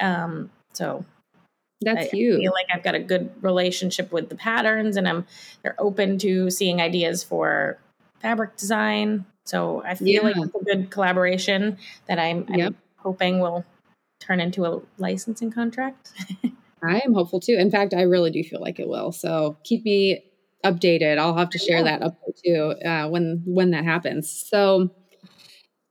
Um, 0.00 0.50
so 0.72 1.04
that's 1.84 2.06
I, 2.06 2.16
huge. 2.16 2.36
I 2.36 2.38
feel 2.40 2.52
like 2.52 2.66
I've 2.72 2.82
got 2.82 2.94
a 2.94 3.00
good 3.00 3.30
relationship 3.42 4.12
with 4.12 4.28
the 4.28 4.34
patterns, 4.34 4.96
and 4.96 5.08
I'm 5.08 5.26
they're 5.62 5.76
open 5.78 6.18
to 6.18 6.50
seeing 6.50 6.80
ideas 6.80 7.22
for 7.22 7.78
fabric 8.22 8.56
design. 8.56 9.26
So 9.44 9.82
I 9.84 9.96
feel 9.96 10.06
Yeah. 10.06 10.20
like 10.22 10.36
it's 10.38 10.54
a 10.54 10.64
good 10.64 10.90
collaboration 10.90 11.76
that 12.06 12.18
I'm, 12.18 12.46
I'm 12.48 12.58
Yep. 12.58 12.74
hoping 12.98 13.40
will 13.40 13.64
turn 14.20 14.40
into 14.40 14.64
a 14.64 14.80
licensing 14.98 15.50
contract. 15.50 16.12
I 16.82 17.00
am 17.04 17.12
hopeful 17.14 17.40
too. 17.40 17.54
In 17.54 17.70
fact, 17.70 17.92
I 17.94 18.02
really 18.02 18.30
do 18.30 18.42
feel 18.42 18.60
like 18.60 18.78
it 18.80 18.88
will. 18.88 19.12
So 19.12 19.56
keep 19.64 19.84
me 19.84 20.24
updated. 20.64 21.18
I'll 21.18 21.36
have 21.36 21.50
to 21.50 21.58
share 21.58 21.78
Yeah. 21.78 21.98
that 21.98 22.00
update 22.00 22.40
too 22.44 22.86
uh, 22.88 23.08
when 23.08 23.42
when 23.46 23.70
that 23.72 23.84
happens. 23.84 24.30
So 24.30 24.90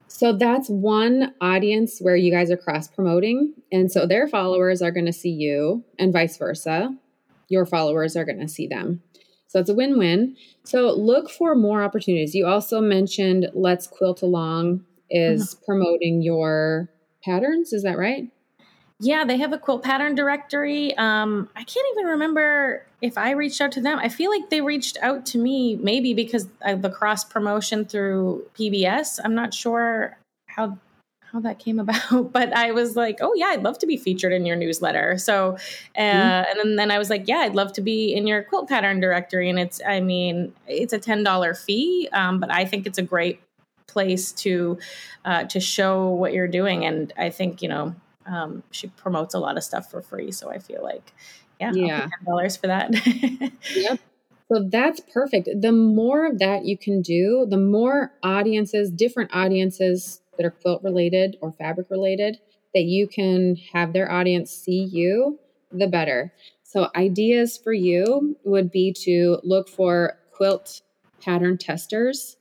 so 0.08 0.32
that's 0.34 0.68
one 0.68 1.34
audience 1.40 1.98
where 2.00 2.16
you 2.16 2.30
guys 2.30 2.50
are 2.50 2.56
cross 2.56 2.86
promoting, 2.88 3.54
and 3.72 3.90
so 3.90 4.06
their 4.06 4.28
followers 4.28 4.82
are 4.82 4.90
going 4.90 5.06
to 5.06 5.12
see 5.12 5.30
you, 5.30 5.84
and 5.98 6.12
vice 6.12 6.36
versa. 6.36 6.94
Your 7.48 7.64
followers 7.66 8.14
are 8.16 8.24
going 8.24 8.40
to 8.40 8.48
see 8.48 8.66
them. 8.66 9.02
So 9.52 9.60
it's 9.60 9.68
a 9.68 9.74
win 9.74 9.98
win. 9.98 10.34
So 10.64 10.92
look 10.92 11.28
for 11.28 11.54
more 11.54 11.82
opportunities. 11.82 12.34
You 12.34 12.46
also 12.46 12.80
mentioned 12.80 13.50
Let's 13.52 13.86
Quilt 13.86 14.22
Along 14.22 14.82
is 15.10 15.56
promoting 15.66 16.22
your 16.22 16.88
patterns. 17.22 17.74
Is 17.74 17.82
that 17.82 17.98
right? 17.98 18.30
yeah, 19.02 19.24
they 19.24 19.36
have 19.38 19.52
a 19.52 19.58
quilt 19.58 19.82
pattern 19.82 20.14
directory. 20.14 20.96
Um, 20.96 21.48
I 21.56 21.64
can't 21.64 21.86
even 21.92 22.06
remember 22.06 22.86
if 23.00 23.18
I 23.18 23.32
reached 23.32 23.60
out 23.60 23.72
to 23.72 23.80
them. 23.80 23.98
I 23.98 24.08
feel 24.08 24.30
like 24.30 24.48
they 24.48 24.60
reached 24.60 24.96
out 25.02 25.26
to 25.26 25.38
me, 25.38 25.74
maybe 25.74 26.14
because 26.14 26.46
of 26.60 26.82
the 26.82 26.90
cross 26.90 27.24
promotion 27.24 27.84
through 27.84 28.46
PBS. 28.56 29.18
I'm 29.24 29.34
not 29.34 29.52
sure 29.52 30.16
how 30.46 30.78
how 31.32 31.40
that 31.40 31.58
came 31.58 31.78
about, 31.80 32.32
but 32.32 32.52
I 32.54 32.72
was 32.72 32.94
like, 32.96 33.18
oh 33.20 33.32
yeah, 33.34 33.46
I'd 33.46 33.62
love 33.62 33.78
to 33.78 33.86
be 33.86 33.96
featured 33.96 34.32
in 34.32 34.44
your 34.44 34.56
newsletter. 34.56 35.16
So, 35.18 35.56
uh, 35.96 35.98
and 35.98 36.58
then, 36.58 36.76
then 36.76 36.90
I 36.90 36.98
was 36.98 37.08
like, 37.10 37.26
yeah, 37.26 37.38
I'd 37.38 37.54
love 37.54 37.72
to 37.74 37.80
be 37.80 38.12
in 38.14 38.26
your 38.26 38.42
quilt 38.42 38.68
pattern 38.68 39.00
directory. 39.00 39.48
And 39.48 39.58
it's, 39.58 39.80
I 39.86 40.00
mean, 40.00 40.52
it's 40.66 40.92
a 40.92 40.98
ten 40.98 41.24
dollar 41.24 41.54
fee, 41.54 42.08
um, 42.12 42.38
but 42.40 42.52
I 42.52 42.64
think 42.64 42.86
it's 42.86 42.98
a 42.98 43.02
great 43.02 43.40
place 43.86 44.32
to 44.32 44.78
uh, 45.24 45.44
to 45.44 45.60
show 45.60 46.08
what 46.08 46.32
you're 46.32 46.48
doing. 46.48 46.84
And 46.84 47.12
I 47.18 47.30
think 47.30 47.62
you 47.62 47.68
know 47.68 47.94
um, 48.26 48.62
she 48.70 48.88
promotes 48.88 49.34
a 49.34 49.38
lot 49.38 49.56
of 49.56 49.64
stuff 49.64 49.90
for 49.90 50.00
free. 50.02 50.32
So 50.32 50.50
I 50.50 50.58
feel 50.58 50.82
like, 50.82 51.12
yeah, 51.60 51.72
Yeah. 51.74 52.00
ten 52.00 52.24
dollars 52.26 52.56
for 52.56 52.68
that. 52.68 52.90
Yep. 53.74 54.00
So 54.52 54.68
that's 54.70 55.00
perfect. 55.00 55.48
The 55.62 55.72
more 55.72 56.26
of 56.26 56.38
that 56.40 56.66
you 56.66 56.76
can 56.76 57.00
do, 57.00 57.46
the 57.48 57.56
more 57.56 58.12
audiences, 58.22 58.90
different 58.90 59.34
audiences 59.34 60.21
that 60.36 60.46
are 60.46 60.50
quilt 60.50 60.82
related 60.82 61.36
or 61.40 61.52
fabric 61.52 61.90
related, 61.90 62.38
that 62.74 62.84
you 62.84 63.06
can 63.06 63.56
have 63.72 63.92
their 63.92 64.10
audience 64.10 64.50
see 64.50 64.84
you, 64.84 65.38
the 65.70 65.86
better. 65.86 66.32
So, 66.62 66.88
ideas 66.96 67.58
for 67.58 67.72
you 67.72 68.36
would 68.44 68.70
be 68.70 68.92
to 69.04 69.38
look 69.42 69.68
for 69.68 70.18
quilt 70.32 70.80
pattern 71.20 71.58
testers 71.58 72.36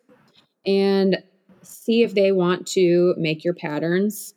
and 0.65 1.21
see 1.61 2.03
if 2.03 2.13
they 2.13 2.31
want 2.31 2.67
to 2.67 3.13
make 3.17 3.43
your 3.43 3.53
patterns. 3.53 4.33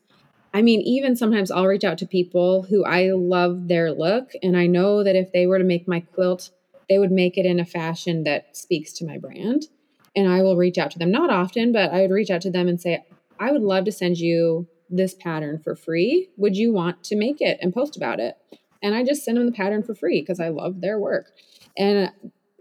I 0.53 0.63
mean, 0.63 0.81
even 0.83 1.17
sometimes 1.17 1.51
I'll 1.51 1.67
reach 1.67 1.85
out 1.85 1.99
to 1.99 2.07
people 2.07 2.63
who 2.63 2.85
I 2.85 3.11
love 3.11 3.67
their 3.69 3.93
look, 3.93 4.31
and 4.43 4.57
I 4.57 4.67
know 4.67 5.03
that 5.03 5.17
if 5.17 5.33
they 5.33 5.47
were 5.47 5.59
to 5.59 5.65
make 5.65 5.89
my 5.89 6.01
quilt, 6.01 6.51
they 6.89 6.99
would 6.99 7.11
make 7.11 7.37
it 7.37 7.47
in 7.47 7.59
a 7.59 7.65
fashion 7.65 8.25
that 8.25 8.57
speaks 8.57 8.93
to 8.95 9.07
my 9.07 9.19
brand. 9.19 9.67
And 10.15 10.29
I 10.29 10.43
will 10.43 10.57
reach 10.57 10.79
out 10.79 10.93
to 10.93 10.99
them, 10.99 11.11
not 11.11 11.31
often, 11.31 11.73
but 11.73 11.93
I 11.93 12.03
would 12.03 12.13
reach 12.13 12.31
out 12.31 12.43
to 12.43 12.51
them 12.51 12.69
and 12.69 12.81
say, 12.81 13.05
I 13.39 13.53
would 13.53 13.62
love 13.62 13.85
to 13.85 13.93
send 13.93 14.18
you 14.18 14.66
this 14.91 15.14
pattern 15.14 15.59
for 15.59 15.74
free. 15.74 16.28
Would 16.37 16.57
you 16.57 16.72
want 16.72 17.03
to 17.05 17.16
make 17.16 17.41
it 17.41 17.59
and 17.61 17.72
post 17.72 17.97
about 17.97 18.20
it? 18.20 18.37
And 18.82 18.95
I 18.95 19.03
just 19.03 19.24
send 19.24 19.39
them 19.39 19.47
the 19.47 19.53
pattern 19.53 19.82
for 19.82 19.95
free 19.95 20.20
because 20.20 20.41
I 20.41 20.49
love 20.49 20.80
their 20.80 20.99
work. 20.99 21.32
And, 21.76 22.12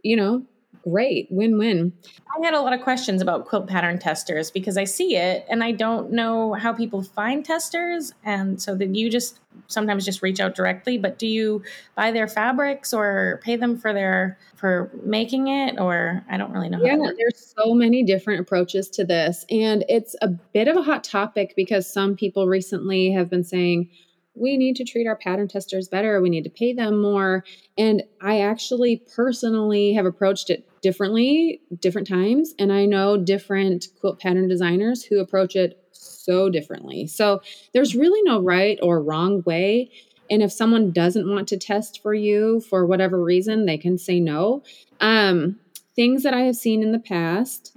you 0.04 0.16
know, 0.16 0.46
great, 0.84 1.28
win 1.32 1.58
win. 1.58 1.94
I 2.36 2.46
had 2.46 2.54
a 2.54 2.62
lot 2.62 2.74
of 2.74 2.82
questions 2.82 3.22
about 3.22 3.46
quilt 3.46 3.68
pattern 3.68 4.00
testers 4.00 4.52
because 4.52 4.78
I 4.78 4.84
see 4.84 5.16
it 5.16 5.46
and 5.50 5.64
I 5.64 5.72
don't 5.72 6.12
know 6.12 6.54
how 6.54 6.74
people 6.74 7.02
find 7.02 7.46
testers. 7.46 8.14
And 8.24 8.62
so 8.62 8.76
that 8.76 8.96
you 8.96 9.10
just 9.10 9.40
sometimes 9.68 10.04
just 10.04 10.22
reach 10.22 10.40
out 10.40 10.56
directly, 10.56 10.98
but 10.98 11.18
do 11.18 11.28
you 11.28 11.64
buy 11.96 12.12
their 12.12 12.28
fabrics 12.28 12.94
or 12.94 13.40
pay 13.44 13.56
them 13.56 13.78
for 13.78 13.94
their 13.94 14.38
for 14.56 14.92
making 15.04 15.48
it 15.48 15.80
or 15.80 16.24
I 16.30 16.38
don't 16.38 16.52
really 16.52 16.70
know 16.70 16.80
how 16.80 16.84
Yeah, 16.86 17.12
there's 17.18 17.54
so 17.58 17.74
many 17.74 18.04
different 18.04 18.42
approaches 18.42 18.90
to 18.92 19.06
this. 19.06 19.46
And 19.50 19.86
it's 19.88 20.16
a 20.22 20.28
bit 20.28 20.68
of 20.68 20.76
a 20.76 20.84
hot 20.84 21.04
topic 21.04 21.54
because 21.56 21.92
some 21.92 22.16
people 22.16 22.48
recently 22.48 23.12
have 23.12 23.30
been 23.30 23.44
saying, 23.44 23.90
we 24.36 24.58
need 24.58 24.76
to 24.78 24.84
treat 24.84 25.08
our 25.08 25.16
pattern 25.16 25.48
testers 25.48 25.88
better. 25.88 26.22
We 26.22 26.30
need 26.30 26.44
to 26.44 26.50
pay 26.50 26.74
them 26.74 27.02
more. 27.02 27.44
And 27.78 28.04
I 28.22 28.42
actually 28.42 29.04
personally 29.16 29.94
have 29.94 30.06
approached 30.06 30.50
it 30.50 30.68
differently, 30.84 31.62
different 31.80 32.08
times. 32.08 32.54
And 32.60 32.72
I 32.72 32.86
know 32.86 33.18
different 33.18 33.88
quilt 34.00 34.20
pattern 34.20 34.48
designers 34.48 35.04
who 35.04 35.20
approach 35.20 35.56
it 35.56 35.80
so 35.92 36.50
differently. 36.50 37.08
So 37.08 37.42
there's 37.74 37.96
really 37.96 38.22
no 38.24 38.42
right 38.42 38.78
or 38.84 39.02
wrong 39.02 39.42
way. 39.46 39.90
And 40.30 40.44
if 40.44 40.52
someone 40.52 40.92
doesn't 40.92 41.28
want 41.28 41.48
to 41.48 41.58
test 41.58 42.02
for 42.04 42.14
you 42.14 42.62
for 42.62 42.86
whatever 42.86 43.24
reason, 43.24 43.66
they 43.66 43.78
can 43.78 43.98
say 43.98 44.20
no. 44.20 44.64
Um, 45.00 45.60
things 45.96 46.24
that 46.24 46.34
I 46.34 46.42
have 46.42 46.56
seen 46.56 46.84
in 46.84 46.92
the 46.92 47.00
past 47.00 47.76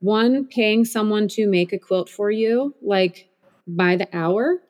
one, 0.00 0.46
paying 0.46 0.84
someone 0.84 1.28
to 1.28 1.46
make 1.46 1.72
a 1.72 1.78
quilt 1.78 2.10
for 2.10 2.30
you, 2.30 2.74
like 2.82 3.28
by 3.66 3.96
the 3.96 4.08
hour, 4.14 4.60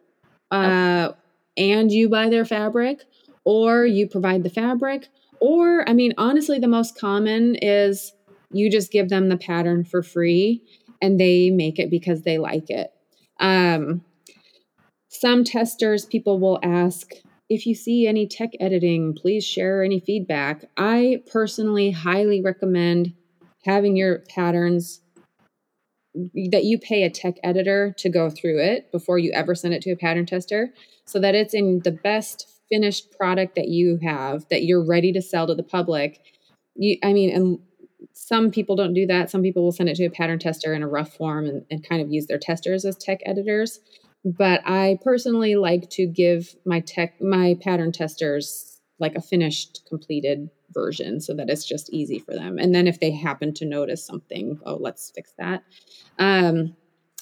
uh, 0.53 1.11
and 1.57 1.91
you 1.91 2.09
buy 2.09 2.29
their 2.29 2.45
fabric, 2.45 3.03
or 3.45 3.85
you 3.85 4.09
provide 4.09 4.45
the 4.45 4.51
fabric, 4.51 5.09
or 5.41 5.89
I 5.89 5.93
mean, 5.93 6.13
honestly, 6.19 6.59
the 6.59 6.69
most 6.69 6.99
common 6.99 7.57
is 7.57 8.13
you 8.51 8.71
just 8.71 8.93
give 8.93 9.09
them 9.09 9.29
the 9.29 9.37
pattern 9.37 9.85
for 9.85 10.03
free 10.03 10.63
and 11.03 11.19
they 11.19 11.51
make 11.51 11.79
it 11.79 11.91
because 11.91 12.23
they 12.23 12.39
like 12.39 12.71
it. 12.71 12.93
Um, 13.41 14.05
some 15.09 15.45
testers, 15.45 16.07
people 16.07 16.39
will 16.39 16.59
ask, 16.63 17.13
if 17.49 17.67
you 17.67 17.75
see 17.75 18.07
any 18.07 18.27
tech 18.27 18.51
editing, 18.59 19.15
please 19.15 19.45
share 19.45 19.83
any 19.83 20.01
feedback. 20.01 20.65
I 20.77 21.23
personally 21.31 21.91
highly 21.91 22.41
recommend 22.41 23.13
having 23.65 23.97
your 23.97 24.21
patterns 24.29 25.01
that 26.15 26.65
you 26.65 26.79
pay 26.79 27.03
a 27.03 27.11
tech 27.11 27.35
editor 27.43 27.95
to 27.99 28.09
go 28.09 28.31
through 28.31 28.61
it 28.61 28.91
before 28.93 29.19
you 29.19 29.33
ever 29.33 29.55
send 29.55 29.75
it 29.75 29.83
to 29.83 29.91
a 29.91 29.97
pattern 29.97 30.27
tester 30.27 30.73
so 31.05 31.19
that 31.19 31.35
it's 31.35 31.55
in 31.55 31.81
the 31.81 31.91
best 31.91 32.49
finished 32.69 33.13
product 33.13 33.57
that 33.57 33.69
you 33.69 33.99
have 34.03 34.49
that 34.51 34.65
you're 34.65 34.85
ready 34.85 35.13
to 35.13 35.23
sell 35.23 35.47
to 35.47 35.55
the 35.55 35.63
public. 35.63 36.21
You 36.75 36.97
I 37.03 37.13
mean 37.13 37.31
and 37.35 37.59
some 38.13 38.51
people 38.51 38.77
don't 38.77 38.95
do 38.95 39.07
that. 39.07 39.31
Some 39.31 39.43
people 39.43 39.63
will 39.63 39.73
send 39.73 39.89
it 39.89 39.97
to 39.97 40.05
a 40.05 40.11
pattern 40.11 40.39
tester 40.39 40.75
in 40.75 40.83
a 40.83 40.89
rough 40.89 41.17
form 41.17 41.47
and, 41.47 41.65
and 41.71 41.89
kind 41.89 42.03
of 42.03 42.13
use 42.13 42.27
their 42.27 42.39
testers 42.39 42.85
as 42.85 42.97
tech 42.97 43.21
editors 43.25 43.81
but 44.25 44.63
I 44.65 44.99
personally 45.03 45.55
like 45.55 45.91
to 45.91 46.07
give 46.07 46.57
my 46.65 46.81
tech 46.81 47.21
my 47.21 47.59
pattern 47.61 47.93
testers 47.93 48.81
like 48.99 49.15
a 49.17 49.21
finished 49.21 49.83
completed 49.89 50.49
version 50.71 51.21
so 51.21 51.35
that 51.35 51.51
it's 51.51 51.67
just 51.67 51.91
easy 51.91 52.19
for 52.19 52.33
them. 52.33 52.59
And 52.59 52.75
then 52.75 52.87
if 52.87 53.01
they 53.01 53.11
happen 53.11 53.53
to 53.55 53.67
notice 53.67 54.05
something, 54.05 54.59
oh, 54.65 54.77
let's 54.77 55.11
fix 55.15 55.33
that. 55.39 55.63
Um 56.19 56.75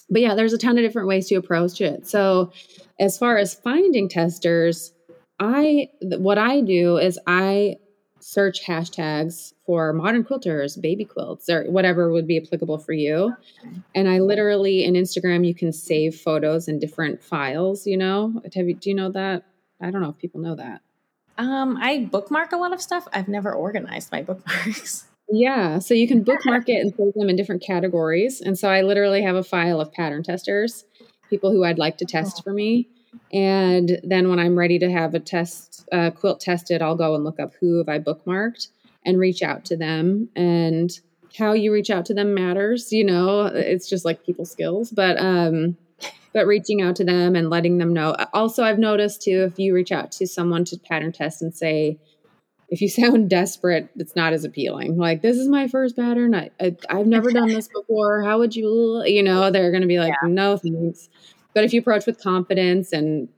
but 0.09 0.21
yeah, 0.21 0.35
there's 0.35 0.53
a 0.53 0.57
ton 0.57 0.77
of 0.77 0.83
different 0.83 1.07
ways 1.07 1.27
to 1.27 1.35
approach 1.35 1.81
it. 1.81 2.07
So 2.07 2.51
as 2.99 3.17
far 3.17 3.37
as 3.37 3.55
finding 3.55 4.07
testers, 4.07 4.93
I 5.43 5.89
what 6.01 6.37
I 6.37 6.61
do 6.61 6.97
is 6.97 7.19
I 7.27 7.75
search 8.23 8.65
hashtags 8.65 9.53
for 9.65 9.91
modern 9.91 10.23
quilters, 10.23 10.79
baby 10.79 11.03
quilts, 11.03 11.49
or 11.49 11.65
whatever 11.69 12.11
would 12.11 12.25
be 12.25 12.37
applicable 12.37 12.79
for 12.79 12.93
you. 12.93 13.33
And 13.93 14.07
I 14.07 14.19
literally 14.19 14.85
in 14.85 14.93
Instagram 14.93 15.45
you 15.45 15.53
can 15.53 15.73
save 15.73 16.15
photos 16.15 16.67
in 16.67 16.79
different 16.79 17.21
files. 17.21 17.85
You 17.85 17.97
know, 17.97 18.41
have 18.55 18.67
you, 18.67 18.75
do 18.75 18.89
you 18.89 18.95
know 18.95 19.11
that? 19.11 19.43
I 19.81 19.91
don't 19.91 20.01
know 20.01 20.09
if 20.09 20.17
people 20.17 20.39
know 20.39 20.55
that. 20.55 20.81
Um, 21.37 21.77
I 21.81 22.05
bookmark 22.05 22.53
a 22.53 22.57
lot 22.57 22.73
of 22.73 22.81
stuff. 22.81 23.07
I've 23.11 23.27
never 23.27 23.51
organized 23.51 24.11
my 24.11 24.21
bookmarks. 24.21 25.05
Yeah, 25.29 25.79
so 25.79 25.93
you 25.93 26.07
can 26.07 26.21
bookmark 26.21 26.67
it 26.67 26.81
and 26.81 26.93
save 26.95 27.13
them 27.15 27.29
in 27.29 27.35
different 27.37 27.63
categories. 27.63 28.41
And 28.41 28.59
so 28.59 28.69
I 28.69 28.81
literally 28.81 29.23
have 29.23 29.35
a 29.35 29.43
file 29.43 29.79
of 29.79 29.91
pattern 29.91 30.21
testers, 30.21 30.83
people 31.29 31.49
who 31.49 31.63
I'd 31.63 31.79
like 31.79 31.97
to 31.99 32.05
test 32.05 32.43
for 32.43 32.53
me. 32.53 32.89
And 33.31 33.99
then 34.03 34.29
when 34.29 34.39
I'm 34.39 34.57
ready 34.57 34.79
to 34.79 34.91
have 34.91 35.13
a 35.13 35.19
test 35.19 35.87
uh, 35.91 36.11
quilt 36.11 36.39
tested, 36.39 36.81
I'll 36.81 36.95
go 36.95 37.15
and 37.15 37.23
look 37.23 37.39
up 37.39 37.53
who 37.59 37.77
have 37.77 37.89
I 37.89 37.99
bookmarked 37.99 38.67
and 39.05 39.19
reach 39.19 39.41
out 39.41 39.65
to 39.65 39.77
them. 39.77 40.29
And 40.35 40.91
how 41.37 41.53
you 41.53 41.73
reach 41.73 41.89
out 41.89 42.05
to 42.05 42.13
them 42.13 42.33
matters. 42.33 42.91
You 42.91 43.03
know, 43.03 43.45
it's 43.45 43.89
just 43.89 44.05
like 44.05 44.25
people 44.25 44.45
skills, 44.45 44.91
but 44.91 45.17
um, 45.19 45.77
but 46.33 46.47
reaching 46.47 46.81
out 46.81 46.95
to 46.97 47.03
them 47.03 47.35
and 47.35 47.49
letting 47.49 47.77
them 47.77 47.93
know. 47.93 48.15
Also, 48.33 48.63
I've 48.63 48.79
noticed 48.79 49.21
too 49.21 49.43
if 49.51 49.59
you 49.59 49.73
reach 49.73 49.91
out 49.91 50.11
to 50.13 50.27
someone 50.27 50.65
to 50.65 50.77
pattern 50.77 51.11
test 51.11 51.41
and 51.41 51.55
say, 51.55 51.97
if 52.69 52.81
you 52.81 52.89
sound 52.89 53.29
desperate, 53.29 53.89
it's 53.95 54.15
not 54.15 54.33
as 54.33 54.43
appealing. 54.43 54.97
Like, 54.97 55.21
this 55.21 55.37
is 55.37 55.47
my 55.47 55.67
first 55.67 55.95
pattern. 55.95 56.33
I, 56.35 56.49
I 56.59 56.97
have 56.97 57.07
never 57.07 57.31
done 57.31 57.49
this 57.49 57.67
before. 57.67 58.23
How 58.23 58.39
would 58.39 58.55
you, 58.55 59.03
you 59.05 59.23
know, 59.23 59.51
they're 59.51 59.71
going 59.71 59.81
to 59.81 59.87
be 59.87 59.99
like, 59.99 60.13
yeah. 60.21 60.27
no, 60.27 60.57
thanks. 60.57 61.09
But 61.53 61.63
if 61.63 61.73
you 61.73 61.81
approach 61.81 62.05
with 62.05 62.21
confidence 62.21 62.91
and 62.91 63.29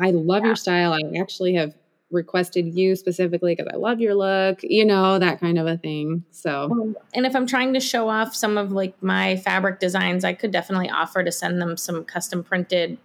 I 0.00 0.10
love 0.10 0.42
yeah. 0.42 0.48
your 0.48 0.56
style, 0.56 0.92
I 0.92 1.00
actually 1.18 1.54
have 1.54 1.74
requested 2.10 2.74
you 2.74 2.96
specifically 2.96 3.54
because 3.54 3.70
I 3.72 3.76
love 3.76 4.00
your 4.00 4.14
look, 4.14 4.60
you 4.62 4.84
know, 4.84 5.18
that 5.18 5.40
kind 5.40 5.58
of 5.58 5.66
a 5.66 5.76
thing. 5.76 6.24
So, 6.30 6.94
and 7.14 7.26
if 7.26 7.36
I'm 7.36 7.46
trying 7.46 7.74
to 7.74 7.80
show 7.80 8.08
off 8.08 8.34
some 8.34 8.58
of 8.58 8.72
like 8.72 9.00
my 9.02 9.36
fabric 9.36 9.78
designs, 9.78 10.24
I 10.24 10.32
could 10.32 10.50
definitely 10.50 10.90
offer 10.90 11.22
to 11.22 11.30
send 11.30 11.60
them 11.60 11.76
some 11.76 12.04
custom 12.04 12.42
printed 12.42 12.98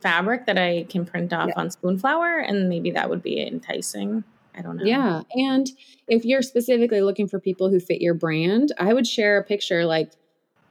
fabric 0.00 0.46
that 0.46 0.58
I 0.58 0.86
can 0.88 1.04
print 1.04 1.32
off 1.32 1.48
yeah. 1.48 1.54
on 1.56 1.68
Spoonflower, 1.68 2.48
and 2.48 2.68
maybe 2.68 2.90
that 2.92 3.08
would 3.08 3.22
be 3.22 3.46
enticing. 3.46 4.24
I 4.56 4.62
don't 4.62 4.76
know. 4.76 4.84
Yeah. 4.84 5.22
And 5.34 5.70
if 6.08 6.24
you're 6.24 6.42
specifically 6.42 7.02
looking 7.02 7.28
for 7.28 7.38
people 7.38 7.70
who 7.70 7.78
fit 7.78 8.00
your 8.00 8.14
brand, 8.14 8.72
I 8.78 8.94
would 8.94 9.06
share 9.06 9.38
a 9.38 9.44
picture 9.44 9.84
like 9.84 10.12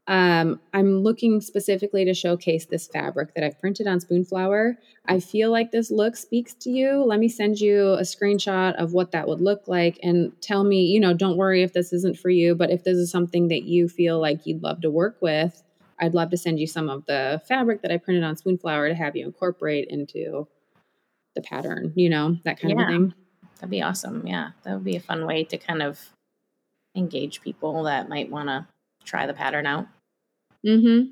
um, 0.07 0.59
I'm 0.71 0.99
looking 0.99 1.41
specifically 1.41 2.05
to 2.05 2.13
showcase 2.13 2.65
this 2.65 2.87
fabric 2.87 3.33
that 3.33 3.43
I've 3.43 3.59
printed 3.59 3.87
on 3.87 3.99
Spoonflower. 3.99 4.75
I 5.07 5.19
feel 5.19 5.51
like 5.51 5.71
this 5.71 5.89
look 5.89 6.15
speaks 6.15 6.53
to 6.55 6.69
you. 6.69 7.03
Let 7.03 7.19
me 7.19 7.27
send 7.27 7.59
you 7.59 7.93
a 7.93 8.01
screenshot 8.01 8.75
of 8.75 8.93
what 8.93 9.11
that 9.11 9.27
would 9.27 9.41
look 9.41 9.67
like 9.67 9.99
and 10.03 10.31
tell 10.41 10.63
me, 10.63 10.85
you 10.85 10.99
know, 10.99 11.15
don't 11.15 11.37
worry 11.37 11.63
if 11.63 11.73
this 11.73 11.91
isn't 11.91 12.19
for 12.19 12.29
you, 12.29 12.53
but 12.53 12.69
if 12.69 12.83
this 12.83 12.97
is 12.97 13.09
something 13.09 13.47
that 13.47 13.63
you 13.63 13.89
feel 13.89 14.19
like 14.19 14.45
you'd 14.45 14.61
love 14.61 14.81
to 14.81 14.91
work 14.91 15.17
with, 15.21 15.63
I'd 15.99 16.13
love 16.13 16.29
to 16.31 16.37
send 16.37 16.59
you 16.59 16.67
some 16.67 16.87
of 16.87 17.05
the 17.07 17.41
fabric 17.47 17.81
that 17.81 17.91
I 17.91 17.97
printed 17.97 18.23
on 18.23 18.35
Spoonflower 18.35 18.89
to 18.89 18.95
have 18.95 19.15
you 19.15 19.25
incorporate 19.25 19.87
into 19.89 20.47
the 21.33 21.41
pattern, 21.41 21.93
you 21.95 22.09
know, 22.09 22.37
that 22.43 22.59
kind 22.59 22.77
yeah. 22.77 22.83
of 22.83 22.89
thing. 22.89 23.13
That'd 23.55 23.71
be 23.71 23.81
awesome. 23.81 24.27
Yeah. 24.27 24.51
That 24.63 24.75
would 24.75 24.83
be 24.83 24.97
a 24.97 25.01
fun 25.01 25.25
way 25.25 25.45
to 25.45 25.57
kind 25.57 25.81
of 25.81 25.99
engage 26.95 27.41
people 27.41 27.83
that 27.83 28.07
might 28.07 28.29
want 28.29 28.49
to 28.49 28.67
try 29.03 29.25
the 29.25 29.33
pattern 29.33 29.65
out. 29.65 29.87
Mm-hmm. 30.65 31.11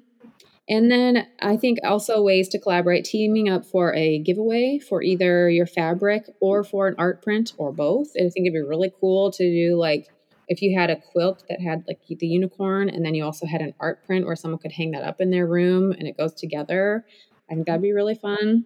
And 0.69 0.89
then 0.89 1.27
I 1.41 1.57
think 1.57 1.79
also 1.83 2.21
ways 2.21 2.47
to 2.49 2.59
collaborate, 2.59 3.03
teaming 3.03 3.49
up 3.49 3.65
for 3.65 3.93
a 3.95 4.19
giveaway 4.19 4.79
for 4.79 5.03
either 5.03 5.49
your 5.49 5.65
fabric 5.65 6.25
or 6.39 6.63
for 6.63 6.87
an 6.87 6.95
art 6.97 7.21
print 7.21 7.53
or 7.57 7.73
both. 7.73 8.11
I 8.15 8.29
think 8.29 8.47
it'd 8.47 8.53
be 8.53 8.61
really 8.61 8.91
cool 8.99 9.31
to 9.31 9.43
do 9.43 9.75
like 9.75 10.07
if 10.47 10.61
you 10.61 10.77
had 10.77 10.89
a 10.89 10.95
quilt 10.95 11.43
that 11.49 11.61
had 11.61 11.83
like 11.87 11.99
the 12.07 12.27
unicorn 12.27 12.89
and 12.89 13.05
then 13.05 13.15
you 13.15 13.23
also 13.23 13.45
had 13.45 13.61
an 13.61 13.73
art 13.79 14.05
print 14.05 14.25
where 14.25 14.35
someone 14.35 14.59
could 14.59 14.71
hang 14.71 14.91
that 14.91 15.03
up 15.03 15.19
in 15.19 15.31
their 15.31 15.47
room 15.47 15.91
and 15.91 16.07
it 16.07 16.17
goes 16.17 16.33
together. 16.33 17.05
I 17.49 17.55
think 17.55 17.67
that'd 17.67 17.81
be 17.81 17.91
really 17.91 18.15
fun. 18.15 18.65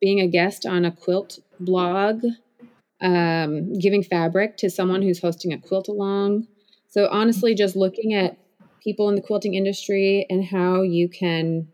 Being 0.00 0.20
a 0.20 0.26
guest 0.26 0.66
on 0.66 0.84
a 0.84 0.92
quilt 0.92 1.38
blog, 1.58 2.24
um, 3.00 3.72
giving 3.78 4.02
fabric 4.02 4.56
to 4.58 4.70
someone 4.70 5.02
who's 5.02 5.20
hosting 5.20 5.52
a 5.52 5.58
quilt 5.58 5.88
along. 5.88 6.46
So 6.88 7.08
honestly, 7.10 7.54
just 7.54 7.76
looking 7.76 8.14
at 8.14 8.36
people 8.82 9.08
in 9.08 9.14
the 9.14 9.22
quilting 9.22 9.54
industry 9.54 10.26
and 10.28 10.44
how 10.44 10.82
you 10.82 11.08
can 11.08 11.68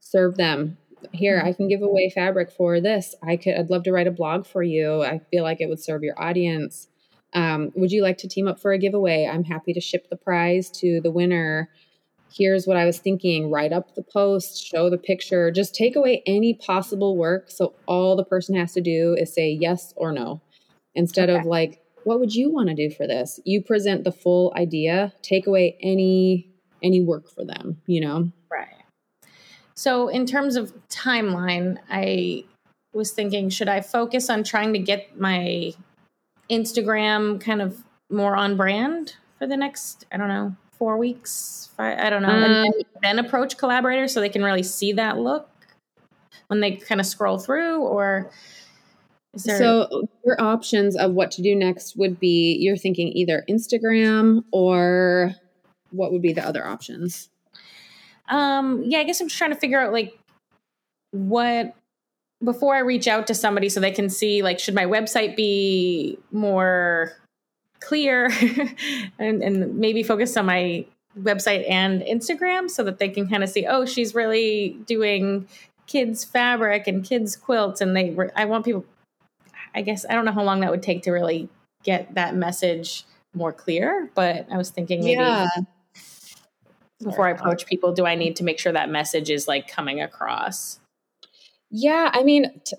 serve 0.00 0.36
them. 0.36 0.78
Here, 1.12 1.42
I 1.44 1.52
can 1.52 1.68
give 1.68 1.82
away 1.82 2.10
fabric 2.10 2.50
for 2.50 2.80
this. 2.80 3.14
I 3.22 3.36
could 3.36 3.56
I'd 3.56 3.70
love 3.70 3.82
to 3.84 3.92
write 3.92 4.06
a 4.06 4.12
blog 4.12 4.46
for 4.46 4.62
you. 4.62 5.02
I 5.02 5.20
feel 5.30 5.42
like 5.42 5.60
it 5.60 5.68
would 5.68 5.82
serve 5.82 6.02
your 6.02 6.20
audience. 6.20 6.88
Um, 7.34 7.72
would 7.74 7.90
you 7.90 8.02
like 8.02 8.18
to 8.18 8.28
team 8.28 8.46
up 8.46 8.60
for 8.60 8.72
a 8.72 8.78
giveaway? 8.78 9.28
I'm 9.30 9.44
happy 9.44 9.72
to 9.72 9.80
ship 9.80 10.08
the 10.10 10.16
prize 10.16 10.70
to 10.80 11.00
the 11.00 11.10
winner. 11.10 11.70
Here's 12.32 12.66
what 12.66 12.76
I 12.76 12.84
was 12.84 12.98
thinking. 12.98 13.50
Write 13.50 13.72
up 13.72 13.94
the 13.94 14.02
post, 14.02 14.64
show 14.64 14.88
the 14.88 14.98
picture, 14.98 15.50
just 15.50 15.74
take 15.74 15.96
away 15.96 16.22
any 16.26 16.54
possible 16.54 17.16
work. 17.16 17.50
So 17.50 17.74
all 17.86 18.16
the 18.16 18.24
person 18.24 18.54
has 18.56 18.72
to 18.74 18.80
do 18.80 19.14
is 19.18 19.34
say 19.34 19.50
yes 19.50 19.92
or 19.96 20.12
no 20.12 20.40
instead 20.94 21.30
okay. 21.30 21.40
of 21.40 21.46
like, 21.46 21.80
what 22.04 22.20
would 22.20 22.34
you 22.34 22.50
want 22.50 22.68
to 22.68 22.74
do 22.74 22.90
for 22.94 23.06
this? 23.06 23.40
You 23.44 23.62
present 23.62 24.04
the 24.04 24.12
full 24.12 24.52
idea, 24.56 25.12
take 25.22 25.46
away 25.46 25.76
any 25.80 26.51
any 26.82 27.00
work 27.00 27.28
for 27.28 27.44
them, 27.44 27.80
you 27.86 28.00
know? 28.00 28.30
Right. 28.50 28.68
So, 29.74 30.08
in 30.08 30.26
terms 30.26 30.56
of 30.56 30.72
timeline, 30.88 31.78
I 31.90 32.44
was 32.92 33.10
thinking, 33.10 33.48
should 33.48 33.68
I 33.68 33.80
focus 33.80 34.28
on 34.28 34.44
trying 34.44 34.72
to 34.74 34.78
get 34.78 35.18
my 35.18 35.72
Instagram 36.50 37.40
kind 37.40 37.62
of 37.62 37.82
more 38.10 38.36
on 38.36 38.56
brand 38.56 39.16
for 39.38 39.46
the 39.46 39.56
next, 39.56 40.06
I 40.12 40.18
don't 40.18 40.28
know, 40.28 40.54
four 40.72 40.98
weeks? 40.98 41.70
Five, 41.76 41.98
I 41.98 42.10
don't 42.10 42.22
know. 42.22 42.28
Um, 42.28 42.42
and 42.42 42.54
then, 42.54 42.72
then 43.02 43.18
approach 43.18 43.56
collaborators 43.56 44.12
so 44.12 44.20
they 44.20 44.28
can 44.28 44.42
really 44.42 44.62
see 44.62 44.92
that 44.92 45.18
look 45.18 45.48
when 46.52 46.60
they 46.60 46.72
kind 46.72 47.00
of 47.00 47.06
scroll 47.06 47.38
through 47.38 47.80
or 47.80 48.30
there... 49.44 49.56
so 49.56 50.06
your 50.24 50.38
options 50.38 50.96
of 50.96 51.12
what 51.12 51.30
to 51.30 51.42
do 51.42 51.56
next 51.56 51.96
would 51.96 52.20
be 52.20 52.58
you're 52.60 52.76
thinking 52.76 53.08
either 53.08 53.42
instagram 53.48 54.44
or 54.52 55.34
what 55.92 56.12
would 56.12 56.22
be 56.22 56.32
the 56.32 56.46
other 56.46 56.66
options? 56.66 57.28
Um, 58.28 58.82
yeah, 58.84 58.98
I 58.98 59.04
guess 59.04 59.20
I'm 59.20 59.28
just 59.28 59.38
trying 59.38 59.50
to 59.50 59.58
figure 59.58 59.80
out 59.80 59.92
like 59.92 60.18
what 61.10 61.74
before 62.42 62.74
I 62.74 62.80
reach 62.80 63.06
out 63.06 63.26
to 63.28 63.34
somebody 63.34 63.68
so 63.68 63.80
they 63.80 63.92
can 63.92 64.08
see 64.08 64.42
like 64.42 64.58
should 64.58 64.74
my 64.74 64.84
website 64.84 65.36
be 65.36 66.18
more 66.32 67.12
clear 67.80 68.26
and, 69.18 69.42
and 69.42 69.76
maybe 69.76 70.02
focus 70.02 70.36
on 70.36 70.46
my 70.46 70.84
website 71.20 71.68
and 71.70 72.02
Instagram 72.02 72.70
so 72.70 72.82
that 72.84 72.98
they 72.98 73.08
can 73.08 73.28
kind 73.28 73.44
of 73.44 73.50
see 73.50 73.66
oh 73.66 73.84
she's 73.84 74.14
really 74.14 74.78
doing 74.86 75.46
kids 75.86 76.24
fabric 76.24 76.86
and 76.86 77.04
kids 77.04 77.36
quilts 77.36 77.80
and 77.80 77.94
they 77.94 78.16
I 78.34 78.46
want 78.46 78.64
people 78.64 78.84
I 79.74 79.82
guess 79.82 80.06
I 80.08 80.14
don't 80.14 80.24
know 80.24 80.32
how 80.32 80.42
long 80.42 80.60
that 80.60 80.70
would 80.70 80.82
take 80.82 81.02
to 81.02 81.10
really 81.10 81.48
get 81.84 82.14
that 82.14 82.34
message 82.34 83.04
more 83.34 83.52
clear 83.52 84.10
but 84.14 84.46
I 84.50 84.56
was 84.56 84.70
thinking 84.70 85.00
maybe 85.00 85.20
yeah 85.20 85.48
before 87.02 87.28
I 87.28 87.32
approach 87.32 87.66
people, 87.66 87.92
do 87.92 88.06
I 88.06 88.14
need 88.14 88.36
to 88.36 88.44
make 88.44 88.58
sure 88.58 88.72
that 88.72 88.90
message 88.90 89.30
is 89.30 89.48
like 89.48 89.68
coming 89.68 90.00
across? 90.00 90.80
Yeah, 91.70 92.10
I 92.12 92.22
mean, 92.22 92.60
t- 92.64 92.76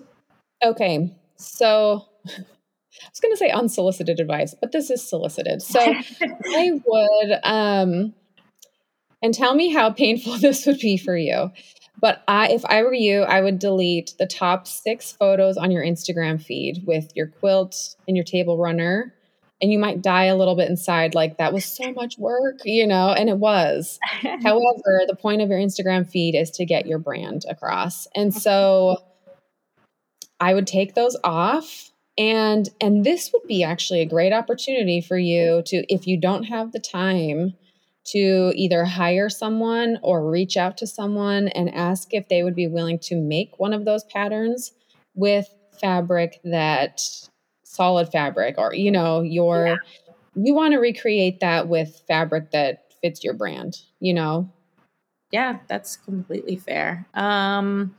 okay. 0.64 1.10
So 1.36 2.06
I 2.26 3.08
was 3.10 3.20
going 3.20 3.32
to 3.32 3.36
say 3.36 3.50
unsolicited 3.50 4.20
advice, 4.20 4.54
but 4.58 4.72
this 4.72 4.90
is 4.90 5.06
solicited. 5.06 5.62
So 5.62 5.80
I 6.46 6.80
would, 6.84 7.40
um, 7.42 8.14
and 9.22 9.34
tell 9.34 9.54
me 9.54 9.72
how 9.72 9.90
painful 9.90 10.38
this 10.38 10.66
would 10.66 10.78
be 10.78 10.96
for 10.96 11.16
you. 11.16 11.50
But 12.00 12.22
I, 12.28 12.48
if 12.48 12.64
I 12.64 12.82
were 12.82 12.92
you, 12.92 13.22
I 13.22 13.40
would 13.40 13.58
delete 13.58 14.14
the 14.18 14.26
top 14.26 14.66
six 14.66 15.12
photos 15.12 15.56
on 15.56 15.70
your 15.70 15.82
Instagram 15.82 16.42
feed 16.42 16.82
with 16.86 17.10
your 17.14 17.28
quilt 17.28 17.96
and 18.06 18.16
your 18.16 18.24
table 18.24 18.58
runner 18.58 19.14
and 19.64 19.72
you 19.72 19.78
might 19.78 20.02
die 20.02 20.24
a 20.24 20.36
little 20.36 20.54
bit 20.54 20.68
inside 20.68 21.14
like 21.14 21.38
that 21.38 21.54
was 21.54 21.64
so 21.64 21.90
much 21.96 22.18
work 22.18 22.60
you 22.64 22.86
know 22.86 23.08
and 23.08 23.30
it 23.30 23.38
was. 23.38 23.98
However 24.22 25.02
the 25.08 25.16
point 25.18 25.40
of 25.40 25.48
your 25.48 25.58
instagram 25.58 26.08
feed 26.08 26.34
is 26.34 26.50
to 26.52 26.66
get 26.66 26.86
your 26.86 26.98
brand 26.98 27.44
across. 27.48 28.06
And 28.14 28.34
so 28.34 28.98
i 30.40 30.52
would 30.52 30.66
take 30.66 30.94
those 30.94 31.16
off 31.22 31.92
and 32.18 32.68
and 32.80 33.04
this 33.04 33.32
would 33.32 33.46
be 33.46 33.62
actually 33.62 34.00
a 34.00 34.06
great 34.06 34.32
opportunity 34.32 35.00
for 35.00 35.16
you 35.16 35.62
to 35.66 35.84
if 35.92 36.06
you 36.06 36.20
don't 36.20 36.44
have 36.44 36.72
the 36.72 36.80
time 36.80 37.54
to 38.04 38.52
either 38.54 38.84
hire 38.84 39.30
someone 39.30 39.98
or 40.02 40.28
reach 40.28 40.56
out 40.56 40.76
to 40.76 40.86
someone 40.86 41.48
and 41.48 41.74
ask 41.74 42.12
if 42.12 42.28
they 42.28 42.42
would 42.42 42.54
be 42.54 42.66
willing 42.66 42.98
to 42.98 43.16
make 43.16 43.58
one 43.58 43.72
of 43.72 43.84
those 43.84 44.04
patterns 44.04 44.72
with 45.14 45.48
fabric 45.80 46.40
that 46.44 47.00
solid 47.74 48.10
fabric 48.10 48.54
or 48.56 48.72
you 48.74 48.90
know 48.90 49.20
your 49.20 49.66
yeah. 49.66 49.76
you 50.36 50.54
want 50.54 50.72
to 50.72 50.78
recreate 50.78 51.40
that 51.40 51.68
with 51.68 52.02
fabric 52.06 52.50
that 52.52 52.84
fits 53.02 53.24
your 53.24 53.34
brand 53.34 53.78
you 54.00 54.14
know? 54.14 54.50
Yeah 55.30 55.58
that's 55.66 55.96
completely 55.96 56.56
fair. 56.56 57.06
Um 57.14 57.94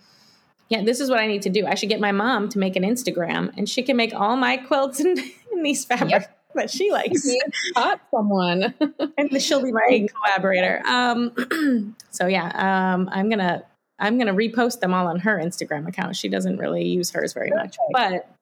yeah 0.69 0.83
this 0.83 0.99
is 0.99 1.09
what 1.09 1.19
i 1.19 1.27
need 1.27 1.41
to 1.43 1.49
do. 1.49 1.65
I 1.65 1.75
should 1.75 1.89
get 1.89 1.99
my 1.99 2.11
mom 2.11 2.47
to 2.49 2.59
make 2.59 2.75
an 2.75 2.83
instagram 2.83 3.51
and 3.57 3.67
she 3.67 3.83
can 3.83 3.97
make 3.97 4.13
all 4.13 4.37
my 4.37 4.57
quilts 4.57 4.99
in, 5.01 5.17
in 5.51 5.63
these 5.63 5.83
fabrics 5.83 6.11
yep. 6.11 6.37
that 6.55 6.69
she 6.71 6.91
likes. 6.99 7.27
taught 7.73 8.01
someone. 8.11 8.73
And 9.17 9.41
she'll 9.41 9.63
be 9.63 9.71
my 9.71 10.07
collaborator. 10.13 10.81
Um 10.85 11.95
so 12.11 12.27
yeah 12.27 12.93
um 12.93 13.09
i'm 13.11 13.29
gonna 13.29 13.63
i'm 13.99 14.17
gonna 14.17 14.33
repost 14.33 14.79
them 14.79 14.93
all 14.93 15.07
on 15.07 15.19
her 15.19 15.37
instagram 15.37 15.87
account. 15.87 16.15
She 16.15 16.29
doesn't 16.29 16.57
really 16.57 16.85
use 16.85 17.09
hers 17.11 17.33
very 17.33 17.51
much 17.51 17.77
but 17.91 18.34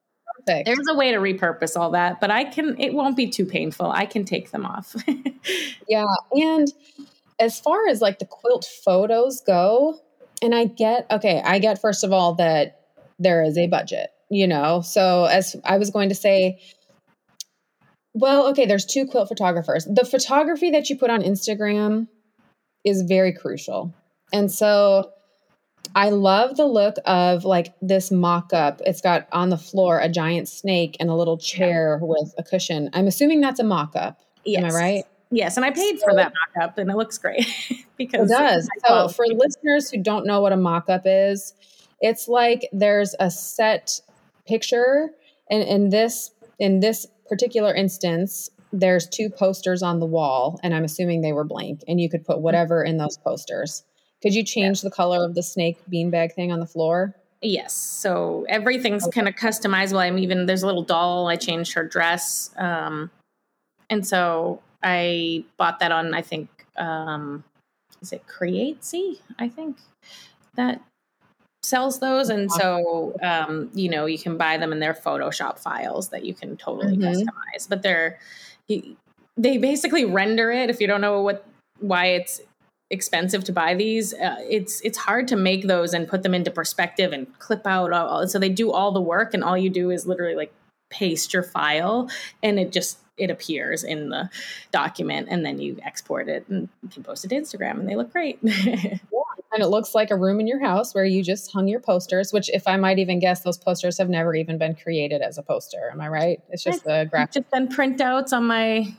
Perfect. 0.46 0.66
There's 0.66 0.88
a 0.88 0.94
way 0.94 1.12
to 1.12 1.18
repurpose 1.18 1.76
all 1.76 1.90
that, 1.90 2.20
but 2.20 2.30
I 2.30 2.44
can, 2.44 2.78
it 2.80 2.94
won't 2.94 3.16
be 3.16 3.28
too 3.28 3.46
painful. 3.46 3.90
I 3.90 4.06
can 4.06 4.24
take 4.24 4.50
them 4.50 4.66
off. 4.66 4.94
yeah. 5.88 6.04
And 6.32 6.68
as 7.38 7.58
far 7.58 7.88
as 7.88 8.00
like 8.00 8.18
the 8.18 8.26
quilt 8.26 8.66
photos 8.84 9.40
go, 9.40 10.00
and 10.42 10.54
I 10.54 10.66
get, 10.66 11.06
okay, 11.10 11.40
I 11.44 11.58
get 11.58 11.80
first 11.80 12.04
of 12.04 12.12
all 12.12 12.34
that 12.34 12.80
there 13.18 13.42
is 13.42 13.56
a 13.56 13.66
budget, 13.66 14.10
you 14.30 14.46
know? 14.46 14.82
So 14.82 15.24
as 15.24 15.56
I 15.64 15.78
was 15.78 15.90
going 15.90 16.10
to 16.10 16.14
say, 16.14 16.60
well, 18.12 18.48
okay, 18.48 18.66
there's 18.66 18.84
two 18.84 19.06
quilt 19.06 19.28
photographers. 19.28 19.86
The 19.86 20.04
photography 20.04 20.70
that 20.70 20.90
you 20.90 20.98
put 20.98 21.10
on 21.10 21.22
Instagram 21.22 22.08
is 22.84 23.02
very 23.02 23.32
crucial. 23.32 23.94
And 24.32 24.52
so 24.52 25.13
I 25.94 26.10
love 26.10 26.56
the 26.56 26.66
look 26.66 26.96
of 27.04 27.44
like 27.44 27.74
this 27.80 28.10
mock 28.10 28.52
up. 28.52 28.80
It's 28.84 29.00
got 29.00 29.28
on 29.32 29.50
the 29.50 29.58
floor 29.58 30.00
a 30.00 30.08
giant 30.08 30.48
snake 30.48 30.96
and 30.98 31.08
a 31.08 31.14
little 31.14 31.38
chair 31.38 32.00
yeah. 32.00 32.06
with 32.06 32.34
a 32.36 32.42
cushion. 32.42 32.90
I'm 32.92 33.06
assuming 33.06 33.40
that's 33.40 33.60
a 33.60 33.64
mock 33.64 33.94
up. 33.94 34.20
Yes. 34.44 34.64
Am 34.64 34.70
I 34.70 34.74
right? 34.74 35.04
Yes, 35.30 35.56
and 35.56 35.64
I 35.64 35.70
paid 35.70 35.98
so, 35.98 36.06
for 36.06 36.14
that 36.14 36.32
mock 36.32 36.64
up 36.64 36.78
and 36.78 36.90
it 36.90 36.96
looks 36.96 37.18
great 37.18 37.46
because 37.96 38.30
it 38.30 38.34
does. 38.34 38.68
So 38.86 39.08
for 39.08 39.24
listeners 39.26 39.90
who 39.90 40.02
don't 40.02 40.26
know 40.26 40.40
what 40.40 40.52
a 40.52 40.56
mock 40.56 40.88
up 40.88 41.02
is, 41.04 41.54
it's 42.00 42.28
like 42.28 42.68
there's 42.72 43.14
a 43.18 43.30
set 43.30 44.00
picture 44.46 45.10
and 45.50 45.62
in 45.62 45.90
this 45.90 46.30
in 46.58 46.80
this 46.80 47.06
particular 47.28 47.74
instance 47.74 48.50
there's 48.72 49.08
two 49.08 49.30
posters 49.30 49.82
on 49.82 50.00
the 50.00 50.06
wall 50.06 50.60
and 50.62 50.74
i'm 50.74 50.84
assuming 50.84 51.22
they 51.22 51.32
were 51.32 51.44
blank 51.44 51.82
and 51.88 52.00
you 52.00 52.10
could 52.10 52.24
put 52.24 52.40
whatever 52.40 52.82
in 52.84 52.98
those 52.98 53.16
posters 53.16 53.84
could 54.24 54.34
you 54.34 54.42
change 54.42 54.82
yeah. 54.82 54.88
the 54.88 54.94
color 54.94 55.22
of 55.22 55.34
the 55.34 55.42
snake 55.42 55.78
beanbag 55.92 56.32
thing 56.32 56.50
on 56.50 56.58
the 56.58 56.66
floor 56.66 57.14
yes 57.42 57.74
so 57.74 58.46
everything's 58.48 59.06
okay. 59.06 59.20
kind 59.20 59.28
of 59.28 59.34
customizable 59.34 59.98
i'm 59.98 60.18
even 60.18 60.46
there's 60.46 60.62
a 60.62 60.66
little 60.66 60.82
doll 60.82 61.28
i 61.28 61.36
changed 61.36 61.74
her 61.74 61.84
dress 61.84 62.50
um, 62.56 63.10
and 63.90 64.06
so 64.06 64.60
i 64.82 65.44
bought 65.58 65.78
that 65.78 65.92
on 65.92 66.14
i 66.14 66.22
think 66.22 66.48
um, 66.78 67.44
is 68.00 68.12
it 68.12 68.22
Creatsy 68.26 69.18
i 69.38 69.48
think 69.48 69.76
that 70.54 70.80
sells 71.62 71.98
those 71.98 72.30
and 72.30 72.50
so 72.50 73.14
um, 73.22 73.70
you 73.74 73.90
know 73.90 74.06
you 74.06 74.18
can 74.18 74.38
buy 74.38 74.56
them 74.56 74.72
in 74.72 74.80
their 74.80 74.94
photoshop 74.94 75.58
files 75.58 76.08
that 76.08 76.24
you 76.24 76.32
can 76.32 76.56
totally 76.56 76.96
mm-hmm. 76.96 77.04
customize 77.04 77.68
but 77.68 77.82
they're 77.82 78.18
they 79.36 79.58
basically 79.58 80.04
render 80.04 80.50
it 80.50 80.70
if 80.70 80.80
you 80.80 80.86
don't 80.86 81.00
know 81.00 81.20
what 81.20 81.46
why 81.80 82.06
it's 82.06 82.40
expensive 82.90 83.42
to 83.44 83.52
buy 83.52 83.74
these 83.74 84.12
uh, 84.14 84.36
it's 84.40 84.80
it's 84.82 84.98
hard 84.98 85.26
to 85.26 85.36
make 85.36 85.66
those 85.66 85.94
and 85.94 86.06
put 86.06 86.22
them 86.22 86.34
into 86.34 86.50
perspective 86.50 87.12
and 87.12 87.38
clip 87.38 87.66
out 87.66 87.92
all, 87.92 88.28
so 88.28 88.38
they 88.38 88.48
do 88.48 88.70
all 88.70 88.92
the 88.92 89.00
work 89.00 89.32
and 89.34 89.42
all 89.42 89.56
you 89.56 89.70
do 89.70 89.90
is 89.90 90.06
literally 90.06 90.34
like 90.34 90.52
paste 90.90 91.32
your 91.32 91.42
file 91.42 92.08
and 92.42 92.58
it 92.58 92.70
just 92.70 92.98
it 93.16 93.30
appears 93.30 93.84
in 93.84 94.08
the 94.08 94.28
document 94.72 95.28
and 95.30 95.44
then 95.44 95.58
you 95.58 95.78
export 95.84 96.28
it 96.28 96.44
and 96.48 96.68
you 96.82 96.88
can 96.88 97.02
post 97.02 97.24
it 97.24 97.28
to 97.28 97.36
Instagram 97.36 97.78
and 97.78 97.88
they 97.88 97.94
look 97.94 98.12
great. 98.12 98.38
yeah. 98.42 98.98
And 99.52 99.62
it 99.62 99.68
looks 99.68 99.94
like 99.94 100.10
a 100.10 100.16
room 100.16 100.40
in 100.40 100.48
your 100.48 100.58
house 100.58 100.94
where 100.94 101.04
you 101.04 101.22
just 101.22 101.52
hung 101.52 101.68
your 101.68 101.78
posters, 101.78 102.32
which 102.32 102.50
if 102.50 102.66
I 102.66 102.76
might 102.76 102.98
even 102.98 103.20
guess 103.20 103.42
those 103.42 103.56
posters 103.56 103.98
have 103.98 104.08
never 104.08 104.34
even 104.34 104.58
been 104.58 104.74
created 104.74 105.22
as 105.22 105.38
a 105.38 105.42
poster. 105.42 105.90
Am 105.92 106.00
I 106.00 106.08
right? 106.08 106.40
It's 106.48 106.64
just 106.64 106.82
the 106.82 107.06
graphic. 107.08 107.34
Just 107.34 107.50
done 107.52 107.68
printouts 107.68 108.32
on 108.32 108.46
my 108.46 108.92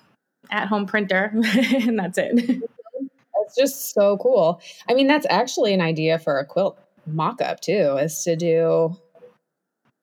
at 0.50 0.68
home 0.68 0.86
printer 0.86 1.32
and 1.36 2.00
that's 2.00 2.18
it. 2.18 2.64
It's 3.58 3.74
just 3.74 3.94
so 3.94 4.18
cool. 4.18 4.62
I 4.90 4.94
mean, 4.94 5.08
that's 5.08 5.28
actually 5.30 5.74
an 5.74 5.82
idea 5.82 6.20
for 6.20 6.40
a 6.40 6.46
quilt 6.46 6.78
mock 7.08 7.42
up 7.42 7.62
too, 7.62 7.98
is 7.98 8.24
to 8.24 8.36
do 8.36 8.96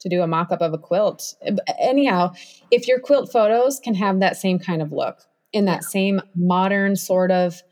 to 0.00 0.08
do 0.08 0.22
a 0.22 0.26
mock-up 0.26 0.60
of 0.60 0.72
a 0.72 0.78
quilt. 0.78 1.34
Anyhow, 1.78 2.32
if 2.72 2.88
your 2.88 2.98
quilt 2.98 3.30
photos 3.30 3.78
can 3.78 3.94
have 3.94 4.18
that 4.18 4.36
same 4.36 4.58
kind 4.58 4.82
of 4.82 4.90
look 4.90 5.20
in 5.52 5.64
that 5.66 5.84
same 5.84 6.20
modern 6.34 6.96
sort 6.96 7.30
of 7.30 7.62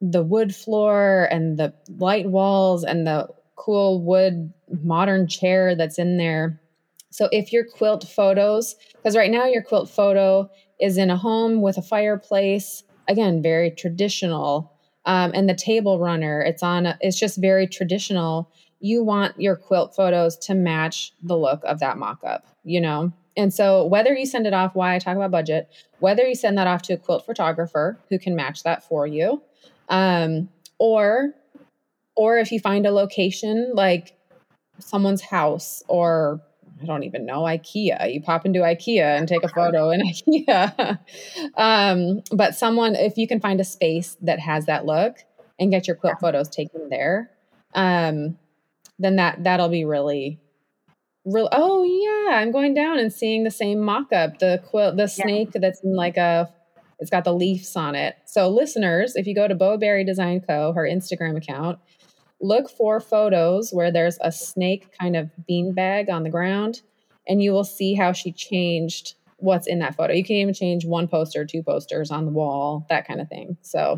the 0.00 0.24
wood 0.24 0.54
floor 0.54 1.28
and 1.30 1.56
the 1.56 1.72
light 1.98 2.26
walls 2.26 2.82
and 2.82 3.06
the 3.06 3.28
cool 3.54 4.02
wood 4.02 4.52
modern 4.82 5.28
chair 5.28 5.76
that's 5.76 6.00
in 6.00 6.16
there. 6.16 6.60
So 7.10 7.28
if 7.30 7.52
your 7.52 7.64
quilt 7.64 8.08
photos, 8.08 8.74
because 8.96 9.16
right 9.16 9.30
now 9.30 9.46
your 9.46 9.62
quilt 9.62 9.88
photo 9.88 10.50
is 10.80 10.98
in 10.98 11.10
a 11.10 11.16
home 11.16 11.62
with 11.62 11.78
a 11.78 11.82
fireplace, 11.82 12.82
again, 13.08 13.40
very 13.40 13.70
traditional. 13.70 14.72
Um, 15.06 15.30
and 15.34 15.48
the 15.48 15.54
table 15.54 15.98
runner, 15.98 16.42
it's 16.42 16.62
on, 16.62 16.86
a, 16.86 16.98
it's 17.00 17.18
just 17.18 17.40
very 17.40 17.66
traditional 17.66 18.50
you 18.80 19.02
want 19.02 19.40
your 19.40 19.56
quilt 19.56 19.94
photos 19.94 20.36
to 20.36 20.54
match 20.54 21.12
the 21.22 21.36
look 21.36 21.62
of 21.64 21.80
that 21.80 21.96
mock 21.96 22.22
up, 22.24 22.46
you 22.64 22.80
know? 22.80 23.12
And 23.36 23.52
so, 23.52 23.84
whether 23.84 24.14
you 24.14 24.26
send 24.26 24.46
it 24.46 24.54
off, 24.54 24.74
why 24.74 24.94
I 24.94 24.98
talk 24.98 25.16
about 25.16 25.30
budget, 25.30 25.68
whether 26.00 26.26
you 26.26 26.34
send 26.34 26.56
that 26.58 26.66
off 26.66 26.82
to 26.82 26.94
a 26.94 26.96
quilt 26.96 27.26
photographer 27.26 27.98
who 28.08 28.18
can 28.18 28.34
match 28.34 28.62
that 28.62 28.82
for 28.82 29.06
you, 29.06 29.42
um, 29.88 30.48
or 30.78 31.34
or 32.14 32.38
if 32.38 32.50
you 32.50 32.58
find 32.58 32.86
a 32.86 32.90
location 32.90 33.72
like 33.74 34.16
someone's 34.78 35.20
house 35.20 35.82
or 35.88 36.40
I 36.80 36.84
don't 36.84 37.04
even 37.04 37.24
know 37.24 37.42
IKEA. 37.42 38.12
You 38.12 38.20
pop 38.20 38.44
into 38.44 38.60
IKEA 38.60 39.18
and 39.18 39.26
take 39.26 39.44
a 39.44 39.48
photo 39.48 39.90
in 39.90 40.00
IKEA. 40.06 40.98
um, 41.56 42.22
but 42.32 42.54
someone, 42.54 42.94
if 42.94 43.16
you 43.16 43.26
can 43.26 43.40
find 43.40 43.60
a 43.60 43.64
space 43.64 44.16
that 44.22 44.38
has 44.40 44.66
that 44.66 44.84
look 44.84 45.16
and 45.58 45.70
get 45.70 45.86
your 45.86 45.96
quilt 45.96 46.16
photos 46.20 46.48
taken 46.48 46.88
there, 46.90 47.30
um, 47.74 48.36
then 48.98 49.16
that 49.16 49.42
that'll 49.44 49.68
be 49.68 49.84
really 49.84 50.38
real 51.26 51.48
oh 51.52 51.82
yeah 51.82 52.36
i'm 52.36 52.52
going 52.52 52.72
down 52.72 52.98
and 52.98 53.12
seeing 53.12 53.42
the 53.44 53.50
same 53.50 53.80
mock-up 53.80 54.38
the 54.38 54.62
quilt 54.68 54.96
the 54.96 55.08
snake 55.08 55.50
yeah. 55.54 55.60
that's 55.60 55.82
in 55.82 55.94
like 55.94 56.16
a 56.16 56.48
it's 57.00 57.10
got 57.10 57.24
the 57.24 57.34
leaves 57.34 57.74
on 57.74 57.94
it 57.94 58.16
so 58.24 58.48
listeners 58.48 59.16
if 59.16 59.26
you 59.26 59.34
go 59.34 59.48
to 59.48 59.54
bowberry 59.54 60.06
design 60.06 60.40
co 60.40 60.72
her 60.72 60.84
instagram 60.84 61.36
account 61.36 61.78
look 62.40 62.68
for 62.70 63.00
photos 63.00 63.72
where 63.72 63.90
there's 63.90 64.18
a 64.20 64.30
snake 64.30 64.88
kind 65.00 65.16
of 65.16 65.30
beanbag 65.48 66.10
on 66.10 66.22
the 66.22 66.30
ground 66.30 66.82
and 67.28 67.42
you 67.42 67.52
will 67.52 67.64
see 67.64 67.94
how 67.94 68.12
she 68.12 68.30
changed 68.32 69.14
what's 69.38 69.66
in 69.66 69.78
that 69.78 69.94
photo 69.94 70.12
you 70.12 70.24
can 70.24 70.36
even 70.36 70.54
change 70.54 70.84
one 70.84 71.08
poster 71.08 71.44
two 71.44 71.62
posters 71.62 72.10
on 72.10 72.24
the 72.24 72.32
wall 72.32 72.86
that 72.88 73.06
kind 73.06 73.20
of 73.20 73.28
thing 73.28 73.56
so 73.62 73.96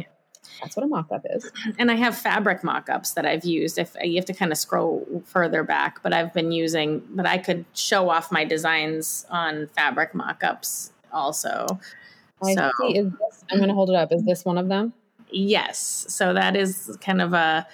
that's 0.61 0.77
what 0.77 0.85
a 0.85 0.89
mock-up 0.89 1.25
is. 1.31 1.51
And 1.79 1.91
I 1.91 1.95
have 1.95 2.17
fabric 2.17 2.65
mock-ups 2.65 3.13
that 3.13 3.27
I've 3.27 3.45
used. 3.45 3.79
If 3.79 3.95
you 4.03 4.17
have 4.17 4.25
to 4.27 4.35
kind 4.35 4.51
of 4.53 4.59
scroll 4.59 5.23
further 5.27 5.63
back, 5.63 6.03
but 6.03 6.13
I've 6.13 6.33
been 6.35 6.53
using, 6.53 7.03
but 7.11 7.27
I 7.27 7.39
could 7.39 7.65
show 7.75 8.11
off 8.11 8.33
my 8.33 8.45
designs 8.45 9.27
on 9.31 9.69
fabric 9.69 10.15
mock-ups 10.15 10.93
also. 11.13 11.67
I 12.43 12.55
so, 12.55 12.71
see. 12.81 12.99
Is 12.99 13.11
this, 13.11 13.45
I'm 13.51 13.59
going 13.59 13.69
to 13.69 13.75
hold 13.75 13.91
it 13.91 13.97
up. 13.97 14.13
Is 14.13 14.25
this 14.25 14.45
one 14.45 14.59
of 14.59 14.69
them? 14.69 14.93
Yes. 15.31 16.07
So 16.09 16.33
that 16.33 16.57
is 16.57 16.97
kind 17.01 17.21
of 17.21 17.33
a 17.33 17.67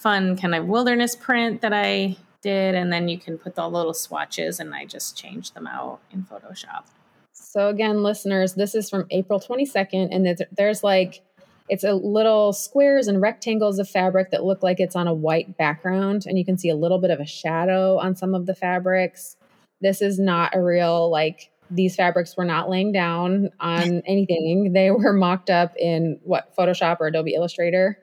fun 0.00 0.36
kind 0.36 0.54
of 0.54 0.66
wilderness 0.66 1.14
print 1.14 1.60
that 1.60 1.72
I 1.74 2.16
did, 2.42 2.74
and 2.74 2.92
then 2.92 3.08
you 3.08 3.18
can 3.18 3.36
put 3.36 3.54
the 3.54 3.68
little 3.68 3.94
swatches, 3.94 4.58
and 4.58 4.74
I 4.74 4.86
just 4.86 5.16
changed 5.16 5.54
them 5.54 5.66
out 5.66 6.00
in 6.10 6.24
Photoshop. 6.24 6.84
So 7.32 7.68
again, 7.68 8.02
listeners, 8.02 8.54
this 8.54 8.74
is 8.74 8.88
from 8.88 9.06
April 9.10 9.38
22nd, 9.38 10.08
and 10.10 10.24
there's, 10.24 10.42
there's 10.56 10.82
like 10.82 11.22
it's 11.68 11.84
a 11.84 11.92
little 11.92 12.52
squares 12.52 13.06
and 13.06 13.20
rectangles 13.20 13.78
of 13.78 13.88
fabric 13.88 14.32
that 14.32 14.42
look 14.42 14.60
like 14.60 14.80
it's 14.80 14.96
on 14.96 15.06
a 15.06 15.14
white 15.14 15.56
background, 15.56 16.24
and 16.26 16.36
you 16.38 16.44
can 16.44 16.58
see 16.58 16.68
a 16.68 16.74
little 16.74 16.98
bit 16.98 17.10
of 17.10 17.20
a 17.20 17.26
shadow 17.26 17.98
on 17.98 18.16
some 18.16 18.34
of 18.34 18.46
the 18.46 18.54
fabrics. 18.54 19.36
This 19.80 20.02
is 20.02 20.18
not 20.18 20.54
a 20.54 20.62
real, 20.62 21.10
like, 21.10 21.50
these 21.70 21.94
fabrics 21.94 22.36
were 22.36 22.44
not 22.44 22.68
laying 22.68 22.90
down 22.90 23.50
on 23.60 24.02
anything. 24.06 24.72
They 24.72 24.90
were 24.90 25.12
mocked 25.12 25.48
up 25.48 25.76
in 25.76 26.18
what, 26.24 26.56
Photoshop 26.56 26.96
or 27.00 27.06
Adobe 27.06 27.34
Illustrator? 27.34 27.98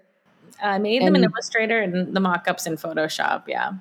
I 0.62 0.78
made 0.80 1.02
and, 1.02 1.08
them 1.08 1.16
in 1.16 1.30
Illustrator 1.30 1.82
and 1.82 2.16
the 2.16 2.20
mock 2.20 2.48
ups 2.48 2.66
in 2.66 2.76
Photoshop, 2.76 3.44
yeah. 3.48 3.74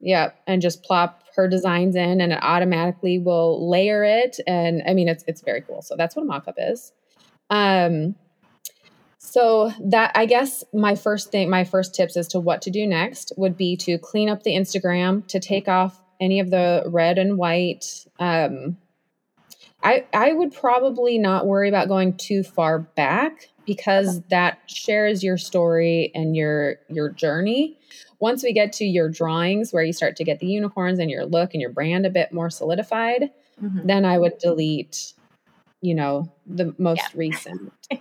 Yeah, 0.00 0.32
and 0.46 0.60
just 0.60 0.82
plop 0.82 1.22
her 1.36 1.48
designs 1.48 1.94
in 1.94 2.20
and 2.20 2.32
it 2.32 2.38
automatically 2.42 3.18
will 3.18 3.70
layer 3.70 4.04
it. 4.04 4.40
And 4.46 4.82
I 4.86 4.94
mean, 4.94 5.08
it's, 5.08 5.24
it's 5.26 5.42
very 5.42 5.62
cool. 5.62 5.82
So 5.82 5.96
that's 5.96 6.16
what 6.16 6.22
a 6.22 6.26
mock 6.26 6.48
up 6.48 6.56
is. 6.58 6.92
Um, 7.50 8.16
so 9.18 9.72
that 9.80 10.10
I 10.16 10.26
guess 10.26 10.64
my 10.74 10.96
first 10.96 11.30
thing, 11.30 11.48
my 11.48 11.62
first 11.62 11.94
tips 11.94 12.16
as 12.16 12.26
to 12.28 12.40
what 12.40 12.60
to 12.62 12.70
do 12.70 12.86
next 12.86 13.32
would 13.36 13.56
be 13.56 13.76
to 13.78 13.96
clean 13.96 14.28
up 14.28 14.42
the 14.42 14.50
Instagram, 14.50 15.26
to 15.28 15.38
take 15.38 15.68
off 15.68 16.02
any 16.20 16.40
of 16.40 16.50
the 16.50 16.82
red 16.86 17.18
and 17.18 17.38
white. 17.38 18.04
Um, 18.18 18.76
I 19.82 20.06
I 20.12 20.32
would 20.32 20.52
probably 20.52 21.18
not 21.18 21.46
worry 21.46 21.68
about 21.68 21.88
going 21.88 22.16
too 22.16 22.42
far 22.42 22.80
back 22.80 23.48
because 23.66 24.22
that 24.30 24.58
shares 24.66 25.22
your 25.22 25.38
story 25.38 26.10
and 26.14 26.36
your 26.36 26.76
your 26.88 27.10
journey. 27.10 27.78
Once 28.18 28.42
we 28.42 28.52
get 28.52 28.72
to 28.72 28.84
your 28.84 29.08
drawings 29.08 29.72
where 29.72 29.82
you 29.82 29.92
start 29.92 30.16
to 30.16 30.24
get 30.24 30.38
the 30.38 30.46
unicorns 30.46 30.98
and 30.98 31.10
your 31.10 31.24
look 31.24 31.54
and 31.54 31.60
your 31.60 31.70
brand 31.70 32.06
a 32.06 32.10
bit 32.10 32.32
more 32.32 32.50
solidified, 32.50 33.30
mm-hmm. 33.60 33.86
then 33.86 34.04
I 34.04 34.18
would 34.18 34.38
delete 34.38 35.14
you 35.82 35.96
know 35.96 36.32
the 36.46 36.74
most 36.78 36.98
yeah. 36.98 37.08
recent 37.14 37.72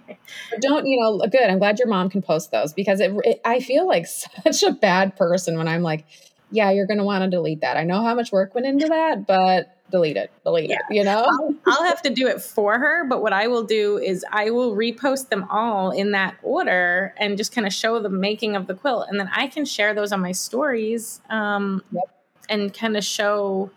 don't 0.61 0.85
you 0.85 0.99
know 0.99 1.17
good 1.31 1.49
i'm 1.49 1.57
glad 1.57 1.79
your 1.79 1.87
mom 1.87 2.09
can 2.09 2.21
post 2.21 2.51
those 2.51 2.71
because 2.71 2.99
it, 2.99 3.11
it, 3.25 3.41
i 3.43 3.59
feel 3.59 3.87
like 3.87 4.05
such 4.43 4.63
a 4.63 4.71
bad 4.71 5.15
person 5.17 5.57
when 5.57 5.67
i'm 5.67 5.81
like 5.81 6.05
yeah 6.51 6.69
you're 6.69 6.85
going 6.85 6.99
to 6.99 7.03
want 7.03 7.23
to 7.23 7.29
delete 7.29 7.61
that 7.61 7.75
i 7.75 7.83
know 7.83 8.03
how 8.03 8.13
much 8.13 8.31
work 8.31 8.53
went 8.53 8.67
into 8.67 8.87
that 8.87 9.25
but 9.25 9.75
delete 9.91 10.17
it 10.17 10.31
delete 10.43 10.69
yeah. 10.69 10.77
it 10.89 10.95
you 10.95 11.03
know 11.03 11.25
I'll, 11.27 11.55
I'll, 11.67 11.83
have 11.83 12.01
to 12.03 12.09
do 12.09 12.27
it 12.27 12.41
for 12.41 12.79
her 12.79 13.05
but 13.07 13.21
what 13.21 13.33
i 13.33 13.47
will 13.47 13.63
do 13.63 13.97
is 13.97 14.25
i 14.31 14.49
will 14.49 14.75
repost 14.75 15.29
them 15.29 15.45
all 15.49 15.91
in 15.91 16.11
that 16.11 16.35
order 16.41 17.13
and 17.17 17.37
just 17.37 17.53
kind 17.53 17.67
of 17.67 17.73
show 17.73 17.99
the 17.99 18.09
making 18.09 18.55
of 18.55 18.67
the 18.67 18.73
quilt 18.73 19.07
and 19.09 19.19
then 19.19 19.29
i 19.35 19.47
can 19.47 19.65
share 19.65 19.93
those 19.93 20.11
on 20.11 20.21
my 20.21 20.31
stories 20.31 21.21
um, 21.29 21.83
yep. 21.91 22.03
and 22.49 22.73
kind 22.73 22.97
of 22.97 23.03
show 23.03 23.69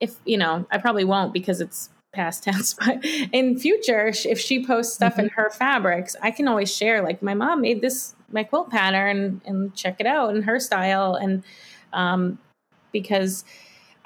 if 0.00 0.16
you 0.24 0.38
know 0.38 0.66
i 0.70 0.78
probably 0.78 1.04
won't 1.04 1.32
because 1.32 1.60
it's 1.60 1.90
past 2.12 2.42
tense, 2.44 2.74
but 2.74 3.04
in 3.04 3.58
future, 3.58 4.12
if 4.24 4.38
she 4.38 4.64
posts 4.64 4.94
stuff 4.94 5.12
mm-hmm. 5.12 5.22
in 5.22 5.28
her 5.30 5.50
fabrics, 5.50 6.16
I 6.22 6.30
can 6.30 6.48
always 6.48 6.74
share. 6.74 7.02
Like 7.02 7.22
my 7.22 7.34
mom 7.34 7.60
made 7.60 7.80
this 7.80 8.14
my 8.32 8.44
quilt 8.44 8.70
pattern 8.70 9.40
and 9.44 9.74
check 9.74 9.96
it 9.98 10.06
out 10.06 10.34
in 10.34 10.42
her 10.42 10.60
style 10.60 11.14
and 11.14 11.42
um, 11.92 12.38
because 12.92 13.44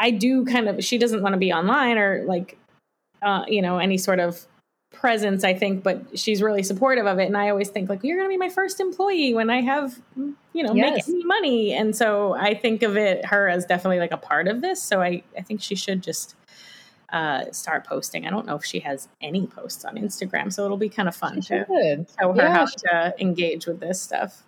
I 0.04 0.10
do 0.10 0.44
kind 0.44 0.68
of 0.68 0.84
she 0.84 0.98
doesn't 0.98 1.22
want 1.22 1.32
to 1.32 1.38
be 1.38 1.50
online 1.50 1.96
or 1.96 2.24
like 2.26 2.58
uh, 3.22 3.44
you 3.48 3.62
know 3.62 3.78
any 3.78 3.96
sort 3.96 4.20
of 4.20 4.46
presence 4.92 5.42
i 5.42 5.52
think 5.52 5.82
but 5.82 6.16
she's 6.16 6.40
really 6.40 6.62
supportive 6.62 7.04
of 7.04 7.18
it 7.18 7.24
and 7.24 7.36
i 7.36 7.48
always 7.48 7.68
think 7.68 7.88
like 7.88 7.98
you're 8.04 8.16
going 8.16 8.28
to 8.28 8.32
be 8.32 8.38
my 8.38 8.48
first 8.48 8.78
employee 8.78 9.34
when 9.34 9.50
i 9.50 9.60
have 9.60 10.00
you 10.52 10.62
know 10.62 10.72
yes. 10.72 11.08
make 11.08 11.08
any 11.08 11.24
money 11.24 11.72
and 11.72 11.96
so 11.96 12.34
i 12.34 12.54
think 12.54 12.84
of 12.84 12.96
it 12.96 13.24
her 13.26 13.48
as 13.48 13.66
definitely 13.66 13.98
like 13.98 14.12
a 14.12 14.16
part 14.16 14.46
of 14.46 14.60
this 14.60 14.80
so 14.80 15.02
i 15.02 15.20
i 15.36 15.42
think 15.42 15.60
she 15.60 15.74
should 15.74 16.00
just 16.00 16.36
uh, 17.12 17.44
start 17.52 17.86
posting. 17.86 18.26
I 18.26 18.30
don't 18.30 18.44
know 18.44 18.56
if 18.56 18.64
she 18.64 18.80
has 18.80 19.08
any 19.20 19.46
posts 19.46 19.84
on 19.84 19.94
Instagram, 19.94 20.52
so 20.52 20.64
it'll 20.64 20.76
be 20.76 20.88
kind 20.88 21.06
of 21.08 21.14
fun 21.14 21.40
she 21.40 21.54
to 21.54 21.66
should. 21.66 22.06
show 22.20 22.32
her 22.32 22.42
yeah, 22.42 22.52
how 22.52 22.64
to 22.64 23.14
engage 23.20 23.66
with 23.66 23.78
this 23.78 24.02
stuff. 24.02 24.42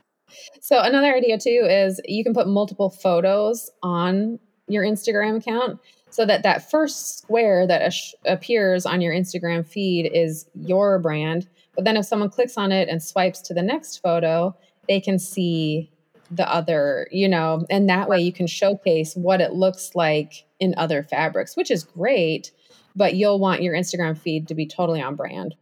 So 0.60 0.80
another 0.80 1.14
idea 1.14 1.38
too 1.38 1.64
is 1.68 2.00
you 2.04 2.24
can 2.24 2.34
put 2.34 2.48
multiple 2.48 2.90
photos 2.90 3.70
on 3.84 4.40
your 4.68 4.84
Instagram 4.84 5.36
account 5.36 5.80
so 6.10 6.24
that 6.24 6.42
that 6.42 6.70
first 6.70 7.18
square 7.18 7.66
that 7.66 7.92
appears 8.24 8.86
on 8.86 9.00
your 9.00 9.12
Instagram 9.12 9.66
feed 9.66 10.10
is 10.12 10.46
your 10.54 10.98
brand. 10.98 11.46
But 11.74 11.84
then 11.84 11.96
if 11.96 12.06
someone 12.06 12.30
clicks 12.30 12.56
on 12.56 12.72
it 12.72 12.88
and 12.88 13.02
swipes 13.02 13.40
to 13.42 13.54
the 13.54 13.62
next 13.62 13.98
photo, 13.98 14.56
they 14.88 15.00
can 15.00 15.18
see 15.18 15.90
the 16.30 16.50
other, 16.50 17.06
you 17.10 17.28
know, 17.28 17.64
and 17.70 17.88
that 17.88 18.08
way 18.08 18.20
you 18.20 18.32
can 18.32 18.46
showcase 18.46 19.14
what 19.14 19.40
it 19.40 19.52
looks 19.52 19.94
like 19.94 20.44
in 20.58 20.74
other 20.76 21.02
fabrics, 21.02 21.56
which 21.56 21.70
is 21.70 21.84
great, 21.84 22.50
but 22.94 23.14
you'll 23.14 23.38
want 23.38 23.62
your 23.62 23.74
Instagram 23.74 24.16
feed 24.16 24.48
to 24.48 24.54
be 24.54 24.66
totally 24.66 25.02
on 25.02 25.14
brand. 25.16 25.54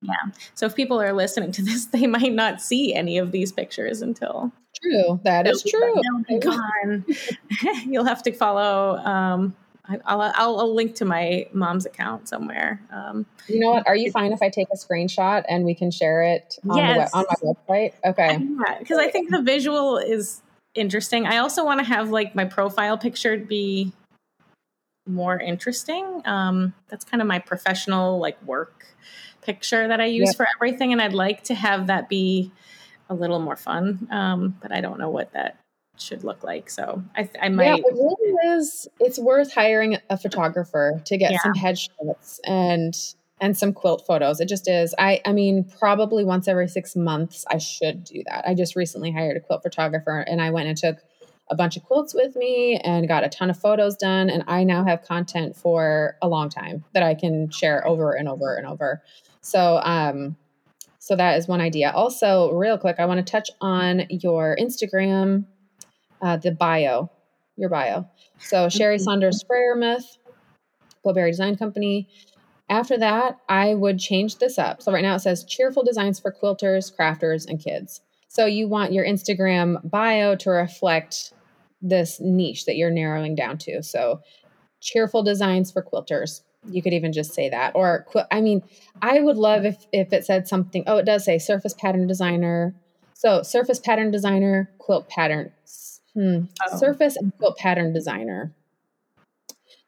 Yeah. 0.00 0.32
So 0.54 0.66
if 0.66 0.74
people 0.74 1.00
are 1.00 1.12
listening 1.12 1.52
to 1.52 1.62
this, 1.62 1.86
they 1.92 2.06
might 2.06 2.32
not 2.32 2.60
see 2.60 2.94
any 2.94 3.18
of 3.18 3.32
these 3.32 3.52
pictures 3.52 4.02
until. 4.02 4.52
True. 4.82 5.20
That 5.24 5.46
is 5.46 5.62
true. 5.62 6.00
Gone. 6.40 7.04
You'll 7.86 8.04
have 8.04 8.22
to 8.24 8.32
follow 8.32 8.96
um, 8.98 9.54
I'll, 10.04 10.20
I'll, 10.20 10.58
I'll, 10.58 10.74
link 10.74 10.96
to 10.96 11.06
my 11.06 11.46
mom's 11.52 11.86
account 11.86 12.28
somewhere. 12.28 12.82
Um, 12.92 13.24
you 13.48 13.60
know 13.60 13.70
what? 13.70 13.86
Are 13.86 13.96
you 13.96 14.10
fine 14.10 14.32
if 14.32 14.42
I 14.42 14.50
take 14.50 14.68
a 14.70 14.76
screenshot 14.76 15.44
and 15.48 15.64
we 15.64 15.74
can 15.74 15.90
share 15.90 16.22
it 16.22 16.58
on, 16.68 16.76
yes. 16.76 17.10
the, 17.10 17.18
on 17.18 17.24
my 17.28 17.54
website? 17.54 17.94
Okay. 18.04 18.38
Because 18.78 18.98
I 18.98 19.10
think 19.10 19.30
the 19.30 19.40
visual 19.40 19.96
is 19.96 20.42
interesting. 20.74 21.26
I 21.26 21.38
also 21.38 21.64
want 21.64 21.80
to 21.80 21.86
have 21.86 22.10
like 22.10 22.34
my 22.34 22.44
profile 22.44 22.98
picture 22.98 23.38
be 23.38 23.92
more 25.06 25.40
interesting. 25.40 26.20
Um, 26.26 26.74
that's 26.88 27.04
kind 27.04 27.22
of 27.22 27.26
my 27.26 27.38
professional 27.38 28.18
like 28.18 28.42
work 28.44 28.84
picture 29.40 29.88
that 29.88 30.00
I 30.02 30.06
use 30.06 30.28
yep. 30.28 30.36
for 30.36 30.46
everything, 30.56 30.92
and 30.92 31.00
I'd 31.00 31.14
like 31.14 31.44
to 31.44 31.54
have 31.54 31.86
that 31.86 32.10
be 32.10 32.52
a 33.08 33.14
little 33.14 33.38
more 33.38 33.56
fun. 33.56 34.08
Um, 34.10 34.56
but 34.60 34.72
I 34.72 34.80
don't 34.80 34.98
know 34.98 35.10
what 35.10 35.32
that 35.32 35.58
should 36.00 36.24
look 36.24 36.44
like. 36.44 36.70
So 36.70 37.02
I, 37.16 37.28
I 37.40 37.48
might. 37.48 37.66
Yeah, 37.66 37.76
it 37.76 37.94
really 37.94 38.56
is. 38.56 38.88
It's 39.00 39.18
worth 39.18 39.52
hiring 39.52 39.98
a 40.10 40.16
photographer 40.16 41.00
to 41.04 41.16
get 41.16 41.32
yeah. 41.32 41.38
some 41.42 41.54
headshots 41.54 42.38
and 42.44 42.96
and 43.40 43.56
some 43.56 43.72
quilt 43.72 44.04
photos. 44.06 44.40
It 44.40 44.48
just 44.48 44.68
is. 44.68 44.94
I 44.98 45.20
I 45.24 45.32
mean, 45.32 45.64
probably 45.78 46.24
once 46.24 46.48
every 46.48 46.68
six 46.68 46.96
months, 46.96 47.44
I 47.50 47.58
should 47.58 48.04
do 48.04 48.22
that. 48.26 48.46
I 48.46 48.54
just 48.54 48.76
recently 48.76 49.12
hired 49.12 49.36
a 49.36 49.40
quilt 49.40 49.62
photographer, 49.62 50.20
and 50.20 50.40
I 50.40 50.50
went 50.50 50.68
and 50.68 50.76
took 50.76 50.98
a 51.50 51.54
bunch 51.54 51.76
of 51.76 51.82
quilts 51.84 52.14
with 52.14 52.36
me 52.36 52.78
and 52.84 53.08
got 53.08 53.24
a 53.24 53.28
ton 53.28 53.48
of 53.48 53.58
photos 53.58 53.96
done. 53.96 54.28
And 54.28 54.44
I 54.46 54.64
now 54.64 54.84
have 54.84 55.02
content 55.02 55.56
for 55.56 56.16
a 56.20 56.28
long 56.28 56.50
time 56.50 56.84
that 56.92 57.02
I 57.02 57.14
can 57.14 57.50
share 57.50 57.86
over 57.86 58.12
and 58.12 58.28
over 58.28 58.54
and 58.54 58.66
over. 58.66 59.02
So 59.40 59.80
um, 59.82 60.36
so 60.98 61.16
that 61.16 61.38
is 61.38 61.48
one 61.48 61.60
idea. 61.60 61.90
Also, 61.94 62.52
real 62.52 62.78
quick, 62.78 62.96
I 62.98 63.06
want 63.06 63.24
to 63.24 63.30
touch 63.30 63.50
on 63.60 64.02
your 64.10 64.56
Instagram 64.60 65.44
uh, 66.20 66.36
the 66.36 66.50
bio, 66.50 67.10
your 67.56 67.68
bio. 67.68 68.06
So 68.38 68.68
Sherry 68.68 68.98
Saunders 68.98 69.44
Freiermuth, 69.44 70.18
Quillberry 71.04 71.30
Design 71.30 71.56
Company. 71.56 72.08
After 72.68 72.98
that, 72.98 73.38
I 73.48 73.74
would 73.74 73.98
change 73.98 74.38
this 74.38 74.58
up. 74.58 74.82
So 74.82 74.92
right 74.92 75.02
now 75.02 75.14
it 75.14 75.20
says 75.20 75.44
cheerful 75.44 75.84
designs 75.84 76.20
for 76.20 76.32
quilters, 76.32 76.94
crafters, 76.94 77.46
and 77.46 77.62
kids. 77.62 78.00
So 78.28 78.44
you 78.44 78.68
want 78.68 78.92
your 78.92 79.06
Instagram 79.06 79.78
bio 79.88 80.36
to 80.36 80.50
reflect 80.50 81.32
this 81.80 82.20
niche 82.20 82.66
that 82.66 82.76
you're 82.76 82.90
narrowing 82.90 83.34
down 83.34 83.56
to. 83.58 83.82
So 83.82 84.20
cheerful 84.80 85.22
designs 85.22 85.72
for 85.72 85.82
quilters. 85.82 86.42
You 86.66 86.82
could 86.82 86.92
even 86.92 87.12
just 87.12 87.34
say 87.34 87.48
that. 87.48 87.72
Or 87.74 88.06
I 88.30 88.40
mean, 88.40 88.62
I 89.00 89.20
would 89.20 89.36
love 89.36 89.64
if 89.64 89.86
if 89.92 90.12
it 90.12 90.24
said 90.24 90.48
something. 90.48 90.84
Oh, 90.86 90.98
it 90.98 91.06
does 91.06 91.24
say 91.24 91.38
surface 91.38 91.74
pattern 91.74 92.06
designer. 92.06 92.74
So 93.14 93.42
surface 93.42 93.80
pattern 93.80 94.10
designer, 94.10 94.70
quilt 94.78 95.08
pattern 95.08 95.52
Hmm. 96.18 96.44
Oh. 96.68 96.76
Surface 96.76 97.16
and 97.16 97.32
quilt 97.38 97.56
pattern 97.58 97.92
designer. 97.92 98.52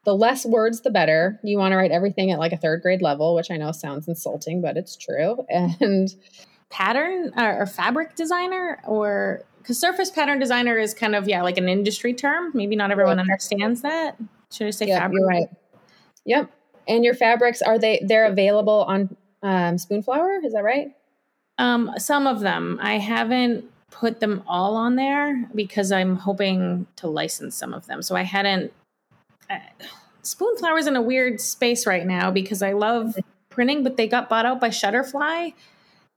The 0.05 0.15
less 0.15 0.47
words, 0.47 0.81
the 0.81 0.91
better. 0.91 1.41
You 1.43 1.59
want 1.59 1.73
to 1.73 1.77
write 1.77 1.91
everything 1.91 2.31
at 2.31 2.39
like 2.39 2.53
a 2.53 2.57
third 2.57 2.83
grade 2.83 3.03
level, 3.03 3.35
which 3.35 3.51
I 3.51 3.57
know 3.57 3.73
sounds 3.73 4.07
insulting, 4.07 4.63
but 4.63 4.77
it's 4.77 4.97
true. 4.97 5.45
And 5.81 6.15
pattern 6.71 7.33
uh, 7.37 7.57
or 7.59 7.67
fabric 7.67 8.15
designer, 8.15 8.81
or 8.87 9.43
because 9.59 9.79
surface 9.79 10.09
pattern 10.09 10.39
designer 10.39 10.79
is 10.79 10.95
kind 10.95 11.17
of 11.17 11.29
yeah 11.29 11.43
like 11.43 11.59
an 11.59 11.69
industry 11.69 12.15
term. 12.15 12.53
Maybe 12.55 12.77
not 12.77 12.93
everyone 12.93 13.19
understands 13.19 13.83
that. 13.83 14.17
Should 14.53 14.69
I 14.69 14.71
say 14.71 14.87
yep, 14.87 15.01
fabric? 15.01 15.19
You're 15.19 15.27
right. 15.27 15.49
Yep. 16.27 16.51
And 16.91 17.05
your 17.05 17.15
fabrics 17.15 17.63
are 17.63 17.79
they 17.79 18.05
they're 18.07 18.27
available 18.27 18.85
on 18.85 19.17
um, 19.43 19.77
Spoonflower? 19.77 20.45
Is 20.45 20.53
that 20.53 20.65
right? 20.65 20.95
Um, 21.59 21.93
some 21.99 22.27
of 22.27 22.41
them. 22.41 22.79
I 22.83 22.99
haven't 22.99 23.65
put 23.91 24.21
them 24.21 24.43
all 24.47 24.77
on 24.77 24.97
there 24.97 25.49
because 25.55 25.93
I'm 25.93 26.17
hoping 26.17 26.87
to 26.97 27.09
license 27.09 27.55
some 27.55 27.73
of 27.73 27.87
them. 27.87 28.03
So 28.03 28.17
I 28.17 28.23
hadn't. 28.23 28.73
Uh, 29.49 29.59
Spoonflower's 30.23 30.87
in 30.87 30.97
a 30.97 31.03
weird 31.03 31.41
space 31.41 31.87
right 31.87 32.07
now 32.07 32.31
because 32.31 32.63
I 32.63 32.73
love 32.73 33.15
printing, 33.49 33.83
but 33.83 33.97
they 33.97 34.07
got 34.07 34.29
bought 34.29 34.47
out 34.47 34.61
by 34.61 34.69
Shutterfly. 34.69 35.55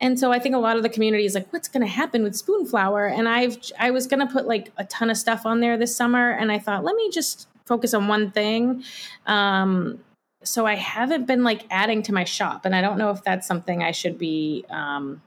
And 0.01 0.19
so 0.19 0.31
I 0.31 0.39
think 0.39 0.55
a 0.55 0.59
lot 0.59 0.75
of 0.75 0.83
the 0.83 0.89
community 0.89 1.25
is 1.25 1.35
like, 1.35 1.51
what's 1.53 1.69
going 1.69 1.85
to 1.85 1.91
happen 1.91 2.23
with 2.23 2.33
Spoonflower? 2.33 3.07
And 3.07 3.29
I've 3.29 3.57
I 3.79 3.91
was 3.91 4.07
going 4.07 4.25
to 4.25 4.31
put 4.31 4.47
like 4.47 4.71
a 4.77 4.85
ton 4.85 5.09
of 5.09 5.17
stuff 5.17 5.45
on 5.45 5.61
there 5.61 5.77
this 5.77 5.95
summer, 5.95 6.31
and 6.31 6.51
I 6.51 6.59
thought, 6.59 6.83
let 6.83 6.95
me 6.95 7.09
just 7.09 7.47
focus 7.65 7.93
on 7.93 8.07
one 8.07 8.31
thing. 8.31 8.83
Um, 9.25 9.99
so 10.43 10.65
I 10.65 10.75
haven't 10.75 11.25
been 11.25 11.43
like 11.43 11.63
adding 11.69 12.03
to 12.03 12.13
my 12.13 12.23
shop, 12.23 12.65
and 12.65 12.75
I 12.75 12.81
don't 12.81 12.97
know 12.97 13.11
if 13.11 13.23
that's 13.23 13.47
something 13.47 13.83
I 13.83 13.91
should 13.91 14.17
be 14.17 14.65
um, 14.69 15.21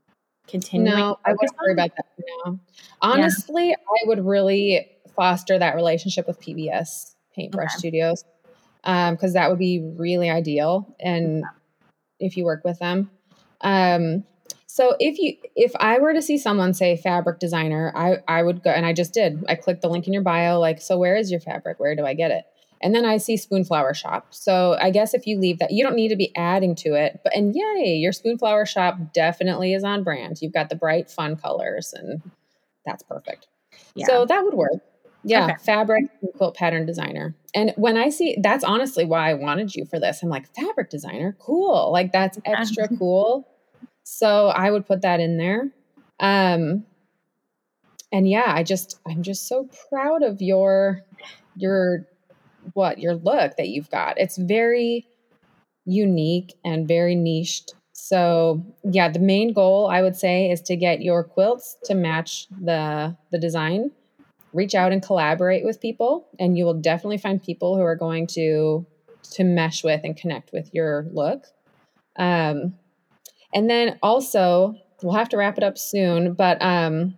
continuing? 0.46 0.98
No, 0.98 1.18
I 1.24 1.32
wouldn't 1.32 1.56
worry 1.58 1.72
about 1.72 1.90
that 1.96 2.06
now. 2.44 2.58
Honestly, 3.00 3.70
yeah. 3.70 3.76
I 3.88 4.08
would 4.08 4.24
really 4.24 4.88
foster 5.14 5.58
that 5.58 5.74
relationship 5.74 6.26
with 6.26 6.40
PBS 6.40 7.14
Paintbrush 7.34 7.72
okay. 7.72 7.78
Studios 7.78 8.24
because 8.82 9.30
um, 9.30 9.32
that 9.32 9.50
would 9.50 9.58
be 9.58 9.80
really 9.96 10.30
ideal. 10.30 10.94
And 11.00 11.44
if 12.20 12.36
you 12.36 12.44
work 12.44 12.64
with 12.64 12.78
them, 12.78 13.10
um, 13.60 14.24
so 14.66 14.94
if 15.00 15.18
you 15.18 15.36
if 15.54 15.72
I 15.80 15.98
were 15.98 16.12
to 16.12 16.22
see 16.22 16.38
someone 16.38 16.74
say 16.74 16.96
fabric 16.96 17.38
designer, 17.38 17.92
I 17.96 18.18
I 18.28 18.42
would 18.42 18.62
go 18.62 18.70
and 18.70 18.84
I 18.84 18.92
just 18.92 19.12
did. 19.14 19.44
I 19.48 19.54
clicked 19.54 19.82
the 19.82 19.88
link 19.88 20.06
in 20.06 20.12
your 20.12 20.22
bio, 20.22 20.60
like, 20.60 20.80
so 20.80 20.98
where 20.98 21.16
is 21.16 21.30
your 21.30 21.40
fabric? 21.40 21.80
Where 21.80 21.94
do 21.96 22.04
I 22.04 22.14
get 22.14 22.30
it? 22.30 22.44
And 22.82 22.94
then 22.94 23.04
I 23.04 23.16
see 23.16 23.36
Spoonflower 23.36 23.94
Shop. 23.94 24.26
So 24.30 24.76
I 24.80 24.90
guess 24.90 25.14
if 25.14 25.26
you 25.26 25.38
leave 25.38 25.58
that, 25.58 25.70
you 25.70 25.82
don't 25.82 25.96
need 25.96 26.08
to 26.08 26.16
be 26.16 26.34
adding 26.36 26.74
to 26.76 26.94
it. 26.94 27.20
But 27.24 27.34
and 27.34 27.54
yay, 27.54 27.96
your 27.96 28.12
Spoonflower 28.12 28.66
Shop 28.66 28.96
definitely 29.14 29.72
is 29.74 29.84
on 29.84 30.04
brand. 30.04 30.38
You've 30.42 30.52
got 30.52 30.68
the 30.68 30.76
bright, 30.76 31.10
fun 31.10 31.36
colors, 31.36 31.94
and 31.96 32.22
that's 32.84 33.02
perfect. 33.02 33.48
Yeah. 33.94 34.06
So 34.06 34.26
that 34.26 34.44
would 34.44 34.54
work. 34.54 34.82
Yeah, 35.24 35.46
okay. 35.46 35.54
fabric 35.58 36.04
and 36.22 36.32
quilt 36.34 36.54
pattern 36.56 36.86
designer. 36.86 37.34
And 37.52 37.72
when 37.76 37.96
I 37.96 38.10
see 38.10 38.38
that's 38.40 38.62
honestly 38.62 39.04
why 39.04 39.30
I 39.30 39.34
wanted 39.34 39.74
you 39.74 39.84
for 39.84 39.98
this. 39.98 40.22
I'm 40.22 40.28
like, 40.28 40.46
fabric 40.54 40.88
designer, 40.88 41.36
cool. 41.40 41.90
Like 41.90 42.12
that's 42.12 42.38
extra 42.44 42.86
cool. 42.98 43.48
So 44.04 44.48
I 44.48 44.70
would 44.70 44.86
put 44.86 45.02
that 45.02 45.18
in 45.18 45.36
there. 45.36 45.70
Um 46.20 46.84
and 48.12 48.28
yeah, 48.28 48.44
I 48.46 48.62
just 48.62 49.00
I'm 49.04 49.24
just 49.24 49.48
so 49.48 49.68
proud 49.90 50.22
of 50.22 50.40
your 50.40 51.02
your 51.56 52.06
what 52.74 52.98
your 52.98 53.14
look 53.14 53.56
that 53.56 53.68
you've 53.68 53.90
got. 53.90 54.18
It's 54.18 54.36
very 54.36 55.06
unique 55.84 56.54
and 56.64 56.86
very 56.86 57.14
niched. 57.14 57.74
So, 57.92 58.64
yeah, 58.84 59.08
the 59.08 59.20
main 59.20 59.52
goal 59.52 59.88
I 59.88 60.02
would 60.02 60.16
say 60.16 60.50
is 60.50 60.60
to 60.62 60.76
get 60.76 61.00
your 61.00 61.24
quilts 61.24 61.76
to 61.84 61.94
match 61.94 62.46
the 62.50 63.16
the 63.32 63.38
design. 63.38 63.90
Reach 64.52 64.74
out 64.74 64.92
and 64.92 65.02
collaborate 65.02 65.64
with 65.64 65.80
people 65.80 66.28
and 66.38 66.56
you 66.56 66.64
will 66.64 66.80
definitely 66.80 67.18
find 67.18 67.42
people 67.42 67.76
who 67.76 67.82
are 67.82 67.96
going 67.96 68.26
to 68.28 68.86
to 69.32 69.44
mesh 69.44 69.82
with 69.82 70.02
and 70.04 70.16
connect 70.16 70.52
with 70.52 70.70
your 70.72 71.06
look. 71.12 71.46
Um 72.16 72.74
and 73.54 73.70
then 73.70 73.98
also, 74.02 74.74
we'll 75.02 75.14
have 75.14 75.30
to 75.30 75.36
wrap 75.36 75.56
it 75.56 75.64
up 75.64 75.78
soon, 75.78 76.34
but 76.34 76.60
um 76.60 77.16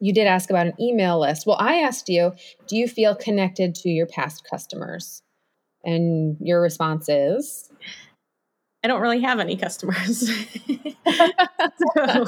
you 0.00 0.12
did 0.12 0.26
ask 0.26 0.50
about 0.50 0.66
an 0.66 0.74
email 0.80 1.20
list. 1.20 1.46
Well, 1.46 1.56
I 1.58 1.76
asked 1.76 2.08
you, 2.08 2.32
do 2.66 2.76
you 2.76 2.88
feel 2.88 3.14
connected 3.14 3.74
to 3.76 3.88
your 3.88 4.06
past 4.06 4.44
customers? 4.48 5.22
And 5.84 6.36
your 6.40 6.60
response 6.60 7.08
is 7.08 7.70
I 8.82 8.88
don't 8.88 9.00
really 9.00 9.20
have 9.20 9.40
any 9.40 9.56
customers. 9.56 10.28
so, 11.96 12.26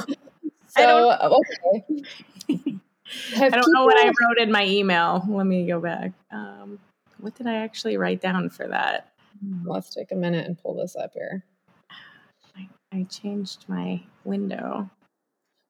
So, 0.69 1.09
I 1.09 1.29
don't, 1.29 1.45
okay. 1.69 2.75
I 3.37 3.49
don't 3.49 3.73
know 3.73 3.85
what 3.85 3.97
I 3.97 4.07
wrote 4.07 4.37
in 4.39 4.51
my 4.51 4.65
email. 4.65 5.23
Let 5.27 5.45
me 5.45 5.65
go 5.65 5.79
back. 5.79 6.11
Um, 6.31 6.79
what 7.19 7.35
did 7.35 7.47
I 7.47 7.55
actually 7.55 7.97
write 7.97 8.21
down 8.21 8.49
for 8.49 8.67
that? 8.67 9.13
Let's 9.65 9.93
take 9.93 10.11
a 10.11 10.15
minute 10.15 10.45
and 10.45 10.57
pull 10.57 10.75
this 10.75 10.95
up 10.95 11.11
here. 11.13 11.43
I, 12.55 12.67
I 12.91 13.03
changed 13.03 13.65
my 13.67 14.03
window. 14.23 14.89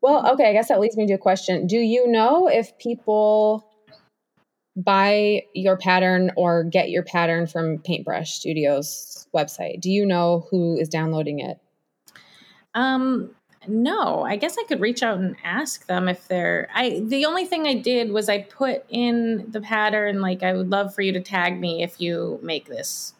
Well, 0.01 0.31
okay, 0.33 0.49
I 0.49 0.53
guess 0.53 0.67
that 0.67 0.79
leads 0.79 0.95
me 0.95 1.07
to 1.07 1.13
a 1.13 1.17
question. 1.17 1.67
Do 1.67 1.77
you 1.77 2.07
know 2.07 2.47
if 2.47 2.77
people 2.77 3.67
buy 4.75 5.43
your 5.55 5.75
pattern 5.75 6.31
or 6.37 6.63
get 6.63 6.89
your 6.89 7.03
pattern 7.03 7.47
from 7.47 7.79
Paintbrush 7.79 8.31
Studios 8.33 9.27
website? 9.35 9.81
Do 9.81 9.89
you 9.89 10.05
know 10.05 10.47
who 10.51 10.77
is 10.77 10.87
downloading 10.87 11.39
it? 11.39 11.59
Um, 12.75 13.31
no, 13.67 14.21
I 14.21 14.35
guess 14.35 14.57
I 14.57 14.63
could 14.67 14.79
reach 14.79 15.01
out 15.01 15.17
and 15.17 15.35
ask 15.43 15.87
them 15.87 16.07
if 16.07 16.27
they're 16.27 16.69
I 16.73 17.01
the 17.03 17.25
only 17.25 17.45
thing 17.45 17.67
I 17.67 17.73
did 17.73 18.11
was 18.11 18.29
I 18.29 18.43
put 18.43 18.85
in 18.89 19.45
the 19.49 19.59
pattern 19.59 20.21
like 20.21 20.43
I 20.43 20.53
would 20.53 20.69
love 20.69 20.93
for 20.93 21.01
you 21.01 21.11
to 21.13 21.21
tag 21.21 21.59
me 21.59 21.83
if 21.83 21.99
you 21.99 22.39
make 22.41 22.67
this. 22.67 23.13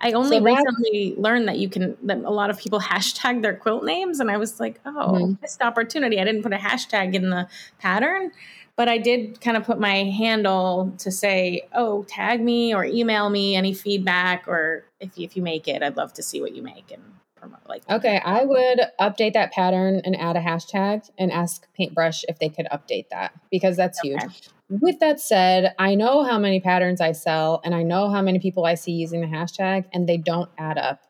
I 0.00 0.12
only 0.12 0.38
so 0.38 0.44
recently 0.44 1.14
learned 1.16 1.48
that 1.48 1.58
you 1.58 1.68
can 1.68 1.96
that 2.04 2.18
a 2.18 2.30
lot 2.30 2.50
of 2.50 2.58
people 2.58 2.80
hashtag 2.92 3.42
their 3.42 3.54
quilt 3.54 3.84
names 3.84 4.20
and 4.20 4.30
I 4.30 4.36
was 4.36 4.60
like, 4.60 4.80
"Oh, 4.84 5.12
mm-hmm. 5.12 5.34
missed 5.42 5.62
opportunity. 5.62 6.20
I 6.20 6.24
didn't 6.24 6.42
put 6.42 6.52
a 6.52 6.58
hashtag 6.58 7.14
in 7.14 7.30
the 7.30 7.48
pattern." 7.78 8.32
But 8.76 8.88
I 8.88 8.98
did 8.98 9.40
kind 9.40 9.56
of 9.56 9.62
put 9.62 9.78
my 9.78 10.02
handle 10.04 10.92
to 10.98 11.10
say, 11.10 11.68
"Oh, 11.72 12.02
tag 12.04 12.42
me 12.42 12.74
or 12.74 12.84
email 12.84 13.30
me 13.30 13.54
any 13.54 13.72
feedback 13.72 14.48
or 14.48 14.84
if 15.00 15.16
you, 15.16 15.24
if 15.24 15.36
you 15.36 15.42
make 15.42 15.68
it, 15.68 15.82
I'd 15.82 15.96
love 15.96 16.12
to 16.14 16.22
see 16.22 16.40
what 16.40 16.54
you 16.54 16.62
make." 16.62 16.90
And 16.90 17.02
promote 17.44 17.60
like 17.68 17.82
okay 17.90 18.22
i 18.24 18.42
would 18.42 18.80
update 18.98 19.34
that 19.34 19.52
pattern 19.52 20.00
and 20.04 20.18
add 20.18 20.34
a 20.34 20.40
hashtag 20.40 21.10
and 21.18 21.30
ask 21.30 21.66
paintbrush 21.74 22.24
if 22.26 22.38
they 22.38 22.48
could 22.48 22.66
update 22.72 23.06
that 23.10 23.32
because 23.50 23.76
that's 23.76 24.00
okay. 24.00 24.16
huge 24.18 24.48
with 24.68 24.98
that 25.00 25.20
said 25.20 25.74
i 25.78 25.94
know 25.94 26.24
how 26.24 26.38
many 26.38 26.60
patterns 26.60 27.00
i 27.00 27.12
sell 27.12 27.60
and 27.64 27.74
i 27.74 27.82
know 27.82 28.10
how 28.10 28.22
many 28.22 28.38
people 28.38 28.64
i 28.64 28.74
see 28.74 28.92
using 28.92 29.20
the 29.20 29.26
hashtag 29.26 29.84
and 29.92 30.08
they 30.08 30.16
don't 30.16 30.50
add 30.58 30.78
up 30.78 31.00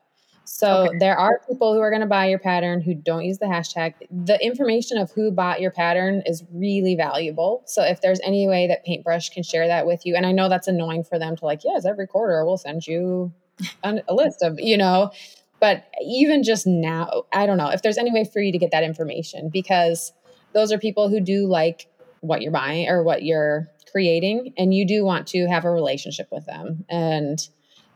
so 0.45 0.85
okay. 0.87 0.97
there 0.99 1.17
are 1.17 1.41
people 1.49 1.73
who 1.73 1.79
are 1.81 1.89
going 1.89 2.01
to 2.01 2.07
buy 2.07 2.27
your 2.27 2.39
pattern 2.39 2.79
who 2.79 2.93
don't 2.93 3.25
use 3.25 3.39
the 3.39 3.47
hashtag. 3.47 3.95
The 4.11 4.43
information 4.43 4.97
of 4.97 5.11
who 5.11 5.31
bought 5.31 5.59
your 5.59 5.71
pattern 5.71 6.21
is 6.25 6.43
really 6.53 6.95
valuable. 6.95 7.63
So 7.65 7.83
if 7.83 8.01
there's 8.01 8.19
any 8.23 8.47
way 8.47 8.67
that 8.67 8.85
Paintbrush 8.85 9.29
can 9.29 9.43
share 9.43 9.67
that 9.67 9.87
with 9.87 10.05
you, 10.05 10.15
and 10.15 10.25
I 10.25 10.31
know 10.31 10.47
that's 10.47 10.67
annoying 10.67 11.03
for 11.03 11.17
them 11.17 11.35
to 11.37 11.45
like, 11.45 11.63
yes, 11.63 11.85
every 11.85 12.07
quarter 12.07 12.45
we'll 12.45 12.57
send 12.57 12.85
you 12.85 13.33
a 13.83 14.13
list 14.13 14.43
of, 14.43 14.59
you 14.59 14.77
know, 14.77 15.11
but 15.59 15.85
even 16.03 16.43
just 16.43 16.67
now, 16.67 17.23
I 17.33 17.45
don't 17.45 17.57
know 17.57 17.69
if 17.69 17.81
there's 17.81 17.97
any 17.97 18.11
way 18.11 18.23
for 18.23 18.39
you 18.39 18.51
to 18.51 18.57
get 18.57 18.71
that 18.71 18.83
information 18.83 19.49
because 19.49 20.13
those 20.53 20.71
are 20.71 20.77
people 20.77 21.09
who 21.09 21.19
do 21.19 21.47
like 21.47 21.87
what 22.25 22.41
you're 22.41 22.51
buying 22.51 22.89
or 22.89 23.03
what 23.03 23.23
you're 23.23 23.67
creating, 23.91 24.53
and 24.57 24.73
you 24.73 24.85
do 24.85 25.05
want 25.05 25.27
to 25.27 25.47
have 25.47 25.65
a 25.65 25.71
relationship 25.71 26.27
with 26.31 26.45
them. 26.45 26.85
And 26.89 27.39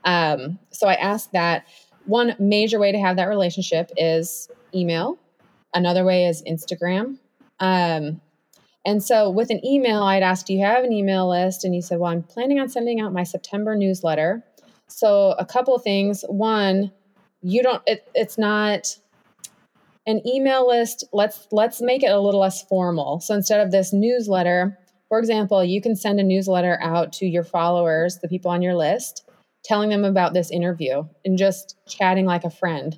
um, 0.06 0.60
so 0.72 0.88
I 0.88 0.94
asked 0.94 1.34
that 1.34 1.66
one 2.06 2.36
major 2.40 2.80
way 2.80 2.92
to 2.92 3.00
have 3.00 3.18
that 3.18 3.26
relationship 3.26 3.92
is 3.98 4.50
email. 4.74 5.18
Another 5.74 6.04
way 6.04 6.26
is 6.26 6.44
Instagram. 6.44 7.18
Um, 7.60 8.22
and 8.86 9.04
so 9.04 9.30
with 9.30 9.50
an 9.50 9.64
email, 9.66 10.04
I'd 10.04 10.24
ask, 10.24 10.46
Do 10.46 10.54
you 10.54 10.64
have 10.64 10.84
an 10.84 10.94
email 10.94 11.30
list? 11.30 11.66
And 11.66 11.76
you 11.76 11.82
said, 11.82 12.00
Well, 12.00 12.12
I'm 12.12 12.24
planning 12.24 12.60
on 12.60 12.70
sending 12.70 13.00
out 13.00 13.14
my 13.14 13.24
September 13.24 13.76
newsletter. 13.76 14.44
So 14.88 15.36
a 15.38 15.46
couple 15.46 15.78
things. 15.80 16.24
One, 16.28 16.92
you 17.42 17.62
don't 17.62 17.82
it, 17.86 18.08
it's 18.16 18.38
not 18.38 18.98
an 20.10 20.28
email 20.28 20.68
list. 20.68 21.06
Let's 21.14 21.48
let's 21.52 21.82
make 21.82 22.04
it 22.04 22.12
a 22.12 22.20
little 22.20 22.42
less 22.42 22.64
formal. 22.64 23.20
So 23.20 23.34
instead 23.34 23.62
of 23.62 23.72
this 23.72 23.94
newsletter 23.94 24.78
for 25.10 25.20
example 25.20 25.64
you 25.64 25.82
can 25.82 25.96
send 25.96 26.20
a 26.20 26.24
newsletter 26.24 26.80
out 26.82 27.12
to 27.12 27.26
your 27.26 27.44
followers 27.44 28.20
the 28.22 28.30
people 28.30 28.52
on 28.52 28.62
your 28.62 28.76
list 28.76 29.30
telling 29.66 29.90
them 29.90 30.06
about 30.06 30.34
this 30.34 30.52
interview 30.52 31.04
and 31.26 31.38
just 31.38 31.76
chatting 31.88 32.26
like 32.26 32.46
a 32.46 32.50
friend. 32.50 32.98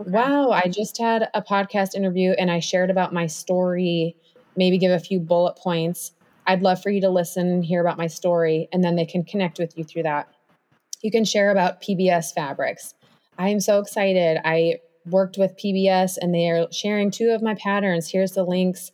Okay. 0.00 0.10
wow 0.10 0.50
i 0.50 0.68
just 0.68 0.98
had 0.98 1.28
a 1.34 1.42
podcast 1.42 1.94
interview 1.94 2.32
and 2.32 2.50
i 2.50 2.58
shared 2.58 2.90
about 2.90 3.14
my 3.14 3.26
story. 3.26 4.16
Maybe 4.54 4.76
give 4.76 4.90
a 4.90 4.98
few 4.98 5.18
bullet 5.18 5.56
points. 5.56 6.12
I'd 6.46 6.60
love 6.60 6.82
for 6.82 6.90
you 6.90 7.00
to 7.02 7.08
listen 7.08 7.46
and 7.48 7.64
hear 7.64 7.80
about 7.80 7.96
my 7.96 8.08
story 8.08 8.68
and 8.72 8.84
then 8.84 8.96
they 8.96 9.06
can 9.06 9.24
connect 9.24 9.58
with 9.58 9.78
you 9.78 9.84
through 9.84 10.02
that. 10.02 10.28
You 11.00 11.10
can 11.10 11.24
share 11.24 11.50
about 11.50 11.80
pbs 11.80 12.34
fabrics. 12.34 12.94
I 13.38 13.48
am 13.48 13.60
so 13.60 13.78
excited. 13.78 14.38
I 14.44 14.80
worked 15.06 15.38
with 15.38 15.56
PBS 15.56 16.16
and 16.20 16.34
they 16.34 16.48
are 16.48 16.66
sharing 16.70 17.10
two 17.10 17.30
of 17.30 17.42
my 17.42 17.54
patterns. 17.54 18.10
Here's 18.10 18.32
the 18.32 18.44
links. 18.44 18.92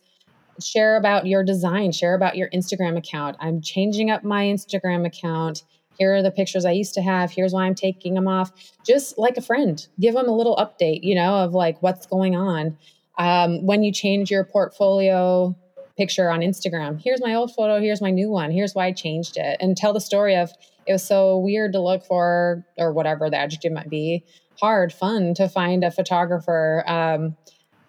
Share 0.61 0.97
about 0.97 1.25
your 1.25 1.43
design, 1.43 1.91
share 1.91 2.15
about 2.15 2.35
your 2.35 2.49
Instagram 2.49 2.97
account. 2.97 3.37
I'm 3.39 3.61
changing 3.61 4.11
up 4.11 4.23
my 4.23 4.45
Instagram 4.45 5.05
account. 5.05 5.63
Here 5.97 6.15
are 6.15 6.21
the 6.21 6.31
pictures 6.31 6.65
I 6.65 6.71
used 6.71 6.93
to 6.95 7.01
have. 7.01 7.31
Here's 7.31 7.53
why 7.53 7.65
I'm 7.65 7.75
taking 7.75 8.13
them 8.13 8.27
off. 8.27 8.51
Just 8.85 9.17
like 9.17 9.37
a 9.37 9.41
friend, 9.41 9.85
give 9.99 10.15
them 10.15 10.27
a 10.27 10.35
little 10.35 10.55
update, 10.55 11.03
you 11.03 11.15
know, 11.15 11.35
of 11.35 11.53
like 11.53 11.81
what's 11.81 12.05
going 12.05 12.35
on. 12.35 12.77
Um, 13.17 13.65
when 13.65 13.83
you 13.83 13.91
change 13.91 14.31
your 14.31 14.45
portfolio 14.45 15.55
picture 15.97 16.29
on 16.29 16.39
Instagram, 16.39 17.01
here's 17.01 17.21
my 17.21 17.35
old 17.35 17.53
photo, 17.53 17.81
here's 17.81 18.01
my 18.01 18.11
new 18.11 18.29
one, 18.29 18.49
here's 18.49 18.73
why 18.73 18.85
I 18.85 18.93
changed 18.93 19.35
it, 19.35 19.57
and 19.59 19.75
tell 19.75 19.91
the 19.91 19.99
story 19.99 20.37
of 20.37 20.51
it 20.87 20.93
was 20.93 21.03
so 21.03 21.37
weird 21.37 21.73
to 21.73 21.81
look 21.81 22.05
for, 22.05 22.65
or 22.77 22.93
whatever 22.93 23.29
the 23.29 23.37
adjective 23.37 23.73
might 23.73 23.89
be, 23.89 24.23
hard, 24.59 24.93
fun 24.93 25.33
to 25.35 25.47
find 25.47 25.83
a 25.83 25.91
photographer. 25.91 26.83
Um, 26.87 27.35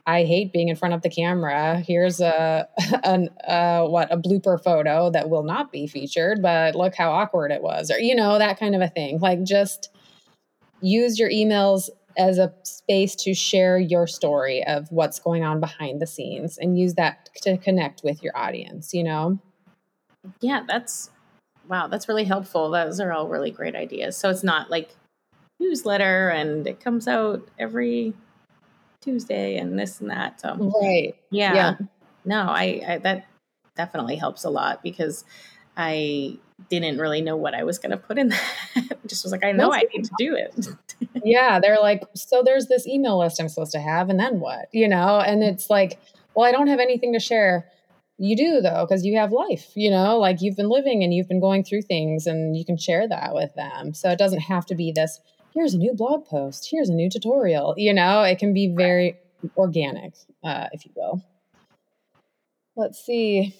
I 0.06 0.24
hate 0.24 0.52
being 0.52 0.68
in 0.68 0.76
front 0.76 0.94
of 0.94 1.02
the 1.02 1.10
camera. 1.10 1.82
Here's 1.86 2.20
a 2.20 2.68
an 3.04 3.28
uh, 3.46 3.84
what 3.86 4.12
a 4.12 4.16
blooper 4.16 4.62
photo 4.62 5.10
that 5.10 5.30
will 5.30 5.44
not 5.44 5.70
be 5.70 5.86
featured, 5.86 6.42
but 6.42 6.74
look 6.74 6.94
how 6.94 7.12
awkward 7.12 7.52
it 7.52 7.62
was, 7.62 7.90
or 7.90 7.98
you 7.98 8.14
know 8.14 8.38
that 8.38 8.58
kind 8.58 8.74
of 8.74 8.80
a 8.80 8.88
thing. 8.88 9.20
Like 9.20 9.42
just 9.44 9.90
use 10.80 11.18
your 11.18 11.30
emails 11.30 11.90
as 12.18 12.38
a 12.38 12.52
space 12.64 13.14
to 13.14 13.34
share 13.34 13.78
your 13.78 14.06
story 14.06 14.64
of 14.66 14.90
what's 14.90 15.20
going 15.20 15.44
on 15.44 15.60
behind 15.60 16.00
the 16.00 16.06
scenes, 16.06 16.58
and 16.58 16.78
use 16.78 16.94
that 16.94 17.28
to 17.42 17.56
connect 17.58 18.02
with 18.02 18.22
your 18.22 18.36
audience. 18.36 18.92
You 18.94 19.04
know. 19.04 19.38
Yeah, 20.40 20.64
that's 20.66 21.10
wow, 21.68 21.86
that's 21.86 22.08
really 22.08 22.24
helpful. 22.24 22.70
Those 22.70 23.00
are 23.00 23.12
all 23.12 23.28
really 23.28 23.50
great 23.50 23.74
ideas. 23.74 24.16
So 24.16 24.28
it's 24.28 24.44
not 24.44 24.70
like 24.70 24.90
newsletter 25.60 26.30
and 26.30 26.66
it 26.66 26.80
comes 26.80 27.06
out 27.06 27.46
every 27.58 28.14
Tuesday 29.00 29.56
and 29.58 29.78
this 29.78 30.00
and 30.00 30.10
that. 30.10 30.40
So 30.40 30.72
right, 30.82 31.14
yeah, 31.30 31.54
yeah. 31.54 31.76
no, 32.24 32.42
I, 32.48 32.82
I 32.86 32.98
that 32.98 33.26
definitely 33.76 34.16
helps 34.16 34.44
a 34.44 34.50
lot 34.50 34.82
because 34.82 35.24
I 35.76 36.38
didn't 36.68 36.98
really 36.98 37.22
know 37.22 37.36
what 37.36 37.54
I 37.54 37.64
was 37.64 37.78
going 37.78 37.92
to 37.92 37.96
put 37.96 38.18
in 38.18 38.28
that. 38.28 38.98
Just 39.06 39.24
was 39.24 39.32
like, 39.32 39.44
I 39.44 39.52
know 39.52 39.72
I 39.72 39.84
need 39.94 40.04
to 40.04 40.10
do 40.18 40.34
it. 40.34 40.68
yeah, 41.24 41.58
they're 41.58 41.80
like, 41.80 42.02
so 42.14 42.42
there's 42.42 42.66
this 42.66 42.86
email 42.86 43.18
list 43.18 43.40
I'm 43.40 43.48
supposed 43.48 43.72
to 43.72 43.80
have, 43.80 44.10
and 44.10 44.20
then 44.20 44.40
what? 44.40 44.68
You 44.72 44.88
know, 44.88 45.20
and 45.20 45.42
it's 45.42 45.70
like, 45.70 45.98
well, 46.34 46.46
I 46.46 46.52
don't 46.52 46.66
have 46.66 46.80
anything 46.80 47.12
to 47.14 47.20
share. 47.20 47.66
You 48.18 48.36
do 48.36 48.60
though, 48.60 48.84
because 48.86 49.06
you 49.06 49.16
have 49.16 49.32
life, 49.32 49.70
you 49.74 49.90
know, 49.90 50.18
like 50.18 50.42
you've 50.42 50.56
been 50.56 50.68
living 50.68 51.02
and 51.02 51.14
you've 51.14 51.28
been 51.28 51.40
going 51.40 51.64
through 51.64 51.82
things 51.82 52.26
and 52.26 52.54
you 52.54 52.66
can 52.66 52.76
share 52.76 53.08
that 53.08 53.34
with 53.34 53.54
them. 53.54 53.94
So 53.94 54.10
it 54.10 54.18
doesn't 54.18 54.40
have 54.40 54.66
to 54.66 54.74
be 54.74 54.92
this, 54.92 55.20
here's 55.54 55.74
a 55.74 55.78
new 55.78 55.94
blog 55.94 56.26
post, 56.26 56.68
here's 56.70 56.88
a 56.88 56.94
new 56.94 57.10
tutorial, 57.10 57.74
you 57.76 57.92
know, 57.92 58.22
it 58.22 58.38
can 58.38 58.54
be 58.54 58.72
very 58.74 59.18
organic, 59.56 60.14
uh, 60.44 60.66
if 60.72 60.84
you 60.84 60.92
will. 60.96 61.24
Let's 62.76 63.04
see. 63.04 63.54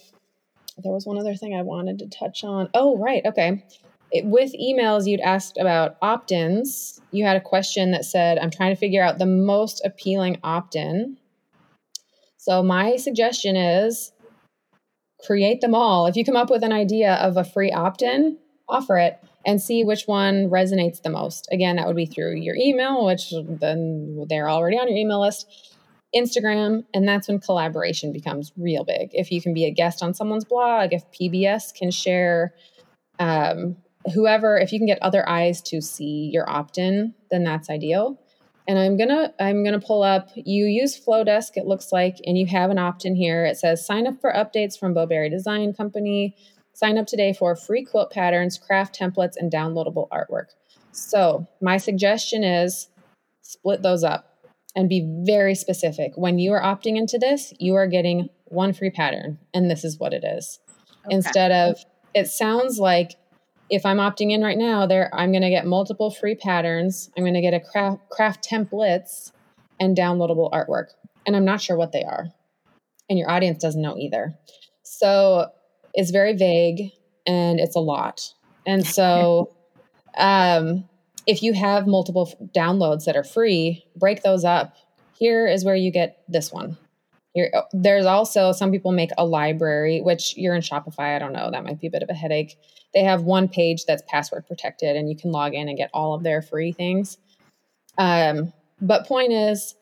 There 0.78 0.92
was 0.92 1.06
one 1.06 1.18
other 1.18 1.34
thing 1.34 1.54
I 1.54 1.62
wanted 1.62 1.98
to 1.98 2.08
touch 2.08 2.44
on. 2.44 2.68
Oh, 2.74 2.96
right. 2.96 3.24
Okay. 3.26 3.64
It, 4.12 4.24
with 4.24 4.52
emails, 4.54 5.06
you'd 5.06 5.20
asked 5.20 5.58
about 5.58 5.96
opt 6.00 6.32
ins. 6.32 7.00
You 7.10 7.24
had 7.24 7.36
a 7.36 7.40
question 7.40 7.90
that 7.92 8.04
said, 8.04 8.38
I'm 8.38 8.50
trying 8.50 8.74
to 8.74 8.80
figure 8.80 9.02
out 9.02 9.18
the 9.18 9.26
most 9.26 9.82
appealing 9.84 10.38
opt 10.42 10.74
in. 10.74 11.16
So, 12.36 12.62
my 12.62 12.96
suggestion 12.96 13.56
is 13.56 14.12
create 15.24 15.60
them 15.60 15.74
all. 15.74 16.06
If 16.06 16.16
you 16.16 16.24
come 16.24 16.36
up 16.36 16.50
with 16.50 16.64
an 16.64 16.72
idea 16.72 17.14
of 17.14 17.36
a 17.36 17.44
free 17.44 17.70
opt 17.70 18.02
in, 18.02 18.38
offer 18.68 18.96
it 18.96 19.20
and 19.46 19.60
see 19.60 19.84
which 19.84 20.04
one 20.04 20.50
resonates 20.50 21.02
the 21.02 21.10
most. 21.10 21.48
Again, 21.50 21.76
that 21.76 21.86
would 21.86 21.96
be 21.96 22.06
through 22.06 22.36
your 22.36 22.54
email, 22.56 23.06
which 23.06 23.32
then 23.48 24.26
they're 24.28 24.50
already 24.50 24.76
on 24.76 24.88
your 24.88 24.96
email 24.96 25.20
list, 25.20 25.76
Instagram, 26.14 26.84
and 26.92 27.08
that's 27.08 27.28
when 27.28 27.38
collaboration 27.40 28.12
becomes 28.12 28.52
real 28.56 28.84
big. 28.84 29.10
If 29.12 29.30
you 29.32 29.40
can 29.40 29.54
be 29.54 29.64
a 29.64 29.70
guest 29.70 30.02
on 30.02 30.14
someone's 30.14 30.44
blog, 30.44 30.92
if 30.92 31.04
PBS 31.12 31.74
can 31.74 31.90
share, 31.90 32.54
um, 33.18 33.76
whoever, 34.14 34.58
if 34.58 34.72
you 34.72 34.78
can 34.78 34.86
get 34.86 35.02
other 35.02 35.26
eyes 35.28 35.62
to 35.62 35.80
see 35.80 36.30
your 36.32 36.48
opt 36.48 36.78
in, 36.78 37.14
then 37.30 37.44
that's 37.44 37.70
ideal 37.70 38.18
and 38.70 38.78
I'm 38.78 38.96
gonna 38.96 39.34
I'm 39.40 39.64
gonna 39.64 39.80
pull 39.80 40.04
up. 40.04 40.30
You 40.36 40.66
use 40.66 40.96
Flodesk, 40.96 41.56
it 41.56 41.66
looks 41.66 41.90
like, 41.90 42.18
and 42.24 42.38
you 42.38 42.46
have 42.46 42.70
an 42.70 42.78
opt-in 42.78 43.16
here. 43.16 43.44
It 43.44 43.56
says 43.56 43.84
sign 43.84 44.06
up 44.06 44.20
for 44.20 44.32
updates 44.32 44.78
from 44.78 44.94
Bowberry 44.94 45.28
Design 45.28 45.72
Company. 45.72 46.36
Sign 46.82 46.96
up 46.96 47.06
today 47.06 47.34
for 47.34 47.54
free 47.54 47.84
quilt 47.84 48.10
patterns, 48.10 48.56
craft 48.56 48.98
templates, 48.98 49.36
and 49.36 49.52
downloadable 49.52 50.08
artwork. 50.08 50.46
So 50.92 51.46
my 51.60 51.76
suggestion 51.76 52.42
is 52.42 52.88
split 53.42 53.82
those 53.82 54.02
up. 54.02 54.26
and 54.76 54.88
be 54.88 55.06
very 55.26 55.54
specific. 55.54 56.12
When 56.14 56.38
you 56.38 56.52
are 56.52 56.62
opting 56.62 56.96
into 56.96 57.18
this, 57.18 57.52
you 57.58 57.74
are 57.74 57.86
getting 57.86 58.28
one 58.44 58.72
free 58.72 58.90
pattern, 58.90 59.38
and 59.52 59.70
this 59.70 59.84
is 59.84 59.98
what 59.98 60.12
it 60.12 60.24
is. 60.24 60.60
Okay. 61.06 61.16
Instead 61.16 61.50
of, 61.50 61.84
it 62.14 62.28
sounds 62.28 62.78
like 62.78 63.12
if 63.68 63.86
I'm 63.86 63.98
opting 63.98 64.32
in 64.32 64.42
right 64.42 64.58
now, 64.58 64.86
there 64.86 65.10
I'm 65.12 65.32
going 65.32 65.42
to 65.42 65.50
get 65.50 65.66
multiple 65.66 66.10
free 66.10 66.34
patterns. 66.34 67.10
I'm 67.16 67.24
going 67.24 67.34
to 67.34 67.40
get 67.40 67.54
a 67.54 67.60
craft, 67.60 68.08
craft 68.10 68.48
templates 68.48 69.32
and 69.78 69.96
downloadable 69.96 70.50
artwork, 70.52 70.88
and 71.26 71.34
I'm 71.34 71.44
not 71.44 71.60
sure 71.60 71.76
what 71.76 71.92
they 71.92 72.04
are, 72.04 72.28
and 73.08 73.18
your 73.18 73.30
audience 73.30 73.60
doesn't 73.60 73.82
know 73.82 73.96
either. 73.96 74.34
So 74.82 75.46
it's 75.94 76.10
very 76.10 76.34
vague 76.36 76.92
and 77.26 77.60
it's 77.60 77.76
a 77.76 77.80
lot. 77.80 78.32
And 78.66 78.86
so, 78.86 79.54
um, 80.16 80.84
if 81.26 81.42
you 81.42 81.52
have 81.52 81.86
multiple 81.86 82.32
downloads 82.54 83.04
that 83.04 83.16
are 83.16 83.24
free, 83.24 83.84
break 83.96 84.22
those 84.22 84.44
up. 84.44 84.76
Here 85.18 85.46
is 85.46 85.64
where 85.64 85.76
you 85.76 85.90
get 85.90 86.22
this 86.28 86.50
one. 86.50 86.78
Here, 87.34 87.50
oh, 87.54 87.62
there's 87.72 88.06
also 88.06 88.52
some 88.52 88.72
people 88.72 88.90
make 88.90 89.10
a 89.16 89.24
library, 89.24 90.00
which 90.00 90.36
you're 90.36 90.54
in 90.54 90.62
Shopify. 90.62 91.14
I 91.14 91.18
don't 91.18 91.32
know. 91.32 91.50
That 91.50 91.62
might 91.62 91.80
be 91.80 91.86
a 91.86 91.90
bit 91.90 92.02
of 92.02 92.08
a 92.08 92.14
headache. 92.14 92.58
They 92.94 93.04
have 93.04 93.22
one 93.22 93.46
page 93.46 93.84
that's 93.84 94.02
password 94.08 94.46
protected, 94.48 94.96
and 94.96 95.08
you 95.08 95.16
can 95.16 95.30
log 95.30 95.54
in 95.54 95.68
and 95.68 95.76
get 95.76 95.90
all 95.94 96.14
of 96.14 96.24
their 96.24 96.42
free 96.42 96.72
things. 96.72 97.18
Um, 97.98 98.52
but 98.80 99.06
point 99.06 99.32
is, 99.32 99.76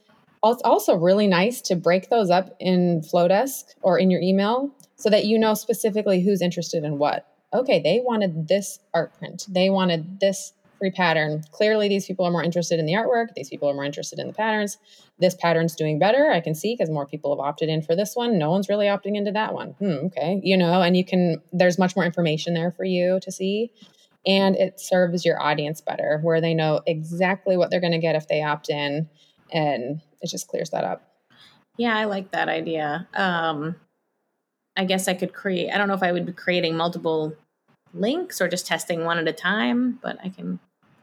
it's 0.44 0.62
also 0.62 0.94
really 0.94 1.26
nice 1.26 1.60
to 1.62 1.76
break 1.76 2.10
those 2.10 2.30
up 2.30 2.54
in 2.60 3.00
Flodesk 3.00 3.62
or 3.80 3.98
in 3.98 4.10
your 4.10 4.20
email 4.20 4.74
so 4.98 5.08
that 5.08 5.24
you 5.24 5.38
know 5.38 5.54
specifically 5.54 6.20
who's 6.20 6.42
interested 6.42 6.84
in 6.84 6.98
what. 6.98 7.26
Okay, 7.54 7.80
they 7.80 8.00
wanted 8.04 8.48
this 8.48 8.78
art 8.92 9.16
print. 9.18 9.46
They 9.48 9.70
wanted 9.70 10.20
this 10.20 10.52
free 10.78 10.90
pattern. 10.90 11.42
Clearly, 11.50 11.88
these 11.88 12.06
people 12.06 12.26
are 12.26 12.30
more 12.30 12.42
interested 12.42 12.78
in 12.78 12.86
the 12.86 12.92
artwork. 12.92 13.28
These 13.34 13.48
people 13.48 13.70
are 13.70 13.74
more 13.74 13.84
interested 13.84 14.18
in 14.18 14.26
the 14.26 14.32
patterns. 14.32 14.76
This 15.18 15.34
pattern's 15.34 15.74
doing 15.74 15.98
better. 15.98 16.30
I 16.30 16.40
can 16.40 16.54
see 16.54 16.74
because 16.74 16.90
more 16.90 17.06
people 17.06 17.34
have 17.34 17.44
opted 17.44 17.68
in 17.68 17.80
for 17.82 17.96
this 17.96 18.14
one. 18.14 18.38
No 18.38 18.50
one's 18.50 18.68
really 18.68 18.86
opting 18.86 19.16
into 19.16 19.32
that 19.32 19.54
one. 19.54 19.70
Hmm, 19.78 20.06
okay, 20.06 20.40
you 20.42 20.56
know, 20.56 20.82
and 20.82 20.96
you 20.96 21.04
can. 21.04 21.40
There's 21.52 21.78
much 21.78 21.96
more 21.96 22.04
information 22.04 22.54
there 22.54 22.70
for 22.70 22.84
you 22.84 23.18
to 23.22 23.32
see, 23.32 23.72
and 24.26 24.56
it 24.56 24.80
serves 24.80 25.24
your 25.24 25.40
audience 25.40 25.80
better, 25.80 26.20
where 26.22 26.40
they 26.40 26.54
know 26.54 26.82
exactly 26.86 27.56
what 27.56 27.70
they're 27.70 27.80
going 27.80 27.92
to 27.92 27.98
get 27.98 28.16
if 28.16 28.28
they 28.28 28.42
opt 28.42 28.68
in, 28.68 29.08
and 29.52 30.00
it 30.20 30.28
just 30.28 30.48
clears 30.48 30.70
that 30.70 30.84
up. 30.84 31.02
Yeah, 31.76 31.96
I 31.96 32.04
like 32.04 32.32
that 32.32 32.48
idea. 32.48 33.08
Um, 33.14 33.76
I 34.78 34.84
guess 34.84 35.08
I 35.08 35.14
could 35.14 35.34
create. 35.34 35.70
I 35.70 35.76
don't 35.76 35.88
know 35.88 35.94
if 35.94 36.04
I 36.04 36.12
would 36.12 36.24
be 36.24 36.32
creating 36.32 36.76
multiple 36.76 37.34
links 37.92 38.40
or 38.40 38.46
just 38.46 38.64
testing 38.64 39.04
one 39.04 39.18
at 39.18 39.26
a 39.26 39.32
time, 39.32 39.98
but 40.00 40.18
I 40.24 40.28
can 40.28 40.60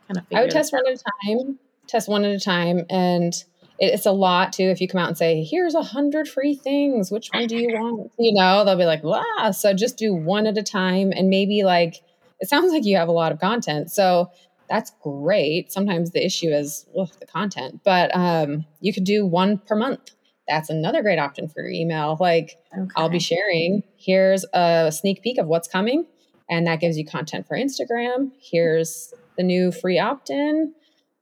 kind 0.07 0.17
of 0.17 0.23
I 0.33 0.41
would 0.41 0.51
test 0.51 0.71
one 0.71 0.87
at 0.87 0.93
a 0.93 1.03
time, 1.27 1.59
test 1.85 2.07
one 2.07 2.23
at 2.23 2.33
a 2.33 2.39
time. 2.39 2.85
And 2.89 3.33
it's 3.77 4.05
a 4.05 4.13
lot 4.13 4.53
too. 4.53 4.63
If 4.63 4.79
you 4.79 4.87
come 4.87 5.01
out 5.01 5.09
and 5.09 5.17
say, 5.17 5.43
here's 5.43 5.75
a 5.75 5.83
hundred 5.83 6.29
free 6.29 6.55
things, 6.55 7.11
which 7.11 7.27
one 7.33 7.47
do 7.47 7.57
you 7.57 7.67
want? 7.73 8.11
You 8.17 8.33
know, 8.33 8.63
they'll 8.63 8.77
be 8.77 8.85
like, 8.85 9.03
"Wow!" 9.03 9.51
So 9.51 9.73
just 9.73 9.97
do 9.97 10.13
one 10.13 10.47
at 10.47 10.57
a 10.57 10.63
time 10.63 11.11
and 11.11 11.29
maybe 11.29 11.63
like, 11.63 12.01
it 12.39 12.47
sounds 12.47 12.71
like 12.71 12.85
you 12.85 12.95
have 12.95 13.09
a 13.09 13.13
lot 13.13 13.33
of 13.33 13.41
content. 13.41 13.91
So 13.91 14.31
that's 14.69 14.93
great. 15.03 15.73
Sometimes 15.73 16.11
the 16.11 16.25
issue 16.25 16.49
is 16.49 16.85
ugh, 16.97 17.11
the 17.19 17.25
content, 17.25 17.81
but 17.83 18.15
um, 18.15 18.65
you 18.79 18.93
could 18.93 19.03
do 19.03 19.25
one 19.25 19.57
per 19.57 19.75
month. 19.75 20.11
That's 20.47 20.69
another 20.69 21.01
great 21.01 21.19
option 21.19 21.47
for 21.47 21.61
your 21.61 21.71
email. 21.71 22.17
Like, 22.19 22.57
okay. 22.77 22.87
I'll 22.95 23.09
be 23.09 23.19
sharing, 23.19 23.83
here's 23.97 24.45
a 24.53 24.91
sneak 24.91 25.21
peek 25.21 25.37
of 25.37 25.47
what's 25.47 25.67
coming. 25.67 26.05
And 26.49 26.67
that 26.67 26.79
gives 26.79 26.97
you 26.97 27.05
content 27.05 27.47
for 27.47 27.57
Instagram. 27.57 28.31
Here's 28.39 29.13
the 29.37 29.43
new 29.43 29.71
free 29.71 29.97
opt 29.97 30.29
in. 30.29 30.73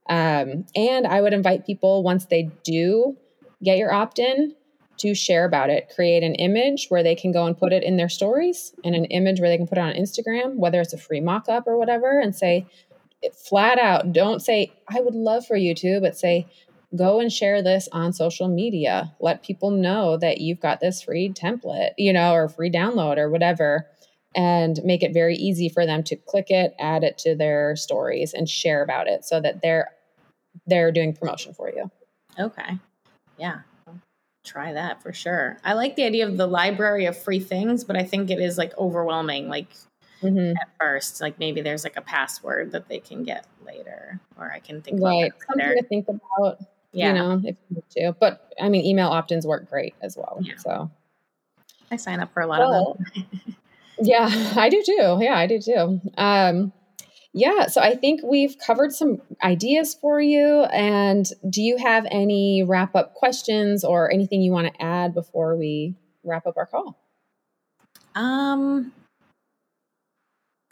Um, 0.09 0.65
and 0.75 1.07
I 1.07 1.21
would 1.21 1.33
invite 1.33 1.65
people 1.65 2.03
once 2.03 2.25
they 2.25 2.51
do 2.63 3.15
get 3.63 3.77
your 3.77 3.93
opt 3.93 4.19
in 4.19 4.53
to 4.97 5.15
share 5.15 5.45
about 5.45 5.69
it. 5.69 5.91
Create 5.95 6.23
an 6.23 6.35
image 6.35 6.87
where 6.89 7.03
they 7.03 7.15
can 7.15 7.31
go 7.31 7.45
and 7.45 7.57
put 7.57 7.71
it 7.71 7.83
in 7.83 7.95
their 7.95 8.09
stories 8.09 8.73
and 8.83 8.95
an 8.95 9.05
image 9.05 9.39
where 9.39 9.49
they 9.49 9.57
can 9.57 9.67
put 9.67 9.77
it 9.77 9.81
on 9.81 9.93
Instagram, 9.93 10.55
whether 10.55 10.81
it's 10.81 10.93
a 10.93 10.97
free 10.97 11.21
mock 11.21 11.47
up 11.47 11.67
or 11.67 11.77
whatever, 11.77 12.19
and 12.19 12.35
say 12.35 12.67
flat 13.33 13.79
out, 13.79 14.11
don't 14.11 14.41
say, 14.41 14.73
I 14.89 14.99
would 14.99 15.15
love 15.15 15.47
for 15.47 15.55
you 15.55 15.73
to, 15.75 16.01
but 16.01 16.17
say, 16.17 16.47
go 16.95 17.19
and 17.19 17.31
share 17.31 17.63
this 17.63 17.87
on 17.91 18.13
social 18.13 18.47
media. 18.47 19.13
Let 19.19 19.43
people 19.43 19.71
know 19.71 20.17
that 20.17 20.39
you've 20.39 20.59
got 20.59 20.79
this 20.79 21.03
free 21.03 21.29
template, 21.29 21.91
you 21.97 22.13
know, 22.13 22.33
or 22.33 22.49
free 22.49 22.71
download 22.71 23.17
or 23.17 23.29
whatever 23.29 23.87
and 24.35 24.79
make 24.83 25.03
it 25.03 25.13
very 25.13 25.35
easy 25.35 25.69
for 25.69 25.85
them 25.85 26.03
to 26.03 26.15
click 26.15 26.49
it, 26.49 26.73
add 26.79 27.03
it 27.03 27.17
to 27.19 27.35
their 27.35 27.75
stories 27.75 28.33
and 28.33 28.49
share 28.49 28.83
about 28.83 29.07
it 29.07 29.25
so 29.25 29.39
that 29.39 29.61
they're 29.61 29.89
they're 30.67 30.91
doing 30.91 31.13
promotion 31.13 31.53
for 31.53 31.69
you. 31.69 31.89
Okay. 32.39 32.79
Yeah. 33.37 33.61
I'll 33.87 33.99
try 34.45 34.73
that 34.73 35.01
for 35.01 35.11
sure. 35.11 35.57
I 35.63 35.73
like 35.73 35.95
the 35.95 36.03
idea 36.03 36.27
of 36.27 36.37
the 36.37 36.47
library 36.47 37.05
of 37.05 37.17
free 37.17 37.39
things, 37.39 37.83
but 37.83 37.97
I 37.97 38.03
think 38.03 38.29
it 38.29 38.39
is 38.39 38.57
like 38.57 38.77
overwhelming 38.77 39.49
like 39.49 39.69
mm-hmm. 40.21 40.51
at 40.51 40.69
first. 40.79 41.21
Like 41.21 41.39
maybe 41.39 41.61
there's 41.61 41.83
like 41.83 41.97
a 41.97 42.01
password 42.01 42.71
that 42.71 42.87
they 42.87 42.99
can 42.99 43.23
get 43.23 43.47
later 43.65 44.19
or 44.37 44.51
I 44.51 44.59
can 44.59 44.81
think 44.81 45.01
right. 45.01 45.31
Something 45.47 45.77
to 45.77 45.83
think 45.83 46.07
about. 46.07 46.59
Yeah. 46.93 47.07
You 47.09 47.13
know, 47.13 47.41
if 47.43 47.55
you 47.69 47.75
need 47.75 47.89
to. 47.91 48.15
But 48.19 48.53
I 48.61 48.69
mean 48.69 48.85
email 48.85 49.09
opt-ins 49.09 49.45
work 49.45 49.69
great 49.69 49.95
as 50.01 50.15
well. 50.15 50.37
Yeah. 50.41 50.57
So 50.57 50.91
I 51.91 51.97
sign 51.97 52.19
up 52.19 52.33
for 52.33 52.41
a 52.41 52.47
lot 52.47 52.59
well, 52.59 52.97
of 52.99 53.13
them. 53.13 53.25
Yeah, 53.99 54.29
I 54.55 54.69
do 54.69 54.81
too. 54.83 55.17
Yeah, 55.21 55.37
I 55.37 55.47
do 55.47 55.59
too. 55.59 56.01
Um, 56.17 56.73
yeah, 57.33 57.65
so 57.67 57.81
I 57.81 57.95
think 57.95 58.21
we've 58.23 58.57
covered 58.59 58.93
some 58.93 59.21
ideas 59.43 59.95
for 59.95 60.21
you. 60.21 60.63
And 60.65 61.25
do 61.49 61.61
you 61.61 61.77
have 61.77 62.05
any 62.11 62.63
wrap 62.63 62.95
up 62.95 63.15
questions 63.15 63.83
or 63.83 64.11
anything 64.11 64.41
you 64.41 64.51
want 64.51 64.71
to 64.71 64.81
add 64.81 65.13
before 65.13 65.55
we 65.55 65.95
wrap 66.23 66.45
up 66.45 66.57
our 66.57 66.67
call? 66.67 66.95
Um, 68.13 68.91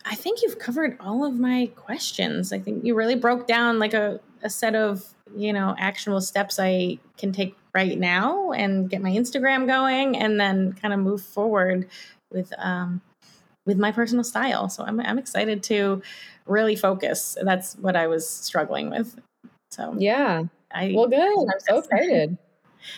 I 0.06 0.14
think 0.14 0.44
you've 0.44 0.60
covered 0.60 0.98
all 1.00 1.26
of 1.26 1.34
my 1.34 1.72
questions. 1.76 2.54
I 2.54 2.60
think 2.60 2.86
you 2.86 2.94
really 2.94 3.16
broke 3.16 3.48
down 3.48 3.80
like 3.80 3.96
a, 3.96 4.20
a 4.44 4.50
set 4.50 4.76
of, 4.76 5.04
you 5.36 5.54
know, 5.54 5.76
actionable 5.78 6.22
steps 6.22 6.60
I 6.60 7.00
can 7.18 7.32
take 7.32 7.56
right 7.74 7.98
now 7.98 8.52
and 8.52 8.90
get 8.90 9.02
my 9.02 9.12
Instagram 9.12 9.68
going 9.68 10.18
and 10.18 10.40
then 10.40 10.74
kind 10.74 10.94
of 10.94 11.00
move 11.00 11.22
forward 11.22 11.88
with 12.32 12.52
um, 12.58 13.02
with 13.66 13.78
my 13.78 13.92
personal 13.92 14.24
style. 14.24 14.70
So 14.70 14.84
I'm 14.84 15.00
I'm 15.00 15.20
excited 15.20 15.64
to 15.64 16.02
really 16.46 16.76
focus. 16.76 17.38
That's 17.42 17.76
what 17.76 17.96
I 17.96 18.08
was 18.08 18.28
struggling 18.28 18.90
with. 18.90 19.20
So 19.70 19.96
yeah, 19.98 20.44
I 20.74 20.94
well 20.96 21.08
good. 21.08 21.20
I'm 21.22 21.60
so 21.60 21.78
excited. 21.80 22.38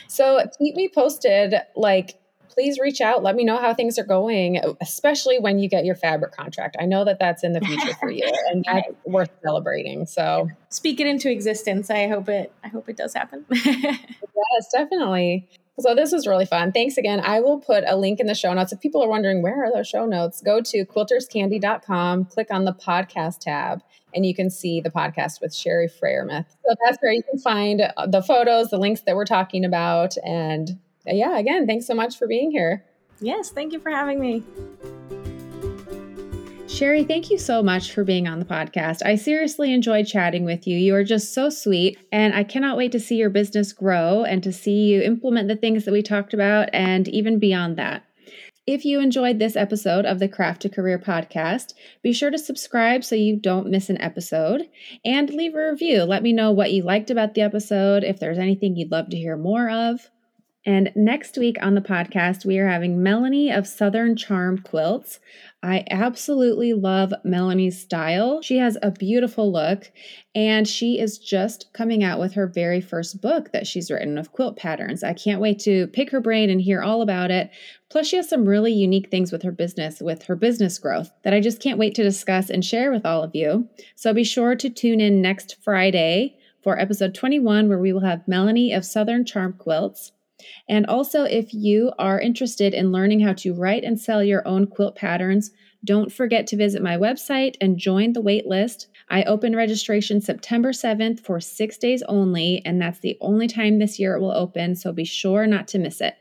So 0.07 0.43
keep 0.57 0.75
me 0.75 0.89
posted. 0.89 1.55
Like, 1.75 2.15
please 2.53 2.79
reach 2.79 3.01
out. 3.01 3.23
Let 3.23 3.35
me 3.35 3.43
know 3.43 3.57
how 3.57 3.73
things 3.73 3.97
are 3.97 4.05
going, 4.05 4.59
especially 4.81 5.39
when 5.39 5.59
you 5.59 5.67
get 5.67 5.85
your 5.85 5.95
fabric 5.95 6.35
contract. 6.35 6.75
I 6.79 6.85
know 6.85 7.05
that 7.05 7.19
that's 7.19 7.43
in 7.43 7.53
the 7.53 7.61
future 7.61 7.93
for 7.95 8.09
you, 8.09 8.29
and 8.51 8.63
that's 8.67 8.87
worth 9.05 9.31
celebrating. 9.43 10.05
So 10.05 10.49
speak 10.69 10.99
it 10.99 11.07
into 11.07 11.31
existence. 11.31 11.89
I 11.89 12.07
hope 12.07 12.29
it. 12.29 12.51
I 12.63 12.67
hope 12.67 12.89
it 12.89 12.97
does 12.97 13.13
happen. 13.13 13.45
yes, 13.51 14.69
definitely. 14.73 15.47
So 15.79 15.95
this 15.95 16.11
was 16.11 16.27
really 16.27 16.45
fun. 16.45 16.71
Thanks 16.71 16.97
again. 16.97 17.19
I 17.19 17.39
will 17.39 17.59
put 17.59 17.83
a 17.87 17.95
link 17.95 18.19
in 18.19 18.27
the 18.27 18.35
show 18.35 18.53
notes. 18.53 18.71
If 18.71 18.79
people 18.79 19.03
are 19.03 19.09
wondering 19.09 19.41
where 19.41 19.63
are 19.63 19.71
those 19.73 19.87
show 19.87 20.05
notes, 20.05 20.39
go 20.39 20.61
to 20.61 20.85
quilterscandy.com, 20.85 22.25
click 22.25 22.47
on 22.51 22.65
the 22.65 22.73
podcast 22.73 23.39
tab, 23.39 23.81
and 24.13 24.23
you 24.23 24.35
can 24.35 24.51
see 24.51 24.81
the 24.81 24.91
podcast 24.91 25.41
with 25.41 25.53
Sherry 25.53 25.89
Freiermuth. 25.89 26.45
So 26.67 26.75
that's 26.85 26.99
where 27.01 27.11
you 27.11 27.23
can 27.23 27.39
find 27.39 27.81
uh, 27.81 28.05
the 28.05 28.21
photos, 28.21 28.69
the 28.69 28.77
links 28.77 29.01
that 29.01 29.15
we're 29.15 29.25
talking 29.25 29.65
about. 29.65 30.15
And 30.23 30.79
yeah, 31.05 31.37
again, 31.37 31.67
thanks 31.67 31.85
so 31.85 31.93
much 31.93 32.17
for 32.17 32.27
being 32.27 32.51
here. 32.51 32.85
Yes, 33.19 33.49
thank 33.51 33.73
you 33.73 33.79
for 33.79 33.89
having 33.89 34.19
me. 34.19 34.43
Sherry, 36.67 37.03
thank 37.03 37.29
you 37.29 37.37
so 37.37 37.61
much 37.61 37.91
for 37.91 38.03
being 38.03 38.27
on 38.27 38.39
the 38.39 38.45
podcast. 38.45 39.05
I 39.05 39.15
seriously 39.15 39.71
enjoyed 39.71 40.07
chatting 40.07 40.43
with 40.43 40.65
you. 40.65 40.75
You 40.75 40.95
are 40.95 41.03
just 41.03 41.31
so 41.31 41.51
sweet, 41.51 41.99
and 42.11 42.33
I 42.33 42.43
cannot 42.43 42.77
wait 42.77 42.91
to 42.93 42.99
see 42.99 43.15
your 43.15 43.29
business 43.29 43.71
grow 43.71 44.23
and 44.23 44.41
to 44.41 44.51
see 44.51 44.85
you 44.85 45.01
implement 45.01 45.49
the 45.49 45.55
things 45.55 45.85
that 45.85 45.91
we 45.91 46.01
talked 46.01 46.33
about 46.33 46.69
and 46.73 47.07
even 47.09 47.37
beyond 47.37 47.77
that. 47.77 48.03
If 48.65 48.85
you 48.85 49.01
enjoyed 49.01 49.39
this 49.39 49.55
episode 49.55 50.05
of 50.05 50.19
the 50.19 50.27
Craft 50.29 50.63
to 50.63 50.69
Career 50.69 50.97
podcast, 50.97 51.73
be 52.01 52.11
sure 52.11 52.31
to 52.31 52.39
subscribe 52.39 53.03
so 53.03 53.13
you 53.13 53.35
don't 53.35 53.69
miss 53.69 53.89
an 53.89 54.01
episode 54.01 54.63
and 55.05 55.29
leave 55.29 55.53
a 55.53 55.69
review. 55.69 56.03
Let 56.03 56.23
me 56.23 56.33
know 56.33 56.51
what 56.51 56.71
you 56.71 56.81
liked 56.81 57.11
about 57.11 57.35
the 57.35 57.41
episode, 57.41 58.03
if 58.03 58.19
there's 58.19 58.39
anything 58.39 58.75
you'd 58.75 58.91
love 58.91 59.09
to 59.09 59.17
hear 59.17 59.37
more 59.37 59.69
of. 59.69 60.09
And 60.65 60.93
next 60.95 61.37
week 61.37 61.57
on 61.61 61.75
the 61.75 61.81
podcast, 61.81 62.45
we 62.45 62.57
are 62.57 62.69
having 62.69 63.03
Melanie 63.03 63.51
of 63.51 63.67
Southern 63.67 64.15
Charm 64.15 64.59
Quilts. 64.59 65.19
I 65.61 65.83
absolutely 65.91 66.71
love 66.71 67.13
Melanie's 67.25 67.81
style. 67.81 68.41
She 68.41 68.59
has 68.59 68.77
a 68.81 68.91
beautiful 68.91 69.51
look, 69.51 69.91
and 70.33 70.65
she 70.65 70.99
is 70.99 71.17
just 71.17 71.67
coming 71.73 72.01
out 72.01 72.17
with 72.17 72.33
her 72.33 72.47
very 72.47 72.79
first 72.79 73.19
book 73.19 73.51
that 73.51 73.67
she's 73.67 73.91
written 73.91 74.17
of 74.17 74.31
quilt 74.31 74.55
patterns. 74.55 75.03
I 75.03 75.11
can't 75.11 75.41
wait 75.41 75.59
to 75.59 75.87
pick 75.87 76.09
her 76.11 76.21
brain 76.21 76.49
and 76.49 76.61
hear 76.61 76.81
all 76.81 77.01
about 77.01 77.29
it. 77.29 77.51
Plus, 77.89 78.07
she 78.07 78.15
has 78.15 78.29
some 78.29 78.45
really 78.45 78.71
unique 78.71 79.11
things 79.11 79.33
with 79.33 79.43
her 79.43 79.51
business, 79.51 79.99
with 79.99 80.23
her 80.23 80.35
business 80.37 80.79
growth, 80.79 81.11
that 81.23 81.33
I 81.33 81.41
just 81.41 81.61
can't 81.61 81.79
wait 81.79 81.93
to 81.95 82.03
discuss 82.03 82.49
and 82.49 82.63
share 82.63 82.89
with 82.89 83.05
all 83.05 83.21
of 83.21 83.35
you. 83.35 83.67
So 83.95 84.13
be 84.13 84.23
sure 84.23 84.55
to 84.55 84.69
tune 84.69 85.01
in 85.01 85.21
next 85.21 85.57
Friday 85.61 86.37
for 86.61 86.79
episode 86.79 87.13
21, 87.13 87.67
where 87.67 87.79
we 87.79 87.91
will 87.91 88.05
have 88.05 88.27
Melanie 88.29 88.71
of 88.71 88.85
Southern 88.85 89.25
Charm 89.25 89.53
Quilts. 89.53 90.13
And 90.67 90.85
also, 90.85 91.23
if 91.23 91.53
you 91.53 91.91
are 91.97 92.19
interested 92.19 92.73
in 92.73 92.91
learning 92.91 93.21
how 93.21 93.33
to 93.33 93.53
write 93.53 93.83
and 93.83 93.99
sell 93.99 94.23
your 94.23 94.47
own 94.47 94.67
quilt 94.67 94.95
patterns, 94.95 95.51
don't 95.85 96.11
forget 96.11 96.47
to 96.47 96.55
visit 96.55 96.81
my 96.81 96.97
website 96.97 97.55
and 97.59 97.77
join 97.77 98.13
the 98.13 98.21
wait 98.21 98.45
list. 98.45 98.87
I 99.09 99.23
open 99.23 99.55
registration 99.55 100.21
September 100.21 100.71
7th 100.71 101.19
for 101.19 101.41
six 101.41 101.77
days 101.77 102.03
only, 102.07 102.61
and 102.65 102.81
that's 102.81 102.99
the 102.99 103.17
only 103.19 103.47
time 103.47 103.79
this 103.79 103.99
year 103.99 104.15
it 104.15 104.21
will 104.21 104.31
open, 104.31 104.75
so 104.75 104.93
be 104.93 105.03
sure 105.03 105.45
not 105.45 105.67
to 105.69 105.79
miss 105.79 105.99
it. 105.99 106.15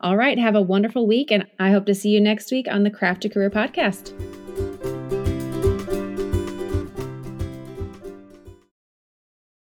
All 0.00 0.16
right, 0.16 0.38
have 0.38 0.54
a 0.54 0.62
wonderful 0.62 1.06
week, 1.06 1.30
and 1.30 1.46
I 1.58 1.70
hope 1.70 1.86
to 1.86 1.94
see 1.94 2.10
you 2.10 2.20
next 2.20 2.52
week 2.52 2.66
on 2.70 2.84
the 2.84 2.90
Craft 2.90 3.22
to 3.22 3.28
Career 3.28 3.50
podcast. 3.50 4.39